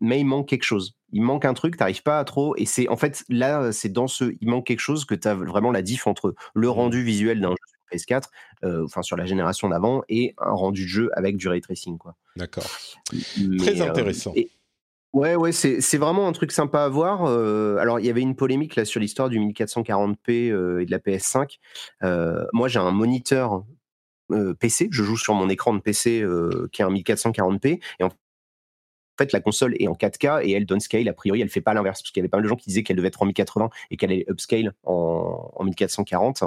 mais 0.00 0.20
il 0.20 0.24
manque 0.24 0.48
quelque 0.48 0.62
chose. 0.64 0.96
Il 1.12 1.22
manque 1.22 1.44
un 1.44 1.54
truc, 1.54 1.76
t'arrives 1.76 2.02
pas 2.02 2.18
à 2.18 2.24
trop. 2.24 2.54
Et 2.56 2.66
c'est 2.66 2.88
en 2.88 2.96
fait 2.96 3.24
là, 3.28 3.72
c'est 3.72 3.88
dans 3.88 4.06
ce, 4.08 4.34
il 4.40 4.48
manque 4.48 4.66
quelque 4.66 4.80
chose 4.80 5.04
que 5.04 5.14
tu 5.14 5.26
as 5.28 5.34
vraiment 5.34 5.70
la 5.72 5.82
diff 5.82 6.06
entre 6.06 6.34
le 6.54 6.68
Mm. 6.68 6.70
rendu 6.70 7.02
visuel 7.02 7.40
d'un 7.40 7.50
jeu 7.50 7.56
sur 7.66 7.98
PS4, 7.98 8.28
euh, 8.64 8.84
enfin 8.84 9.02
sur 9.02 9.16
la 9.16 9.26
génération 9.26 9.68
d'avant, 9.68 10.02
et 10.08 10.34
un 10.38 10.52
rendu 10.52 10.82
de 10.84 10.88
jeu 10.88 11.10
avec 11.14 11.36
du 11.36 11.48
ray 11.48 11.60
tracing, 11.60 11.98
quoi. 11.98 12.14
D'accord. 12.36 12.66
Très 13.58 13.80
euh, 13.80 13.88
intéressant. 13.88 14.32
et- 14.36 14.50
Ouais, 15.12 15.34
ouais, 15.34 15.50
c'est 15.50 15.80
c'est 15.80 15.98
vraiment 15.98 16.28
un 16.28 16.32
truc 16.32 16.52
sympa 16.52 16.84
à 16.84 16.88
voir. 16.88 17.24
euh, 17.24 17.78
alors, 17.78 17.98
il 17.98 18.06
y 18.06 18.10
avait 18.10 18.20
une 18.20 18.36
polémique 18.36 18.76
là 18.76 18.84
sur 18.84 19.00
l'histoire 19.00 19.28
du 19.28 19.40
1440p 19.40 20.50
euh, 20.52 20.78
et 20.80 20.84
de 20.86 20.90
la 20.92 21.00
PS5. 21.00 21.58
Euh, 22.04 22.44
moi, 22.52 22.68
j'ai 22.68 22.78
un 22.78 22.92
moniteur 22.92 23.64
euh, 24.30 24.54
PC. 24.54 24.86
Je 24.92 25.02
joue 25.02 25.16
sur 25.16 25.34
mon 25.34 25.48
écran 25.48 25.74
de 25.74 25.80
PC 25.80 26.20
euh, 26.22 26.68
qui 26.70 26.82
est 26.82 26.84
un 26.84 26.92
1440p. 26.92 27.80
Et 27.98 28.04
en 28.04 28.10
fait, 29.24 29.32
la 29.32 29.40
console 29.40 29.74
est 29.78 29.86
en 29.88 29.94
4K 29.94 30.42
et 30.44 30.52
elle 30.52 30.66
downscale. 30.66 31.08
A 31.08 31.12
priori, 31.12 31.40
elle 31.40 31.48
fait 31.48 31.60
pas 31.60 31.74
l'inverse 31.74 32.02
parce 32.02 32.10
qu'il 32.10 32.20
y 32.20 32.22
avait 32.22 32.28
pas 32.28 32.38
mal 32.38 32.44
de 32.44 32.48
gens 32.48 32.56
qui 32.56 32.68
disaient 32.68 32.82
qu'elle 32.82 32.96
devait 32.96 33.08
être 33.08 33.22
en 33.22 33.26
1080 33.26 33.70
et 33.90 33.96
qu'elle 33.96 34.10
allait 34.10 34.24
upscale 34.28 34.72
en, 34.84 35.50
en 35.54 35.64
1440. 35.64 36.42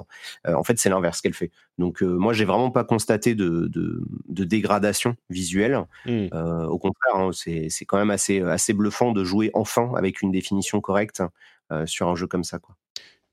Euh, 0.47 0.53
en 0.53 0.63
fait, 0.63 0.77
c'est 0.79 0.89
l'inverse 0.89 1.21
qu'elle 1.21 1.33
fait. 1.33 1.51
Donc, 1.77 2.01
euh, 2.03 2.07
moi, 2.07 2.33
j'ai 2.33 2.45
vraiment 2.45 2.71
pas 2.71 2.83
constaté 2.83 3.36
de, 3.36 3.67
de, 3.67 4.03
de 4.29 4.43
dégradation 4.43 5.15
visuelle. 5.29 5.83
Hmm. 6.05 6.27
Euh, 6.33 6.65
au 6.67 6.77
contraire, 6.79 7.15
hein, 7.15 7.29
c'est 7.33 7.69
quand 7.86 7.97
même 7.97 8.12
assez, 8.12 8.41
assez 8.41 8.73
bluffant 8.73 9.12
de 9.12 9.23
jouer 9.23 9.51
enfin 9.53 9.91
avec 9.95 10.21
une 10.21 10.31
définition 10.31 10.81
correcte 10.81 11.21
sur 11.86 12.07
un 12.07 12.15
jeu 12.15 12.27
comme 12.27 12.43
ça. 12.43 12.59
Quoi. 12.59 12.75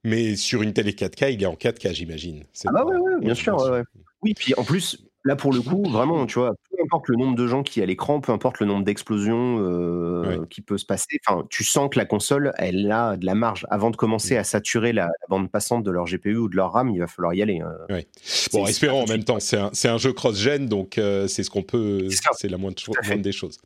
Mais 0.04 0.34
sur 0.36 0.62
une 0.62 0.72
télé 0.72 0.92
4K, 0.92 1.32
il 1.34 1.42
est 1.42 1.46
en 1.46 1.54
4K, 1.56 1.92
j'imagine. 1.92 2.44
C'est 2.54 2.68
Ah 2.68 2.72
bah 2.72 2.80
pas- 2.80 2.86
ouais, 2.86 2.96
ouais, 2.96 3.20
bien 3.20 3.34
sûr. 3.34 3.54
ouais, 3.56 3.70
ouais. 3.70 3.82
Oui, 4.22 4.32
puis 4.34 4.54
en 4.56 4.64
plus, 4.64 5.04
là 5.24 5.36
pour 5.36 5.52
le 5.52 5.60
coup, 5.60 5.82
vraiment, 5.82 6.24
tu 6.24 6.38
vois, 6.38 6.54
peu 6.80 6.84
importe 6.84 7.08
le 7.08 7.16
nombre 7.16 7.36
de 7.36 7.46
gens 7.46 7.62
qui 7.62 7.82
a 7.82 7.86
l'écran, 7.86 8.20
peu 8.20 8.32
importe 8.32 8.60
le 8.60 8.66
nombre 8.66 8.84
d'explosions 8.84 9.58
euh, 9.60 10.44
qui 10.48 10.60
peut 10.62 10.78
se 10.78 10.86
passer, 10.86 11.18
enfin, 11.26 11.44
tu 11.50 11.62
sens 11.64 11.90
que 11.90 11.98
la 11.98 12.06
console, 12.06 12.52
elle 12.58 12.90
a 12.90 13.16
de 13.16 13.26
la 13.26 13.34
marge. 13.34 13.66
Avant 13.70 13.90
de 13.90 13.96
commencer 13.96 14.34
Mm. 14.36 14.38
à 14.38 14.44
saturer 14.44 14.92
la, 14.92 15.04
la 15.06 15.26
bande 15.28 15.50
passante 15.50 15.84
de 15.84 15.90
leur 15.90 16.06
GPU 16.06 16.36
ou 16.36 16.48
de 16.48 16.56
leur 16.56 16.72
RAM, 16.72 16.88
il 16.90 16.98
va 17.00 17.06
falloir 17.06 17.34
y 17.34 17.42
aller. 17.42 17.60
hein. 17.60 17.72
Ouais. 17.88 18.06
Bon, 18.52 18.66
espérons 18.66 19.02
en 19.04 19.06
même 19.06 19.24
temps. 19.24 19.38
C'est 19.40 19.56
un, 19.58 19.70
un 19.84 19.98
jeu 19.98 20.12
cross-gen, 20.12 20.66
donc 20.66 20.98
euh, 20.98 21.26
c'est 21.28 21.42
ce 21.42 21.50
qu'on 21.50 21.62
peut. 21.62 22.08
C'est 22.38 22.48
la 22.48 22.56
moindre, 22.58 22.78
cho- 22.78 22.92
à 23.02 23.06
moindre 23.06 23.22
des 23.22 23.32
choses. 23.32 23.58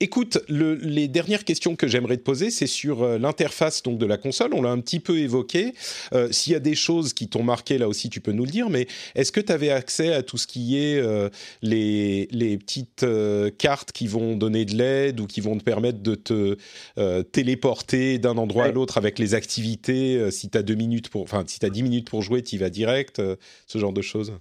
Écoute, 0.00 0.38
le- 0.48 0.74
les 0.74 1.08
dernières 1.08 1.44
questions 1.44 1.74
que 1.76 1.88
j'aimerais 1.88 2.16
te 2.16 2.22
poser, 2.22 2.50
c'est 2.50 2.66
sur 2.68 3.02
euh, 3.02 3.18
l'interface 3.18 3.82
donc 3.82 3.98
de 3.98 4.06
la 4.06 4.16
console. 4.16 4.54
On 4.54 4.62
l'a 4.62 4.70
un 4.70 4.80
petit 4.80 5.00
peu 5.00 5.18
évoqué. 5.18 5.74
S'il 6.30 6.52
y 6.52 6.56
a 6.56 6.60
des 6.60 6.74
choses 6.74 7.12
qui 7.12 7.28
t'ont 7.28 7.42
marqué, 7.42 7.78
là 7.78 7.88
aussi, 7.88 8.08
tu 8.10 8.20
peux 8.20 8.32
nous 8.32 8.44
le 8.44 8.50
dire. 8.50 8.70
Mais 8.70 8.86
est-ce 9.14 9.32
que 9.32 9.40
tu 9.40 9.52
avais 9.52 9.70
accès 9.70 10.12
à 10.12 10.22
tout 10.22 10.36
ce 10.38 10.46
qui 10.46 10.78
est 10.78 10.98
euh, 11.00 11.28
les, 11.88 12.28
les 12.30 12.58
petites 12.58 13.02
euh, 13.02 13.50
cartes 13.50 13.92
qui 13.92 14.06
vont 14.06 14.36
donner 14.36 14.64
de 14.64 14.74
l'aide 14.74 15.20
ou 15.20 15.26
qui 15.26 15.40
vont 15.40 15.56
te 15.56 15.64
permettre 15.64 16.00
de 16.00 16.14
te 16.14 16.56
euh, 16.98 17.22
téléporter 17.22 18.18
d'un 18.18 18.36
endroit 18.36 18.66
à 18.66 18.72
l'autre 18.72 18.98
avec 18.98 19.18
les 19.18 19.34
activités 19.34 20.16
euh, 20.18 20.30
Si 20.30 20.50
tu 20.50 20.58
as 20.58 20.62
deux 20.62 20.74
minutes 20.74 21.08
pour, 21.08 21.22
enfin, 21.22 21.44
si 21.46 21.58
tu 21.58 21.68
10 21.70 21.82
minutes 21.82 22.08
pour 22.10 22.22
jouer, 22.22 22.42
tu 22.42 22.56
y 22.56 22.58
vas 22.58 22.70
direct. 22.70 23.20
ce 23.66 23.78
genre 23.78 23.92
de 23.92 24.02
choses. 24.02 24.32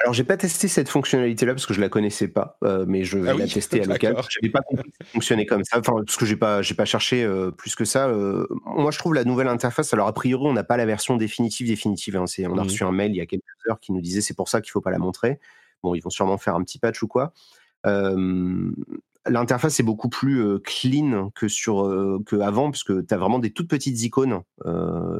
Alors, 0.00 0.14
j'ai 0.14 0.22
pas 0.22 0.36
testé 0.36 0.68
cette 0.68 0.88
fonctionnalité-là 0.88 1.54
parce 1.54 1.66
que 1.66 1.74
je 1.74 1.80
la 1.80 1.88
connaissais 1.88 2.28
pas, 2.28 2.56
euh, 2.62 2.84
mais 2.86 3.02
je 3.02 3.18
vais 3.18 3.30
Ah 3.30 3.34
oui, 3.34 3.40
la 3.40 3.48
tester 3.48 3.82
à 3.82 3.84
l'occasion. 3.84 4.16
J'avais 4.30 4.52
pas 4.52 4.60
compris 4.60 4.90
que 4.90 4.96
ça 5.04 5.10
fonctionnait 5.12 5.44
comme 5.46 5.64
ça, 5.64 5.80
enfin, 5.80 5.94
parce 6.06 6.16
que 6.16 6.24
j'ai 6.24 6.36
pas, 6.36 6.62
j'ai 6.62 6.74
pas 6.76 6.84
cherché 6.84 7.24
euh, 7.24 7.50
plus 7.50 7.74
que 7.74 7.84
ça. 7.84 8.08
euh. 8.08 8.46
moi, 8.64 8.92
je 8.92 8.98
trouve 8.98 9.14
la 9.14 9.24
nouvelle 9.24 9.48
interface. 9.48 9.92
Alors, 9.92 10.06
a 10.06 10.12
priori, 10.14 10.46
on 10.46 10.52
n'a 10.52 10.62
pas 10.62 10.76
la 10.76 10.86
version 10.86 11.16
définitive 11.16 11.66
définitive. 11.66 12.14
hein, 12.14 12.26
on 12.44 12.52
a 12.58 12.60
Mhm. 12.60 12.60
reçu 12.60 12.84
un 12.84 12.92
mail 12.92 13.10
il 13.10 13.16
y 13.16 13.20
a 13.20 13.26
quelques 13.26 13.42
heures 13.68 13.80
qui 13.80 13.90
nous 13.90 14.00
disait 14.00 14.20
c'est 14.20 14.34
pour 14.36 14.48
ça 14.48 14.60
qu'il 14.60 14.70
faut 14.70 14.80
pas 14.80 14.92
la 14.92 14.98
montrer. 14.98 15.40
Bon, 15.82 15.94
ils 15.94 16.00
vont 16.00 16.10
sûrement 16.10 16.38
faire 16.38 16.54
un 16.54 16.62
petit 16.62 16.78
patch 16.78 17.02
ou 17.02 17.08
quoi. 17.08 17.32
L'interface 19.26 19.78
est 19.78 19.82
beaucoup 19.82 20.08
plus 20.08 20.58
clean 20.60 21.30
que 21.34 21.48
sur 21.48 21.82
que 22.24 22.36
avant, 22.36 22.70
puisque 22.70 23.06
tu 23.06 23.12
as 23.12 23.16
vraiment 23.18 23.38
des 23.38 23.50
toutes 23.50 23.68
petites 23.68 24.00
icônes 24.02 24.40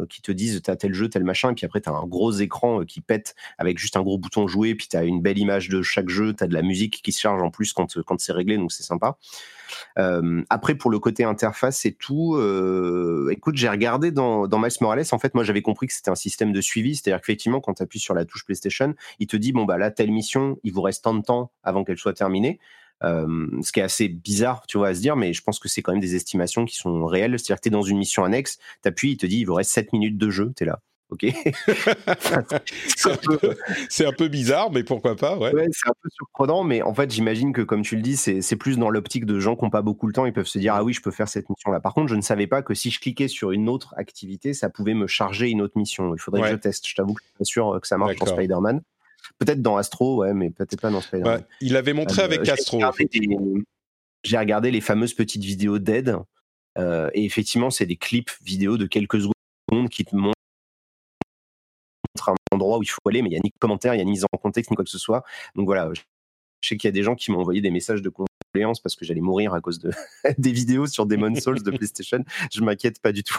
qui 0.08 0.22
te 0.22 0.32
disent 0.32 0.62
tu 0.62 0.70
as 0.70 0.76
tel 0.76 0.94
jeu, 0.94 1.08
tel 1.10 1.24
machin, 1.24 1.50
et 1.50 1.54
puis 1.54 1.66
après 1.66 1.80
tu 1.80 1.90
as 1.90 1.92
un 1.92 2.06
gros 2.06 2.32
écran 2.32 2.84
qui 2.84 3.00
pète 3.00 3.34
avec 3.58 3.78
juste 3.78 3.96
un 3.96 4.02
gros 4.02 4.16
bouton 4.16 4.46
jouer, 4.46 4.74
puis 4.74 4.88
tu 4.88 4.96
as 4.96 5.04
une 5.04 5.20
belle 5.20 5.38
image 5.38 5.68
de 5.68 5.82
chaque 5.82 6.08
jeu, 6.08 6.32
tu 6.32 6.42
as 6.42 6.46
de 6.46 6.54
la 6.54 6.62
musique 6.62 7.02
qui 7.02 7.12
se 7.12 7.20
charge 7.20 7.42
en 7.42 7.50
plus 7.50 7.72
quand, 7.72 8.02
quand 8.02 8.18
c'est 8.18 8.32
réglé, 8.32 8.56
donc 8.56 8.72
c'est 8.72 8.82
sympa. 8.82 9.18
Euh, 9.98 10.42
après, 10.50 10.74
pour 10.74 10.90
le 10.90 10.98
côté 10.98 11.24
interface 11.24 11.84
et 11.86 11.92
tout, 11.92 12.36
euh, 12.36 13.28
écoute, 13.30 13.56
j'ai 13.56 13.68
regardé 13.68 14.10
dans, 14.10 14.46
dans 14.46 14.58
Miles 14.58 14.70
Morales, 14.80 15.04
en 15.12 15.18
fait, 15.18 15.34
moi 15.34 15.44
j'avais 15.44 15.62
compris 15.62 15.86
que 15.86 15.92
c'était 15.92 16.10
un 16.10 16.14
système 16.14 16.52
de 16.52 16.60
suivi, 16.60 16.96
c'est-à-dire 16.96 17.20
qu'effectivement, 17.20 17.60
quand 17.60 17.74
tu 17.74 17.82
appuies 17.82 18.00
sur 18.00 18.14
la 18.14 18.24
touche 18.24 18.44
PlayStation, 18.44 18.94
il 19.18 19.26
te 19.26 19.36
dit, 19.36 19.52
bon, 19.52 19.64
bah 19.64 19.78
là, 19.78 19.90
telle 19.90 20.10
mission, 20.10 20.58
il 20.64 20.72
vous 20.72 20.82
reste 20.82 21.04
tant 21.04 21.14
de 21.14 21.22
temps 21.22 21.52
avant 21.62 21.84
qu'elle 21.84 21.98
soit 21.98 22.14
terminée. 22.14 22.58
Euh, 23.04 23.46
ce 23.62 23.70
qui 23.70 23.80
est 23.80 23.84
assez 23.84 24.08
bizarre, 24.08 24.66
tu 24.66 24.78
vois, 24.78 24.88
à 24.88 24.94
se 24.94 25.00
dire, 25.00 25.16
mais 25.16 25.32
je 25.32 25.42
pense 25.42 25.58
que 25.58 25.68
c'est 25.68 25.82
quand 25.82 25.92
même 25.92 26.00
des 26.00 26.16
estimations 26.16 26.64
qui 26.64 26.76
sont 26.76 27.06
réelles. 27.06 27.38
C'est-à-dire 27.38 27.56
que 27.56 27.62
tu 27.62 27.68
es 27.68 27.70
dans 27.70 27.82
une 27.82 27.98
mission 27.98 28.24
annexe, 28.24 28.58
tu 28.82 28.88
appuies, 28.88 29.12
il 29.12 29.16
te 29.16 29.26
dit, 29.26 29.38
il 29.40 29.44
vous 29.44 29.54
reste 29.54 29.70
7 29.70 29.92
minutes 29.92 30.18
de 30.18 30.30
jeu, 30.30 30.52
tu 30.56 30.64
es 30.64 30.66
là. 30.66 30.80
Ok. 31.10 31.24
c'est 32.96 33.10
un, 33.12 33.16
peu- 33.16 33.56
c'est 33.88 34.04
un 34.06 34.12
peu 34.12 34.28
bizarre, 34.28 34.70
mais 34.70 34.84
pourquoi 34.84 35.16
pas, 35.16 35.36
ouais. 35.38 35.54
Ouais, 35.54 35.66
c'est 35.72 35.88
un 35.88 35.94
peu 36.02 36.08
surprenant, 36.12 36.64
mais 36.64 36.82
en 36.82 36.92
fait, 36.94 37.10
j'imagine 37.10 37.52
que, 37.52 37.62
comme 37.62 37.82
tu 37.82 37.96
le 37.96 38.02
dis, 38.02 38.16
c'est 38.16 38.42
c'est 38.42 38.56
plus 38.56 38.76
dans 38.78 38.90
l'optique 38.90 39.24
de 39.24 39.40
gens 39.40 39.56
qui 39.56 39.64
n'ont 39.64 39.70
pas 39.70 39.82
beaucoup 39.82 40.06
le 40.06 40.12
temps. 40.12 40.26
Ils 40.26 40.32
peuvent 40.32 40.46
se 40.46 40.58
dire, 40.58 40.74
ah 40.74 40.84
oui, 40.84 40.92
je 40.92 41.00
peux 41.00 41.10
faire 41.10 41.28
cette 41.28 41.48
mission-là. 41.48 41.80
Par 41.80 41.94
contre, 41.94 42.08
je 42.08 42.14
ne 42.14 42.20
savais 42.20 42.46
pas 42.46 42.62
que 42.62 42.74
si 42.74 42.90
je 42.90 43.00
cliquais 43.00 43.28
sur 43.28 43.52
une 43.52 43.68
autre 43.68 43.94
activité, 43.96 44.52
ça 44.54 44.68
pouvait 44.68 44.94
me 44.94 45.06
charger 45.06 45.48
une 45.48 45.62
autre 45.62 45.78
mission. 45.78 46.14
Il 46.14 46.20
faudrait 46.20 46.42
Ouais. 46.42 46.48
que 46.50 46.56
je 46.56 46.60
teste. 46.60 46.86
Je 46.86 46.94
t'avoue 46.94 47.14
que 47.14 47.22
je 47.22 47.28
suis 47.28 47.38
pas 47.38 47.44
sûr 47.44 47.74
euh, 47.74 47.80
que 47.80 47.86
ça 47.86 47.96
marche 47.98 48.16
dans. 48.16 48.26
Spider-Man. 48.26 48.82
Peut-être 49.38 49.62
dans 49.62 49.76
Astro, 49.76 50.16
ouais, 50.18 50.34
mais 50.34 50.50
peut-être 50.50 50.80
pas 50.80 50.90
dans 50.90 51.00
Spider-Man. 51.00 51.38
Ouais, 51.40 51.44
il 51.60 51.76
avait 51.76 51.92
montré 51.92 52.22
Euh, 52.22 52.24
avec 52.26 52.44
j'ai 52.44 52.52
Astro. 52.52 52.76
regardé 52.76 53.04
des- 53.06 53.28
J'ai 54.24 54.36
regardé 54.38 54.70
les 54.70 54.80
fameuses 54.80 55.14
petites 55.14 55.42
vidéos 55.44 55.78
d'aide. 55.78 56.16
euh, 56.76 57.08
et 57.14 57.24
effectivement, 57.24 57.70
c'est 57.70 57.86
des 57.86 57.96
clips 57.96 58.30
vidéo 58.44 58.76
de 58.76 58.86
quelques 58.86 59.20
secondes 59.20 59.88
qui 59.90 60.04
te 60.04 60.14
montrent 60.14 60.37
endroit 62.58 62.78
où 62.78 62.82
il 62.82 62.90
faut 62.90 63.00
aller, 63.08 63.22
mais 63.22 63.28
il 63.28 63.32
n'y 63.32 63.38
a 63.38 63.40
ni 63.42 63.52
commentaire, 63.58 63.94
il 63.94 63.98
n'y 63.98 64.02
a 64.02 64.04
ni 64.04 64.12
mise 64.12 64.24
en 64.30 64.38
contexte, 64.38 64.70
ni 64.70 64.76
quoi 64.76 64.84
que 64.84 64.90
ce 64.90 64.98
soit. 64.98 65.24
Donc 65.54 65.66
voilà, 65.66 65.90
je 65.94 66.68
sais 66.68 66.76
qu'il 66.76 66.88
y 66.88 66.92
a 66.92 66.92
des 66.92 67.02
gens 67.02 67.14
qui 67.14 67.30
m'ont 67.30 67.40
envoyé 67.40 67.60
des 67.60 67.70
messages 67.70 68.02
de 68.02 68.10
condoléances 68.10 68.80
parce 68.80 68.96
que 68.96 69.04
j'allais 69.04 69.20
mourir 69.20 69.54
à 69.54 69.60
cause 69.60 69.78
de 69.78 69.90
des 70.38 70.52
vidéos 70.52 70.86
sur 70.86 71.06
Demon's 71.06 71.40
Souls 71.40 71.62
de 71.62 71.70
PlayStation. 71.70 72.24
Je 72.52 72.60
m'inquiète 72.60 73.00
pas 73.00 73.12
du 73.12 73.22
tout. 73.22 73.38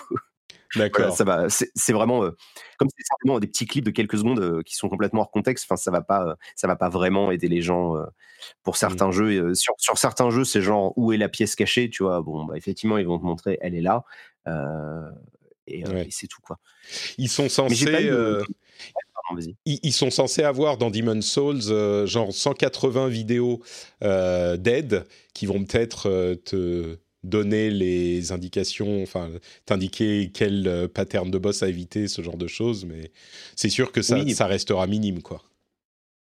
Voilà, 0.76 0.90
D'accord. 0.90 1.16
ça 1.16 1.24
va. 1.24 1.48
C'est 1.50 1.94
vraiment 1.94 2.24
euh, 2.24 2.38
comme 2.78 2.90
c'est 2.96 3.04
simplement 3.04 3.40
des 3.40 3.48
petits 3.48 3.66
clips 3.66 3.84
de 3.86 3.90
quelques 3.90 4.18
secondes 4.20 4.40
euh, 4.40 4.62
qui 4.62 4.76
sont 4.76 4.88
complètement 4.88 5.22
hors 5.22 5.32
contexte. 5.32 5.66
Enfin, 5.66 5.78
ça 5.78 5.90
va 5.90 6.02
pas, 6.02 6.28
euh, 6.28 6.36
ça 6.56 6.68
va 6.68 6.76
pas 6.76 6.90
vraiment 6.90 7.32
aider 7.32 7.48
les 7.48 7.62
gens 7.64 7.96
pour 8.64 8.78
certains 8.78 9.12
jeux. 9.12 9.56
Sur, 9.56 9.74
sur 9.80 9.98
certains 9.98 10.30
jeux, 10.30 10.44
c'est 10.46 10.62
genre 10.62 10.94
où 10.96 11.12
est 11.12 11.18
la 11.18 11.28
pièce 11.28 11.56
cachée, 11.56 11.90
tu 11.90 12.04
vois? 12.04 12.22
Bon, 12.22 12.46
bah, 12.46 12.56
effectivement, 12.56 13.00
ils 13.00 13.08
vont 13.08 13.18
te 13.18 13.26
montrer, 13.26 13.58
elle 13.62 13.74
est 13.74 13.82
là, 13.82 14.04
et, 15.66 15.88
Ouais. 15.88 16.08
et 16.08 16.12
c'est 16.12 16.28
tout 16.28 16.42
quoi. 16.42 16.60
Ils 17.18 17.30
sont 17.30 17.50
censés. 17.50 18.10
Ils, 19.66 19.80
ils 19.84 19.94
sont 19.94 20.10
censés 20.10 20.44
avoir 20.44 20.78
dans 20.78 20.90
Demon's 20.92 21.26
Souls 21.26 21.62
euh, 21.70 22.06
genre 22.06 22.34
180 22.34 23.08
vidéos 23.10 23.60
euh, 24.04 24.58
d'aide 24.58 25.06
qui 25.34 25.46
vont 25.46 25.64
peut-être 25.64 26.10
euh, 26.10 26.36
te 26.36 26.98
donner 27.24 27.70
les 27.70 28.32
indications, 28.32 29.04
enfin 29.04 29.30
t'indiquer 29.66 30.32
quel 30.34 30.68
euh, 30.68 30.88
pattern 30.88 31.30
de 31.30 31.38
boss 31.38 31.64
à 31.64 31.68
éviter, 31.68 32.08
ce 32.08 32.22
genre 32.22 32.38
de 32.38 32.48
choses, 32.48 32.86
mais 32.86 33.12
c'est 33.58 33.70
sûr 33.70 33.92
que 33.92 34.02
ça, 34.02 34.16
Oui. 34.16 34.34
ça 34.34 34.46
restera 34.48 34.88
minime, 34.88 35.22
quoi. 35.22 35.44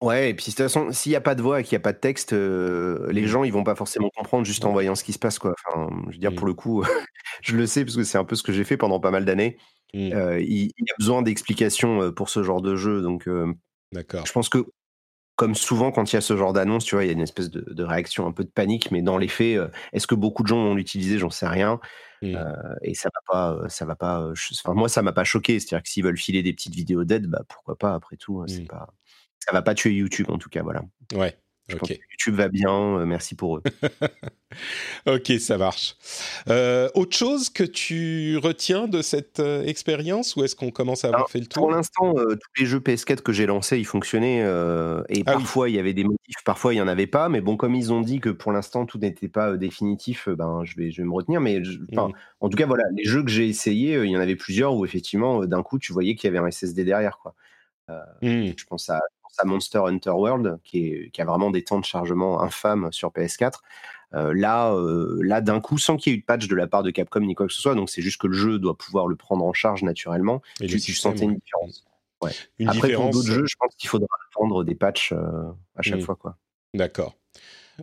Ouais, 0.02 0.30
et 0.30 0.34
puis 0.36 0.46
de 0.46 0.50
toute 0.52 0.58
façon, 0.58 0.92
s'il 0.92 1.12
n'y 1.12 1.16
a 1.16 1.22
pas 1.22 1.34
de 1.34 1.42
voix 1.42 1.60
et 1.60 1.64
qu'il 1.64 1.74
n'y 1.76 1.78
a 1.78 1.84
pas 1.84 1.94
de 1.94 1.98
texte, 1.98 2.34
euh, 2.34 3.12
les 3.12 3.24
Mm. 3.24 3.28
gens 3.28 3.44
ils 3.44 3.52
vont 3.54 3.64
pas 3.64 3.74
forcément 3.76 4.10
comprendre 4.16 4.46
juste 4.46 4.64
en 4.66 4.72
voyant 4.72 4.94
ce 4.94 5.04
qui 5.04 5.12
se 5.14 5.18
passe 5.20 5.40
quoi. 5.40 5.56
Enfin, 5.72 5.90
je 6.08 6.14
veux 6.14 6.18
dire 6.20 6.32
Mm. 6.32 6.36
pour 6.36 6.46
le 6.48 6.54
coup, 6.54 6.84
je 7.44 7.56
le 7.56 7.66
sais 7.66 7.84
parce 7.84 7.96
que 7.98 8.04
c'est 8.04 8.18
un 8.20 8.24
peu 8.26 8.36
ce 8.36 8.44
que 8.44 8.52
j'ai 8.54 8.64
fait 8.64 8.78
pendant 8.78 9.00
pas 9.00 9.10
mal 9.12 9.26
d'années. 9.26 9.58
Mm. 9.94 10.12
Euh, 10.14 10.40
il, 10.42 10.72
il 10.78 10.86
y 10.88 10.92
a 10.92 10.96
besoin 11.00 11.22
d'explications 11.22 12.12
pour 12.12 12.30
ce 12.30 12.44
genre 12.44 12.62
de 12.62 12.76
jeu, 12.76 13.02
donc 13.02 13.28
euh, 13.28 13.54
je 13.94 14.32
pense 14.32 14.50
que 14.50 14.66
comme 15.38 15.54
souvent 15.56 15.92
quand 15.92 16.12
il 16.12 16.16
y 16.16 16.18
a 16.18 16.22
ce 16.22 16.36
genre 16.36 16.52
d'annonce, 16.52 16.84
tu 16.84 16.96
vois, 16.96 17.04
il 17.04 17.08
y 17.08 17.10
a 17.12 17.14
une 17.14 17.22
espèce 17.22 17.50
de, 17.52 17.62
de 17.74 17.84
réaction 17.84 18.26
un 18.26 18.32
peu 18.32 18.44
de 18.44 18.50
panique, 18.50 18.90
mais 18.92 19.02
dans 19.04 19.18
les 19.20 19.28
faits, 19.28 19.60
est-ce 19.94 20.08
que 20.08 20.16
beaucoup 20.16 20.42
de 20.44 20.48
gens 20.48 20.64
vont 20.64 20.74
l'utiliser? 20.76 21.20
J'en 21.20 21.30
sais 21.30 21.48
rien. 21.48 21.80
Mm. 22.24 22.36
Euh, 22.36 22.54
et 22.82 22.96
ça 22.96 23.10
va 23.14 23.22
pas, 23.62 23.70
ça 23.70 23.86
va 23.86 23.96
pas. 23.96 24.32
je- 24.34 24.56
Enfin, 24.64 24.74
moi, 24.74 24.90
ça 24.90 25.04
m'a 25.04 25.14
pas 25.14 25.24
choqué. 25.24 25.60
C'est-à-dire 25.60 25.84
que 25.84 25.90
s'ils 25.90 26.04
veulent 26.04 26.18
filer 26.18 26.42
des 26.42 26.54
petites 26.54 26.74
vidéos 26.74 27.04
d'aide, 27.04 27.28
bah 27.28 27.44
pourquoi 27.48 27.78
pas. 27.78 27.94
Après 27.94 28.18
tout, 28.18 28.42
hein, 28.42 28.46
c'est 28.48 28.64
Mm. 28.64 28.68
pas, 28.68 28.88
ça 29.40 29.52
va 29.54 29.62
pas 29.62 29.76
tuer 29.76 29.92
YouTube 29.94 30.26
en 30.32 30.40
tout 30.40 30.50
cas, 30.50 30.64
voilà. 30.64 30.82
Ouais. 31.14 31.38
Je 31.68 31.76
pense 31.76 31.90
que 31.90 31.94
YouTube 31.94 32.36
va 32.36 32.48
bien, 32.48 33.06
merci 33.06 33.36
pour 33.36 33.58
eux. 33.58 33.64
ok, 35.06 35.32
ça 35.40 35.58
marche. 35.58 35.96
Euh, 36.48 36.90
autre 36.96 37.16
chose 37.16 37.50
que 37.50 37.64
tu 37.64 38.38
retiens 38.38 38.88
de 38.88 39.02
cette 39.02 39.42
euh, 39.42 39.64
expérience 39.64 40.36
ou 40.36 40.44
est-ce 40.44 40.56
qu'on 40.56 40.72
commence 40.72 41.04
à 41.04 41.10
avoir 41.10 41.30
fait 41.30 41.40
le 41.40 41.46
tour? 41.46 41.64
Pour 41.64 41.72
l'instant, 41.72 42.14
euh, 42.18 42.36
tous 42.36 42.62
les 42.62 42.66
jeux 42.66 42.80
PS4 42.80 43.22
que 43.22 43.34
j'ai 43.34 43.46
lancés, 43.46 43.78
ils 43.78 43.86
fonctionnaient 43.86 44.40
et 45.10 45.24
ah 45.26 45.34
parfois 45.34 45.70
il 45.70 45.76
y 45.76 45.80
avait 45.80 45.94
des 45.94 46.06
motifs, 46.06 46.44
parfois 46.46 46.74
il 46.74 46.78
n'y 46.78 46.82
en 46.82 46.88
avait 46.88 47.08
pas. 47.08 47.28
Mais 47.28 47.42
bon, 47.42 47.58
comme 47.58 47.76
ils 47.76 47.92
ont 47.92 48.02
dit 48.02 48.20
que 48.20 48.30
pour 48.30 48.52
l'instant 48.52 48.86
tout 48.86 48.98
n'était 49.00 49.28
pas 49.28 49.58
définitif, 49.58 50.30
ben 50.30 50.64
je 50.64 50.76
vais, 50.78 50.92
je 50.92 51.02
vais 51.02 51.08
me 51.08 51.14
retenir. 51.14 51.42
Mais 51.42 51.60
mmh. 51.60 51.98
en 52.40 52.50
tout 52.50 52.58
cas, 52.58 52.66
voilà, 52.66 52.84
les 52.96 53.04
jeux 53.04 53.24
que 53.24 53.30
j'ai 53.30 53.48
essayés, 53.48 54.02
il 54.04 54.10
y 54.10 54.18
en 54.18 54.22
avait 54.22 54.38
plusieurs 54.38 54.76
où 54.76 54.86
effectivement 54.86 55.46
d'un 55.46 55.64
coup 55.64 55.80
tu 55.80 55.92
voyais 55.92 56.16
qu'il 56.16 56.34
y 56.34 56.36
avait 56.36 56.46
un 56.46 56.50
SSD 56.50 56.86
derrière. 56.86 57.18
Quoi. 57.18 57.36
Mmh. 58.22 58.52
Je 58.58 58.66
pense 58.66 58.90
à 58.90 59.02
à 59.40 59.46
Monster 59.46 59.80
Hunter 59.86 60.12
World, 60.12 60.60
qui, 60.64 61.10
qui, 61.12 61.22
a 61.22 61.26
vraiment 61.26 61.52
des 61.52 61.64
temps 61.64 61.80
de 61.80 61.86
chargement 61.86 62.42
infâmes 62.42 62.92
sur 62.92 63.10
PS4. 63.10 63.60
Euh, 64.14 64.34
là, 64.34 64.74
euh, 64.74 65.20
là 65.22 65.42
d'un 65.42 65.60
coup, 65.60 65.78
sans 65.78 65.98
qu'il 65.98 66.12
y 66.12 66.16
ait 66.16 66.18
eu 66.18 66.22
de 66.22 66.26
patch 66.26 66.48
de 66.48 66.56
la 66.56 66.68
part 66.68 66.84
de 66.84 66.92
Capcom 66.92 67.20
ni 67.20 67.36
quoi 67.36 67.48
que 67.48 67.54
ce 67.54 67.62
soit, 67.62 67.76
donc 67.76 67.90
c'est 67.90 68.02
juste 68.02 68.20
que 68.22 68.28
le 68.28 68.34
jeu 68.34 68.58
doit 68.58 68.78
pouvoir 68.78 69.08
le 69.08 69.16
prendre 69.16 69.44
en 69.44 69.54
charge 69.54 69.84
naturellement. 69.84 70.42
Et 70.62 70.68
tu, 70.68 70.94
sentais 70.94 71.26
une 71.26 71.36
différence. 71.36 71.86
Ouais. 72.22 72.32
Une 72.58 72.70
Après, 72.70 72.88
différence... 72.88 73.12
pour 73.12 73.22
d'autres 73.22 73.34
jeux, 73.34 73.46
je 73.46 73.56
pense 73.60 73.76
qu'il 73.76 73.90
faudra 73.90 74.08
prendre 74.32 74.64
des 74.64 74.76
patchs 74.76 75.12
euh, 75.12 75.52
à 75.76 75.82
chaque 75.82 76.00
mmh. 76.00 76.04
fois. 76.04 76.38
D'accord. 76.74 77.16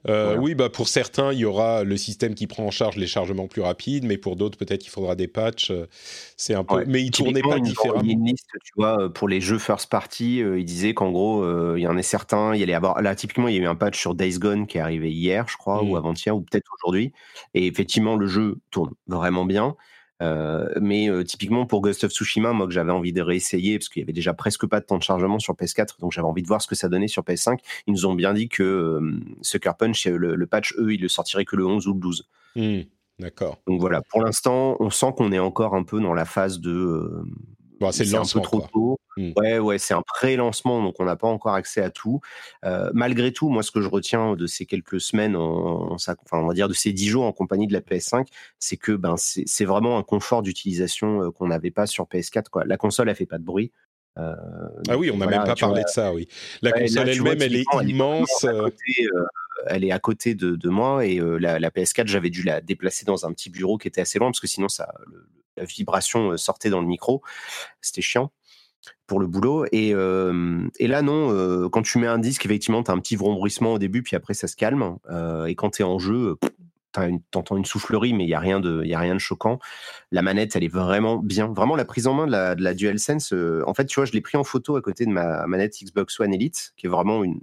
Euh, 0.08 0.36
oui, 0.36 0.54
bah 0.54 0.68
pour 0.68 0.88
certains, 0.88 1.32
il 1.32 1.38
y 1.38 1.44
aura 1.44 1.84
le 1.84 1.96
système 1.96 2.34
qui 2.34 2.46
prend 2.46 2.64
en 2.64 2.70
charge 2.70 2.96
les 2.96 3.06
chargements 3.06 3.46
plus 3.46 3.62
rapides, 3.62 4.04
mais 4.04 4.18
pour 4.18 4.36
d'autres, 4.36 4.58
peut-être 4.58 4.80
qu'il 4.80 4.90
faudra 4.90 5.14
des 5.14 5.28
patchs. 5.28 5.70
Euh, 5.70 5.86
c'est 6.36 6.54
un 6.54 6.64
peu, 6.64 6.84
mais 6.86 7.02
ils 7.02 7.10
tournaient 7.10 7.42
pas 7.42 7.58
différemment. 7.58 8.00
Il 8.02 8.08
y 8.08 8.10
a 8.10 8.14
une 8.14 8.26
liste, 8.26 8.48
tu 8.64 8.72
vois, 8.76 9.02
euh, 9.02 9.08
pour 9.08 9.28
les 9.28 9.40
jeux 9.40 9.58
first 9.58 9.88
party, 9.90 10.38
il 10.38 10.64
disait 10.64 10.94
qu'en 10.94 11.10
gros, 11.10 11.44
il 11.76 11.82
y 11.82 11.86
en 11.86 11.96
a 11.96 12.02
certains, 12.02 12.54
il 12.54 12.60
y 12.60 12.62
allait 12.62 12.74
avoir. 12.74 13.00
Là, 13.02 13.14
typiquement, 13.14 13.48
il 13.48 13.56
y 13.56 13.58
a 13.58 13.62
eu 13.62 13.66
un 13.66 13.76
patch 13.76 13.98
sur 13.98 14.14
Days 14.14 14.38
Gone 14.38 14.66
qui 14.66 14.78
est 14.78 14.80
arrivé 14.80 15.10
hier, 15.10 15.46
je 15.48 15.56
crois, 15.56 15.82
ou 15.82 15.94
mmh. 15.94 15.96
avant-hier, 15.96 16.36
ou 16.36 16.40
peut-être 16.40 16.70
aujourd'hui. 16.78 17.12
Et 17.54 17.66
effectivement, 17.66 18.16
le 18.16 18.26
jeu 18.26 18.58
tourne 18.70 18.92
vraiment 19.06 19.44
bien. 19.44 19.76
Euh, 20.24 20.66
mais 20.80 21.10
euh, 21.10 21.22
typiquement 21.22 21.66
pour 21.66 21.82
Ghost 21.82 22.04
of 22.04 22.12
Tsushima, 22.12 22.52
moi 22.52 22.66
que 22.66 22.72
j'avais 22.72 22.92
envie 22.92 23.12
de 23.12 23.20
réessayer 23.20 23.78
parce 23.78 23.88
qu'il 23.88 24.00
y 24.00 24.04
avait 24.04 24.12
déjà 24.12 24.32
presque 24.32 24.66
pas 24.66 24.80
de 24.80 24.86
temps 24.86 24.96
de 24.96 25.02
chargement 25.02 25.38
sur 25.38 25.54
PS4, 25.54 26.00
donc 26.00 26.12
j'avais 26.12 26.26
envie 26.26 26.42
de 26.42 26.48
voir 26.48 26.62
ce 26.62 26.66
que 26.66 26.74
ça 26.74 26.88
donnait 26.88 27.08
sur 27.08 27.22
PS5. 27.22 27.58
Ils 27.86 27.92
nous 27.92 28.06
ont 28.06 28.14
bien 28.14 28.32
dit 28.32 28.48
que 28.48 28.62
euh, 28.62 29.20
Sucker 29.42 29.72
Punch, 29.78 30.06
le, 30.06 30.46
patch, 30.46 30.74
eux, 30.78 30.94
ils 30.94 31.00
le 31.00 31.08
sortiraient 31.08 31.44
que 31.44 31.56
le 31.56 31.66
11 31.66 31.86
ou 31.88 31.94
le 31.94 32.00
12. 32.00 32.28
Mmh, 32.56 32.80
d'accord. 33.18 33.60
Donc 33.66 33.80
voilà, 33.80 34.00
pour 34.08 34.22
l'instant, 34.22 34.76
on 34.80 34.90
sent 34.90 35.12
qu'on 35.16 35.30
est 35.32 35.38
encore 35.38 35.74
un 35.74 35.82
peu 35.82 36.00
dans 36.00 36.14
la 36.14 36.24
phase 36.24 36.60
de 36.60 37.24
c'est 37.90 38.14
un 38.14 38.22
peu 38.22 38.40
trop 38.40 38.60
tôt. 38.72 38.98
Mmh. 39.16 39.32
Ouais, 39.36 39.58
ouais, 39.58 39.78
c'est 39.78 39.94
un 39.94 40.02
pré-lancement, 40.02 40.82
donc 40.82 40.96
on 40.98 41.04
n'a 41.04 41.16
pas 41.16 41.28
encore 41.28 41.54
accès 41.54 41.80
à 41.80 41.90
tout. 41.90 42.20
Euh, 42.64 42.90
malgré 42.94 43.32
tout, 43.32 43.48
moi, 43.48 43.62
ce 43.62 43.70
que 43.70 43.80
je 43.80 43.88
retiens 43.88 44.34
de 44.34 44.46
ces 44.46 44.66
quelques 44.66 45.00
semaines, 45.00 45.36
en, 45.36 45.92
enfin, 45.92 46.16
on 46.32 46.46
va 46.46 46.54
dire 46.54 46.68
de 46.68 46.74
ces 46.74 46.92
dix 46.92 47.08
jours 47.08 47.24
en 47.24 47.32
compagnie 47.32 47.66
de 47.66 47.72
la 47.72 47.80
PS5, 47.80 48.26
c'est 48.58 48.76
que 48.76 48.92
ben, 48.92 49.14
c'est 49.16 49.64
vraiment 49.64 49.98
un 49.98 50.02
confort 50.02 50.42
d'utilisation 50.42 51.22
euh, 51.22 51.30
qu'on 51.30 51.48
n'avait 51.48 51.70
pas 51.70 51.86
sur 51.86 52.04
PS4. 52.04 52.48
Quoi. 52.50 52.64
La 52.64 52.76
console, 52.76 53.08
elle 53.08 53.14
fait 53.14 53.26
pas 53.26 53.38
de 53.38 53.44
bruit. 53.44 53.72
Euh, 54.18 54.34
ah 54.88 54.96
oui, 54.96 55.10
on 55.10 55.16
n'a 55.16 55.26
même 55.26 55.44
pas 55.44 55.56
parlé 55.56 55.82
de 55.82 55.88
ça, 55.88 56.12
oui. 56.12 56.28
La 56.62 56.72
console 56.72 57.08
elle-même, 57.08 57.42
elle 57.42 57.56
est 57.56 57.64
immense. 57.84 58.46
Elle 59.66 59.84
est 59.84 59.92
à 59.92 59.98
côté, 59.98 60.34
de, 60.34 60.68
moi 60.68 61.06
et 61.06 61.20
la, 61.20 61.58
la, 61.58 61.70
PS4, 61.70 62.06
j'avais 62.06 62.30
dû 62.30 62.42
la 62.42 62.60
déplacer 62.60 63.04
dans 63.04 63.26
un 63.26 63.32
petit 63.32 63.50
bureau 63.50 63.78
qui 63.78 63.88
était 63.88 64.00
assez 64.00 64.18
loin 64.18 64.28
parce 64.28 64.40
que 64.40 64.46
sinon, 64.46 64.68
ça, 64.68 64.92
le, 65.06 65.26
la 65.56 65.64
vibration 65.64 66.36
sortait 66.36 66.70
dans 66.70 66.80
le 66.80 66.86
micro. 66.86 67.22
C'était 67.80 68.02
chiant 68.02 68.30
pour 69.06 69.20
le 69.20 69.26
boulot. 69.26 69.66
Et, 69.72 69.90
et 69.90 70.86
là, 70.86 71.02
non, 71.02 71.30
euh, 71.32 71.68
quand 71.68 71.82
tu 71.82 71.98
mets 71.98 72.06
un 72.06 72.18
disque, 72.18 72.44
effectivement, 72.46 72.82
tu 72.82 72.90
as 72.90 72.94
un 72.94 72.98
petit 72.98 73.16
vrombissement 73.16 73.74
au 73.74 73.78
début, 73.78 74.02
puis 74.02 74.16
après, 74.16 74.34
ça 74.34 74.48
se 74.48 74.56
calme. 74.56 74.96
Euh, 75.10 75.46
et 75.46 75.54
quand 75.54 75.70
tu 75.70 75.82
es 75.82 75.84
en 75.84 75.98
jeu, 75.98 76.36
tu 76.92 77.00
entends 77.34 77.56
une 77.56 77.64
soufflerie, 77.64 78.12
mais 78.12 78.24
il 78.24 78.28
n'y 78.28 78.34
a, 78.34 78.40
rien 78.40 78.60
de, 78.60 78.84
y 78.84 78.94
a 78.94 78.98
rien 78.98 79.14
de 79.14 79.20
choquant. 79.20 79.58
La 80.12 80.22
manette, 80.22 80.56
elle 80.56 80.64
est 80.64 80.72
vraiment 80.72 81.18
bien. 81.18 81.48
Vraiment, 81.48 81.76
la 81.76 81.84
prise 81.84 82.06
en 82.06 82.14
main 82.14 82.26
de 82.26 82.32
la, 82.32 82.54
de 82.54 82.62
la 82.62 82.74
DualSense, 82.74 83.34
en 83.66 83.74
fait, 83.74 83.86
tu 83.86 83.96
vois, 83.96 84.04
je 84.04 84.12
l'ai 84.12 84.20
pris 84.20 84.38
en 84.38 84.44
photo 84.44 84.76
à 84.76 84.82
côté 84.82 85.04
de 85.06 85.10
ma 85.10 85.46
manette 85.46 85.76
Xbox 85.82 86.18
One 86.20 86.32
Elite, 86.32 86.72
qui 86.76 86.86
est 86.86 86.90
vraiment 86.90 87.24
une 87.24 87.40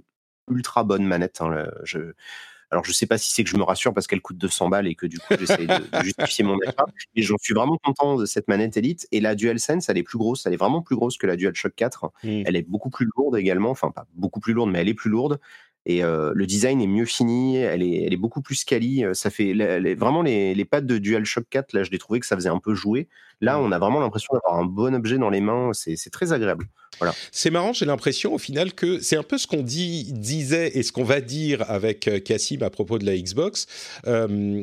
ultra 0.50 0.84
bonne 0.84 1.04
manette. 1.04 1.40
Hein, 1.40 1.66
je, 1.84 2.14
alors, 2.72 2.84
je 2.86 2.92
sais 2.92 3.06
pas 3.06 3.18
si 3.18 3.30
c'est 3.30 3.44
que 3.44 3.50
je 3.50 3.56
me 3.58 3.62
rassure 3.62 3.92
parce 3.92 4.06
qu'elle 4.06 4.22
coûte 4.22 4.38
200 4.38 4.70
balles 4.70 4.86
et 4.86 4.94
que 4.94 5.06
du 5.06 5.18
coup, 5.18 5.34
j'essaie 5.38 5.66
de, 5.66 6.02
justifier 6.02 6.42
mon 6.42 6.56
achat. 6.66 6.86
Mais 7.14 7.20
j'en 7.20 7.36
suis 7.36 7.52
vraiment 7.52 7.76
content 7.76 8.16
de 8.16 8.24
cette 8.24 8.48
manette 8.48 8.78
Elite. 8.78 9.06
Et 9.12 9.20
la 9.20 9.34
DualSense, 9.34 9.90
elle 9.90 9.98
est 9.98 10.02
plus 10.02 10.16
grosse. 10.16 10.46
Elle 10.46 10.54
est 10.54 10.58
vraiment 10.58 10.80
plus 10.80 10.96
grosse 10.96 11.18
que 11.18 11.26
la 11.26 11.36
DualShock 11.36 11.74
4. 11.76 12.06
Mmh. 12.24 12.28
Elle 12.46 12.56
est 12.56 12.66
beaucoup 12.66 12.88
plus 12.88 13.06
lourde 13.14 13.36
également. 13.36 13.68
Enfin, 13.68 13.90
pas 13.90 14.06
beaucoup 14.14 14.40
plus 14.40 14.54
lourde, 14.54 14.70
mais 14.70 14.80
elle 14.80 14.88
est 14.88 14.94
plus 14.94 15.10
lourde. 15.10 15.38
Et 15.84 16.02
euh, 16.02 16.32
le 16.34 16.46
design 16.46 16.80
est 16.80 16.86
mieux 16.86 17.04
fini, 17.04 17.56
elle 17.56 17.82
est, 17.82 18.04
elle 18.06 18.14
est 18.14 18.16
beaucoup 18.16 18.40
plus 18.40 18.64
quali. 18.64 19.04
Euh, 19.04 19.12
ça 19.12 19.28
fait 19.28 19.52
vraiment 19.94 20.22
les, 20.22 20.54
les 20.54 20.64
pattes 20.64 20.86
de 20.86 20.96
DualShock 20.96 21.44
4, 21.50 21.74
là, 21.74 21.82
je 21.82 21.90
l'ai 21.90 21.98
trouvé 21.98 22.20
que 22.20 22.26
ça 22.26 22.36
faisait 22.36 22.48
un 22.48 22.60
peu 22.60 22.74
jouer. 22.74 23.08
Là, 23.42 23.58
mmh. 23.58 23.62
on 23.64 23.72
a 23.72 23.78
vraiment 23.78 24.00
l'impression 24.00 24.32
d'avoir 24.32 24.58
un 24.58 24.64
bon 24.64 24.94
objet 24.94 25.18
dans 25.18 25.28
les 25.28 25.42
mains. 25.42 25.72
C'est 25.74 26.10
très 26.10 26.32
agréable. 26.32 26.68
C'est 27.30 27.50
marrant, 27.50 27.72
j'ai 27.72 27.86
l'impression 27.86 28.34
au 28.34 28.38
final 28.38 28.72
que 28.72 29.00
c'est 29.00 29.16
un 29.16 29.22
peu 29.22 29.38
ce 29.38 29.46
qu'on 29.46 29.62
disait 29.62 30.72
et 30.74 30.82
ce 30.82 30.92
qu'on 30.92 31.04
va 31.04 31.20
dire 31.20 31.64
avec 31.70 32.08
euh, 32.08 32.20
Cassim 32.20 32.62
à 32.62 32.70
propos 32.70 32.98
de 32.98 33.06
la 33.06 33.16
Xbox. 33.16 33.66
Euh, 34.06 34.62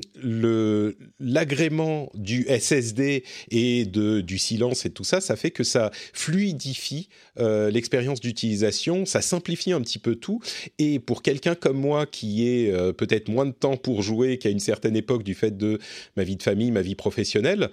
L'agrément 1.19 2.09
du 2.13 2.45
SSD 2.47 3.23
et 3.51 3.85
de, 3.85 4.21
du 4.21 4.37
silence 4.37 4.85
et 4.85 4.89
tout 4.89 5.03
ça, 5.03 5.21
ça 5.21 5.35
fait 5.35 5.51
que 5.51 5.63
ça 5.63 5.91
fluidifie 6.13 7.09
euh, 7.39 7.69
l'expérience 7.69 8.19
d'utilisation, 8.19 9.05
ça 9.05 9.21
simplifie 9.21 9.71
un 9.71 9.81
petit 9.81 9.99
peu 9.99 10.15
tout. 10.15 10.41
Et 10.77 10.99
pour 10.99 11.21
quelqu'un 11.21 11.55
comme 11.55 11.77
moi 11.77 12.05
qui 12.05 12.47
est 12.47 12.71
peut-être 12.93 13.29
moins 13.29 13.45
de 13.45 13.51
temps 13.51 13.77
pour 13.77 14.01
jouer 14.01 14.37
qu'à 14.37 14.49
une 14.49 14.59
certaine 14.59 14.95
époque 14.95 15.23
du 15.23 15.33
fait 15.33 15.57
de 15.57 15.79
ma 16.15 16.23
vie 16.23 16.35
de 16.35 16.43
famille, 16.43 16.71
ma 16.71 16.81
vie 16.81 16.95
professionnelle, 16.95 17.69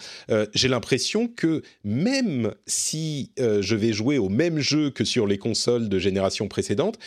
j'ai 0.54 0.68
l'impression 0.68 1.28
que 1.28 1.62
même 1.84 2.52
si 2.66 3.30
je 3.38 3.74
vais 3.74 3.92
jouer 3.92 4.18
au 4.18 4.28
même 4.28 4.55
jeu 4.60 4.90
que 4.90 5.04
sur 5.04 5.26
les 5.26 5.38
consoles 5.38 5.88
de 5.88 5.98
génération 5.98 6.48
précédente, 6.48 6.98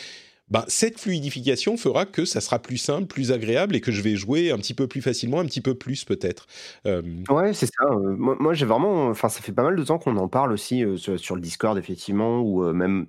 ben, 0.49 0.63
cette 0.67 0.99
fluidification 0.99 1.77
fera 1.77 2.05
que 2.05 2.25
ça 2.25 2.41
sera 2.41 2.57
plus 2.57 2.77
simple, 2.77 3.05
plus 3.05 3.31
agréable 3.31 3.75
et 3.75 3.81
que 3.81 3.91
je 3.91 4.01
vais 4.01 4.15
jouer 4.15 4.51
un 4.51 4.57
petit 4.57 4.73
peu 4.73 4.87
plus 4.87 5.01
facilement, 5.01 5.39
un 5.39 5.45
petit 5.45 5.61
peu 5.61 5.75
plus 5.75 6.05
peut-être. 6.05 6.47
Euh... 6.87 7.03
Ouais, 7.29 7.53
c'est 7.53 7.67
ça. 7.67 7.85
moi, 7.91 8.53
j'ai 8.55 8.65
vraiment, 8.65 9.09
enfin, 9.09 9.29
ça 9.29 9.41
fait 9.41 9.51
pas 9.51 9.63
mal 9.63 9.75
de 9.75 9.83
temps 9.83 9.99
qu'on 9.99 10.17
en 10.17 10.27
parle 10.27 10.51
aussi 10.51 10.83
sur, 10.97 11.19
sur, 11.19 11.35
le 11.35 11.41
Discord 11.41 11.77
effectivement, 11.77 12.41
ou 12.41 12.63
même 12.73 13.05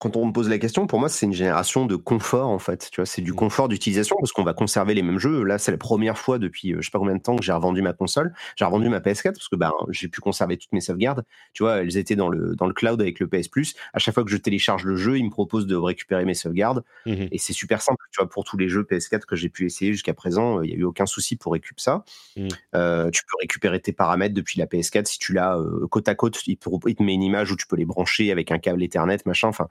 quand 0.00 0.16
on 0.16 0.26
me 0.26 0.32
pose 0.32 0.48
la 0.48 0.58
question, 0.58 0.86
pour 0.86 0.98
moi, 0.98 1.08
c'est 1.08 1.26
une 1.26 1.32
génération 1.32 1.86
de 1.86 1.94
confort, 1.94 2.48
en 2.48 2.58
fait. 2.58 2.88
Tu 2.90 3.00
vois, 3.00 3.06
c'est 3.06 3.22
du 3.22 3.32
mmh. 3.32 3.36
confort 3.36 3.68
d'utilisation 3.68 4.16
parce 4.18 4.32
qu'on 4.32 4.42
va 4.42 4.54
conserver 4.54 4.94
les 4.94 5.02
mêmes 5.02 5.18
jeux. 5.18 5.44
Là, 5.44 5.58
c'est 5.58 5.70
la 5.70 5.78
première 5.78 6.18
fois 6.18 6.38
depuis 6.38 6.72
euh, 6.72 6.80
je 6.80 6.86
sais 6.86 6.90
pas 6.90 6.98
combien 6.98 7.16
de 7.16 7.22
temps 7.22 7.36
que 7.36 7.44
j'ai 7.44 7.52
revendu 7.52 7.80
ma 7.82 7.92
console. 7.92 8.34
J'ai 8.56 8.64
revendu 8.64 8.88
ma 8.88 8.98
PS4 8.98 9.32
parce 9.32 9.48
que 9.48 9.56
ben, 9.56 9.72
j'ai 9.90 10.08
pu 10.08 10.20
conserver 10.20 10.56
toutes 10.56 10.72
mes 10.72 10.80
sauvegardes. 10.80 11.24
Tu 11.52 11.62
vois, 11.62 11.78
elles 11.82 11.96
étaient 11.96 12.16
dans 12.16 12.28
le, 12.28 12.56
dans 12.56 12.66
le 12.66 12.74
cloud 12.74 13.00
avec 13.00 13.20
le 13.20 13.28
PS 13.28 13.48
Plus. 13.48 13.74
À 13.92 13.98
chaque 13.98 14.14
fois 14.14 14.24
que 14.24 14.30
je 14.30 14.36
télécharge 14.36 14.84
le 14.84 14.96
jeu, 14.96 15.18
il 15.18 15.24
me 15.24 15.30
propose 15.30 15.66
de 15.66 15.76
récupérer 15.76 16.24
mes 16.24 16.34
sauvegardes. 16.34 16.82
Mmh 17.06 17.26
Et 17.30 17.38
c'est 17.38 17.52
super 17.52 17.80
simple. 17.80 18.02
Tu 18.10 18.20
vois, 18.20 18.28
pour 18.28 18.44
tous 18.44 18.56
les 18.56 18.68
jeux 18.68 18.82
PS4 18.82 19.20
que 19.26 19.36
j'ai 19.36 19.48
pu 19.48 19.66
essayer 19.66 19.92
jusqu'à 19.92 20.14
présent, 20.14 20.62
il 20.62 20.70
n'y 20.70 20.76
a 20.76 20.78
eu 20.78 20.84
aucun 20.84 21.06
souci 21.06 21.36
pour 21.36 21.52
récupérer 21.52 21.70
ça. 21.76 22.04
Mmh. 22.36 22.48
Euh, 22.74 23.10
tu 23.10 23.22
peux 23.24 23.36
récupérer 23.40 23.80
tes 23.80 23.92
paramètres 23.92 24.34
depuis 24.34 24.58
la 24.58 24.66
PS4 24.66 25.06
si 25.06 25.18
tu 25.18 25.32
l'as 25.32 25.56
euh, 25.56 25.86
côte 25.88 26.08
à 26.08 26.14
côte. 26.14 26.40
Il, 26.46 26.56
il 26.86 26.94
te 26.94 27.02
met 27.02 27.14
une 27.14 27.22
image 27.22 27.52
où 27.52 27.56
tu 27.56 27.66
peux 27.66 27.76
les 27.76 27.84
brancher 27.84 28.32
avec 28.32 28.50
un 28.50 28.58
câble 28.58 28.82
Ethernet, 28.82 29.18
machin. 29.26 29.48
Enfin, 29.48 29.68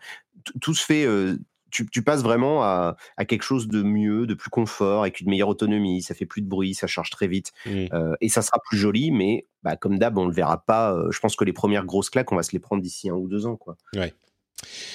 tout 0.61 0.73
se 0.73 0.83
fait. 0.85 1.07
tu, 1.71 2.03
passes 2.03 2.23
vraiment 2.23 2.63
à, 2.63 2.95
quelque 3.27 3.43
chose 3.43 3.67
de 3.67 3.83
mieux, 3.83 4.27
de 4.27 4.33
plus 4.33 4.49
confort, 4.49 5.01
avec 5.01 5.19
une 5.21 5.29
meilleure 5.29 5.49
autonomie. 5.49 6.01
Ça 6.01 6.13
fait 6.13 6.25
plus 6.25 6.41
de 6.41 6.47
bruit, 6.47 6.73
ça 6.73 6.87
charge 6.87 7.09
très 7.09 7.27
vite, 7.27 7.51
mmh. 7.65 7.87
et 8.21 8.29
ça 8.29 8.41
sera 8.41 8.59
plus 8.63 8.77
joli. 8.77 9.11
Mais 9.11 9.47
bah, 9.63 9.75
comme 9.75 9.97
d'hab, 9.99 10.17
on 10.17 10.25
le 10.25 10.33
verra 10.33 10.63
pas. 10.63 10.95
je 11.11 11.19
pense 11.19 11.35
que 11.35 11.45
les 11.45 11.53
premières 11.53 11.85
grosses 11.85 12.09
claques, 12.09 12.31
on 12.31 12.35
va 12.35 12.43
se 12.43 12.51
les 12.51 12.59
prendre 12.59 12.81
d'ici 12.81 13.09
un 13.09 13.15
ou 13.15 13.27
deux 13.27 13.45
ans, 13.45 13.55
quoi. 13.55 13.77
Ouais. 13.95 14.13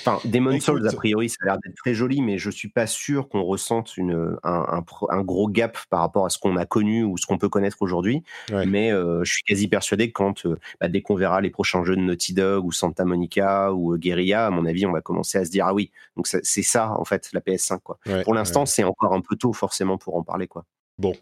Enfin, 0.00 0.20
Demon 0.28 0.60
Souls, 0.60 0.86
a 0.86 0.92
priori, 0.92 1.28
ça 1.28 1.36
a 1.42 1.46
l'air 1.46 1.58
d'être 1.64 1.76
très 1.76 1.94
joli, 1.94 2.20
mais 2.20 2.38
je 2.38 2.50
suis 2.50 2.68
pas 2.68 2.86
sûr 2.86 3.28
qu'on 3.28 3.42
ressente 3.42 3.96
une, 3.96 4.36
un, 4.42 4.84
un, 5.08 5.22
gros 5.22 5.48
gap 5.48 5.78
par 5.88 6.00
rapport 6.00 6.26
à 6.26 6.30
ce 6.30 6.38
qu'on 6.38 6.56
a 6.56 6.66
connu 6.66 7.04
ou 7.04 7.16
ce 7.16 7.26
qu'on 7.26 7.38
peut 7.38 7.48
connaître 7.48 7.78
aujourd'hui. 7.80 8.22
Mais 8.66 8.92
euh, 8.92 9.24
je 9.24 9.32
suis 9.32 9.42
quasi 9.42 9.68
persuadé 9.68 10.08
que 10.08 10.12
quand, 10.12 10.46
euh, 10.46 10.58
bah, 10.80 10.88
dès 10.88 11.02
qu'on 11.02 11.14
verra 11.14 11.40
les 11.40 11.50
prochains 11.50 11.84
jeux 11.84 11.96
de 11.96 12.02
Naughty 12.02 12.34
Dog 12.34 12.64
ou 12.64 12.72
Santa 12.72 13.04
Monica 13.04 13.72
ou 13.72 13.94
euh, 13.94 13.96
Guerilla, 13.96 14.46
à 14.46 14.50
mon 14.50 14.66
avis, 14.66 14.86
on 14.86 14.92
va 14.92 15.00
commencer 15.00 15.38
à 15.38 15.44
se 15.44 15.50
dire 15.50 15.66
ah 15.66 15.74
oui, 15.74 15.90
donc 16.16 16.26
c'est 16.26 16.62
ça 16.62 16.92
en 16.98 17.04
fait 17.04 17.30
la 17.32 17.40
PS5 17.40 17.78
quoi. 17.82 17.98
pour 18.24 18.34
l'instant, 18.34 18.66
c'est 18.66 18.84
encore 18.84 19.14
un 19.14 19.20
peu 19.20 19.36
tôt 19.36 19.52
forcément 19.52 19.98
pour 19.98 20.16
en 20.16 20.22
parler 20.22 20.46
quoi. 20.46 20.64
Bon, 20.96 21.12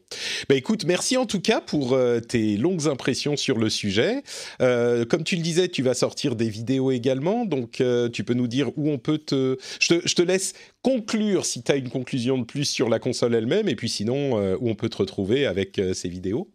bah 0.50 0.54
écoute, 0.54 0.84
merci 0.84 1.16
en 1.16 1.24
tout 1.24 1.40
cas 1.40 1.62
pour 1.62 1.94
euh, 1.94 2.20
tes 2.20 2.58
longues 2.58 2.88
impressions 2.88 3.38
sur 3.38 3.56
le 3.56 3.70
sujet. 3.70 4.22
Euh, 4.60 5.06
comme 5.06 5.24
tu 5.24 5.34
le 5.34 5.40
disais, 5.40 5.68
tu 5.68 5.82
vas 5.82 5.94
sortir 5.94 6.36
des 6.36 6.50
vidéos 6.50 6.90
également, 6.90 7.46
donc 7.46 7.80
euh, 7.80 8.10
tu 8.10 8.22
peux 8.22 8.34
nous 8.34 8.48
dire 8.48 8.70
où 8.76 8.90
on 8.90 8.98
peut 8.98 9.16
te... 9.16 9.56
Je 9.80 9.94
te, 9.94 10.06
je 10.06 10.14
te 10.14 10.20
laisse 10.20 10.52
conclure 10.82 11.46
si 11.46 11.62
tu 11.62 11.72
as 11.72 11.76
une 11.76 11.88
conclusion 11.88 12.36
de 12.36 12.44
plus 12.44 12.66
sur 12.66 12.90
la 12.90 12.98
console 12.98 13.34
elle-même, 13.34 13.66
et 13.66 13.74
puis 13.74 13.88
sinon, 13.88 14.34
où 14.56 14.68
on 14.68 14.74
peut 14.74 14.90
te 14.90 14.98
retrouver 14.98 15.46
avec 15.46 15.80
ces 15.94 16.08
vidéos. 16.08 16.50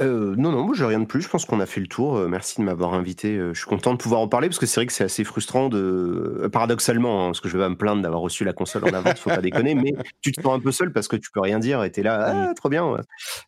Euh, 0.00 0.34
non, 0.38 0.52
non, 0.52 0.64
moi 0.64 0.74
j'ai 0.74 0.86
rien 0.86 1.00
de 1.00 1.04
plus. 1.04 1.20
Je 1.20 1.28
pense 1.28 1.44
qu'on 1.44 1.60
a 1.60 1.66
fait 1.66 1.80
le 1.80 1.86
tour. 1.86 2.16
Euh, 2.16 2.26
merci 2.26 2.58
de 2.58 2.64
m'avoir 2.64 2.94
invité. 2.94 3.36
Euh, 3.36 3.52
je 3.52 3.58
suis 3.58 3.68
content 3.68 3.92
de 3.92 3.98
pouvoir 3.98 4.22
en 4.22 4.28
parler 4.28 4.48
parce 4.48 4.58
que 4.58 4.64
c'est 4.64 4.80
vrai 4.80 4.86
que 4.86 4.92
c'est 4.92 5.04
assez 5.04 5.22
frustrant 5.22 5.68
de, 5.68 6.48
paradoxalement, 6.50 7.24
hein, 7.24 7.28
parce 7.28 7.42
que 7.42 7.50
je 7.50 7.58
vais 7.58 7.64
pas 7.64 7.68
me 7.68 7.76
plaindre 7.76 8.00
d'avoir 8.00 8.22
reçu 8.22 8.42
la 8.42 8.54
console 8.54 8.84
en 8.86 8.94
avance, 8.94 9.20
faut 9.20 9.28
pas 9.28 9.42
déconner, 9.42 9.74
mais 9.74 9.92
tu 10.22 10.32
te 10.32 10.40
sens 10.40 10.54
un 10.54 10.60
peu 10.60 10.72
seul 10.72 10.92
parce 10.94 11.08
que 11.08 11.16
tu 11.16 11.30
peux 11.30 11.40
rien 11.40 11.58
dire 11.58 11.84
et 11.84 11.92
t'es 11.92 12.02
là, 12.02 12.48
ah, 12.48 12.54
trop 12.54 12.70
bien. 12.70 12.96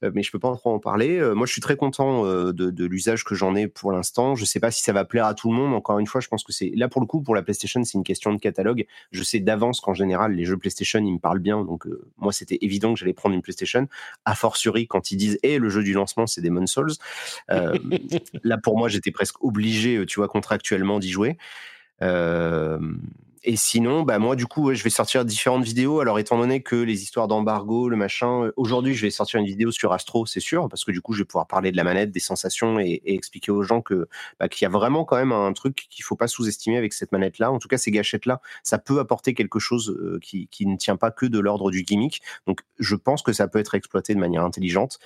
mais 0.02 0.22
je 0.22 0.30
peux 0.30 0.38
pas 0.38 0.54
trop 0.54 0.74
en 0.74 0.78
parler. 0.78 1.18
moi, 1.34 1.46
je 1.46 1.52
suis 1.52 1.62
très 1.62 1.76
content 1.76 2.24
de, 2.24 2.52
de 2.52 2.84
l'usage 2.84 3.24
que 3.24 3.34
j'en 3.34 3.54
ai 3.54 3.66
pour 3.66 3.90
l'instant. 3.90 4.34
Je 4.34 4.44
sais 4.44 4.60
pas 4.60 4.70
si 4.70 4.82
ça 4.82 4.92
va 4.92 5.06
plaire 5.06 5.24
à 5.24 5.32
tout 5.32 5.50
le 5.50 5.56
monde. 5.56 5.72
Encore 5.72 5.98
une 5.98 6.06
fois, 6.06 6.20
je 6.20 6.28
pense 6.28 6.44
que 6.44 6.52
c'est 6.52 6.72
là 6.74 6.88
pour 6.88 7.00
le 7.00 7.06
coup 7.06 7.22
pour 7.22 7.34
la 7.34 7.42
PlayStation, 7.42 7.82
c'est 7.84 7.96
une 7.96 8.04
question 8.04 8.34
de 8.34 8.38
catalogue. 8.38 8.86
Je 9.12 9.22
sais 9.22 9.40
d'avance 9.40 9.80
qu'en 9.80 9.94
général, 9.94 10.32
les 10.32 10.44
jeux 10.44 10.58
PlayStation, 10.58 10.98
ils 10.98 11.14
me 11.14 11.18
parlent 11.18 11.40
bien. 11.40 11.64
Donc 11.64 11.86
moi, 12.18 12.32
c'était 12.32 12.58
évident 12.60 12.92
que 12.92 13.00
j'allais 13.00 13.14
prendre 13.14 13.34
une 13.34 13.42
PlayStation. 13.42 13.88
A 14.26 14.34
fortiori, 14.34 14.86
quand 14.86 15.10
ils 15.10 15.16
disent, 15.16 15.38
et 15.42 15.58
le 15.58 15.70
jeu 15.70 15.82
du 15.82 15.94
lancement, 15.94 16.26
c'est 16.34 16.42
Demon's 16.42 16.70
Souls. 16.70 16.92
Euh, 17.50 17.78
là, 18.44 18.58
pour 18.58 18.76
moi, 18.76 18.88
j'étais 18.88 19.10
presque 19.10 19.42
obligé, 19.42 20.04
tu 20.06 20.20
vois, 20.20 20.28
contractuellement 20.28 20.98
d'y 20.98 21.10
jouer. 21.10 21.36
Euh, 22.02 22.78
et 23.46 23.56
sinon, 23.56 24.02
bah 24.02 24.18
moi 24.18 24.36
du 24.36 24.46
coup, 24.46 24.72
je 24.72 24.82
vais 24.82 24.90
sortir 24.90 25.24
différentes 25.26 25.64
vidéos. 25.64 26.00
Alors 26.00 26.18
étant 26.18 26.38
donné 26.38 26.62
que 26.62 26.76
les 26.76 27.02
histoires 27.02 27.28
d'embargo, 27.28 27.90
le 27.90 27.96
machin, 27.96 28.44
euh, 28.44 28.52
aujourd'hui 28.56 28.94
je 28.94 29.02
vais 29.02 29.10
sortir 29.10 29.38
une 29.38 29.46
vidéo 29.46 29.70
sur 29.70 29.92
Astro, 29.92 30.24
c'est 30.24 30.40
sûr, 30.40 30.66
parce 30.70 30.82
que 30.82 30.90
du 30.90 31.02
coup 31.02 31.12
je 31.12 31.18
vais 31.18 31.24
pouvoir 31.26 31.46
parler 31.46 31.70
de 31.70 31.76
la 31.76 31.84
manette, 31.84 32.10
des 32.10 32.20
sensations 32.20 32.78
et, 32.80 33.02
expliquer 33.04 33.52
aux 33.52 33.62
gens 33.62 33.82
que 33.82 34.08
bah, 34.40 34.48
qu'il 34.48 34.64
y 34.64 34.66
a 34.66 34.70
vraiment 34.70 35.04
quand 35.04 35.16
même 35.16 35.32
un 35.32 35.52
truc 35.52 35.86
qu'il 35.90 36.04
faut 36.04 36.16
pas 36.16 36.26
sous-estimer 36.26 36.78
avec 36.78 36.94
cette 36.94 37.12
manette-là. 37.12 37.52
En 37.52 37.58
tout 37.58 37.68
cas, 37.68 37.76
ces 37.76 37.90
gâchettes-là, 37.90 38.40
ça 38.62 38.78
peut 38.78 38.98
apporter 38.98 39.34
quelque 39.34 39.58
chose 39.58 39.90
euh, 39.90 40.18
qui, 40.22 40.48
qui 40.48 40.66
ne 40.66 40.76
tient 40.76 40.96
pas 40.96 41.10
que 41.10 41.26
de 41.26 41.38
l'ordre 41.38 41.70
du 41.70 41.82
gimmick. 41.82 42.22
Donc 42.46 42.60
je 42.78 42.96
pense 42.96 43.22
que 43.22 43.34
ça 43.34 43.46
peut 43.46 43.58
être 43.58 43.74
exploité 43.74 44.14
de 44.14 44.20
manière 44.20 44.44
intelligente. 44.44 45.00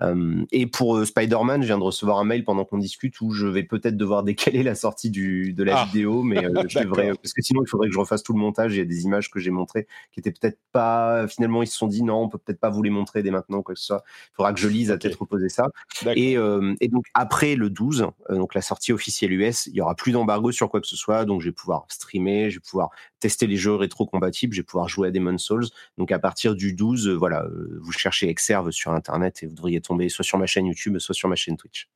Euh, 0.00 0.42
et 0.52 0.66
pour 0.66 1.04
Spider-Man, 1.06 1.60
je 1.60 1.66
viens 1.66 1.78
de 1.78 1.84
recevoir 1.84 2.18
un 2.18 2.24
mail 2.24 2.44
pendant 2.44 2.64
qu'on 2.64 2.78
discute 2.78 3.20
où 3.20 3.30
je 3.30 3.46
vais 3.46 3.62
peut-être 3.62 3.96
devoir 3.96 4.22
décaler 4.22 4.62
la 4.62 4.74
sortie 4.74 5.10
du, 5.10 5.52
de 5.52 5.64
la 5.64 5.80
ah. 5.80 5.84
vidéo, 5.84 6.22
mais 6.22 6.42
je 6.68 6.78
devrais 6.82 7.12
parce 7.14 7.34
que 7.34 7.42
sinon 7.42 7.62
il 7.62 7.68
faudrait 7.74 7.88
que 7.88 7.94
je 7.94 7.98
refasse 7.98 8.22
tout 8.22 8.32
le 8.32 8.38
montage. 8.38 8.74
Il 8.74 8.78
y 8.78 8.82
a 8.82 8.84
des 8.84 9.04
images 9.04 9.30
que 9.30 9.40
j'ai 9.40 9.50
montrées 9.50 9.86
qui 10.12 10.20
étaient 10.20 10.32
peut-être 10.32 10.58
pas. 10.72 11.26
Finalement, 11.28 11.62
ils 11.62 11.66
se 11.66 11.76
sont 11.76 11.86
dit 11.86 12.02
non, 12.02 12.22
on 12.22 12.28
peut 12.28 12.38
peut-être 12.38 12.60
pas 12.60 12.70
vous 12.70 12.82
les 12.82 12.90
montrer 12.90 13.22
dès 13.22 13.30
maintenant, 13.30 13.62
quoi 13.62 13.74
que 13.74 13.80
ce 13.80 13.86
soit. 13.86 14.04
Il 14.32 14.36
faudra 14.36 14.52
que 14.52 14.60
je 14.60 14.68
lise 14.68 14.90
à 14.90 14.98
tête 14.98 15.14
reposer 15.14 15.48
ça. 15.48 15.68
Et, 16.14 16.36
euh, 16.36 16.74
et, 16.80 16.88
donc 16.88 17.04
après 17.14 17.56
le 17.56 17.70
12, 17.70 18.08
euh, 18.30 18.36
donc 18.36 18.54
la 18.54 18.62
sortie 18.62 18.92
officielle 18.92 19.32
US, 19.32 19.66
il 19.66 19.74
y 19.74 19.80
aura 19.80 19.94
plus 19.94 20.12
d'embargo 20.12 20.52
sur 20.52 20.70
quoi 20.70 20.80
que 20.80 20.86
ce 20.86 20.96
soit. 20.96 21.24
Donc 21.24 21.40
je 21.40 21.48
vais 21.48 21.52
pouvoir 21.52 21.86
streamer, 21.88 22.50
je 22.50 22.56
vais 22.56 22.62
pouvoir 22.62 22.90
tester 23.20 23.46
les 23.46 23.56
jeux 23.56 23.74
rétro-compatibles, 23.74 24.54
je 24.54 24.60
vais 24.60 24.64
pouvoir 24.66 24.88
jouer 24.88 25.08
à 25.08 25.10
Demon's 25.10 25.42
Souls. 25.42 25.66
Donc 25.98 26.12
à 26.12 26.18
partir 26.18 26.54
du 26.54 26.72
12, 26.72 27.08
euh, 27.08 27.14
voilà, 27.14 27.46
vous 27.80 27.92
cherchez 27.92 28.28
Exerve 28.28 28.70
sur 28.70 28.92
internet 28.92 29.42
et 29.42 29.46
vous 29.46 29.54
devriez 29.54 29.80
tomber 29.80 30.08
soit 30.08 30.24
sur 30.24 30.38
ma 30.38 30.46
chaîne 30.46 30.66
YouTube, 30.66 30.98
soit 30.98 31.14
sur 31.14 31.28
ma 31.28 31.36
chaîne 31.36 31.56
Twitch. 31.56 31.88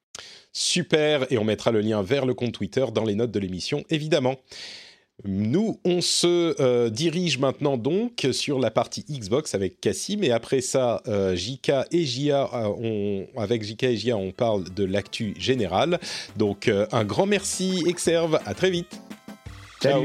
Super, 0.52 1.30
et 1.30 1.38
on 1.38 1.44
mettra 1.44 1.70
le 1.70 1.80
lien 1.80 2.02
vers 2.02 2.26
le 2.26 2.34
compte 2.34 2.52
Twitter 2.52 2.84
dans 2.92 3.04
les 3.04 3.14
notes 3.14 3.30
de 3.30 3.38
l'émission, 3.38 3.84
évidemment. 3.90 4.36
Nous, 5.24 5.80
on 5.84 6.00
se 6.00 6.54
euh, 6.60 6.90
dirige 6.90 7.38
maintenant 7.38 7.76
donc 7.76 8.26
sur 8.30 8.60
la 8.60 8.70
partie 8.70 9.04
Xbox 9.10 9.54
avec 9.54 9.80
Cassim 9.80 10.22
et 10.22 10.30
après 10.30 10.60
ça, 10.60 11.02
euh, 11.08 11.34
JK 11.34 11.72
et 11.90 12.04
Jia, 12.04 12.48
euh, 12.54 13.24
avec 13.36 13.64
JK 13.64 13.82
et 13.84 13.96
Jia, 13.96 14.16
on 14.16 14.30
parle 14.30 14.64
de 14.72 14.84
l'actu 14.84 15.34
générale. 15.38 15.98
Donc 16.36 16.70
un 16.92 17.04
grand 17.04 17.26
merci 17.26 17.82
Exerve, 17.86 18.38
à 18.46 18.54
très 18.54 18.70
vite. 18.70 19.00
Ciao. 19.82 20.04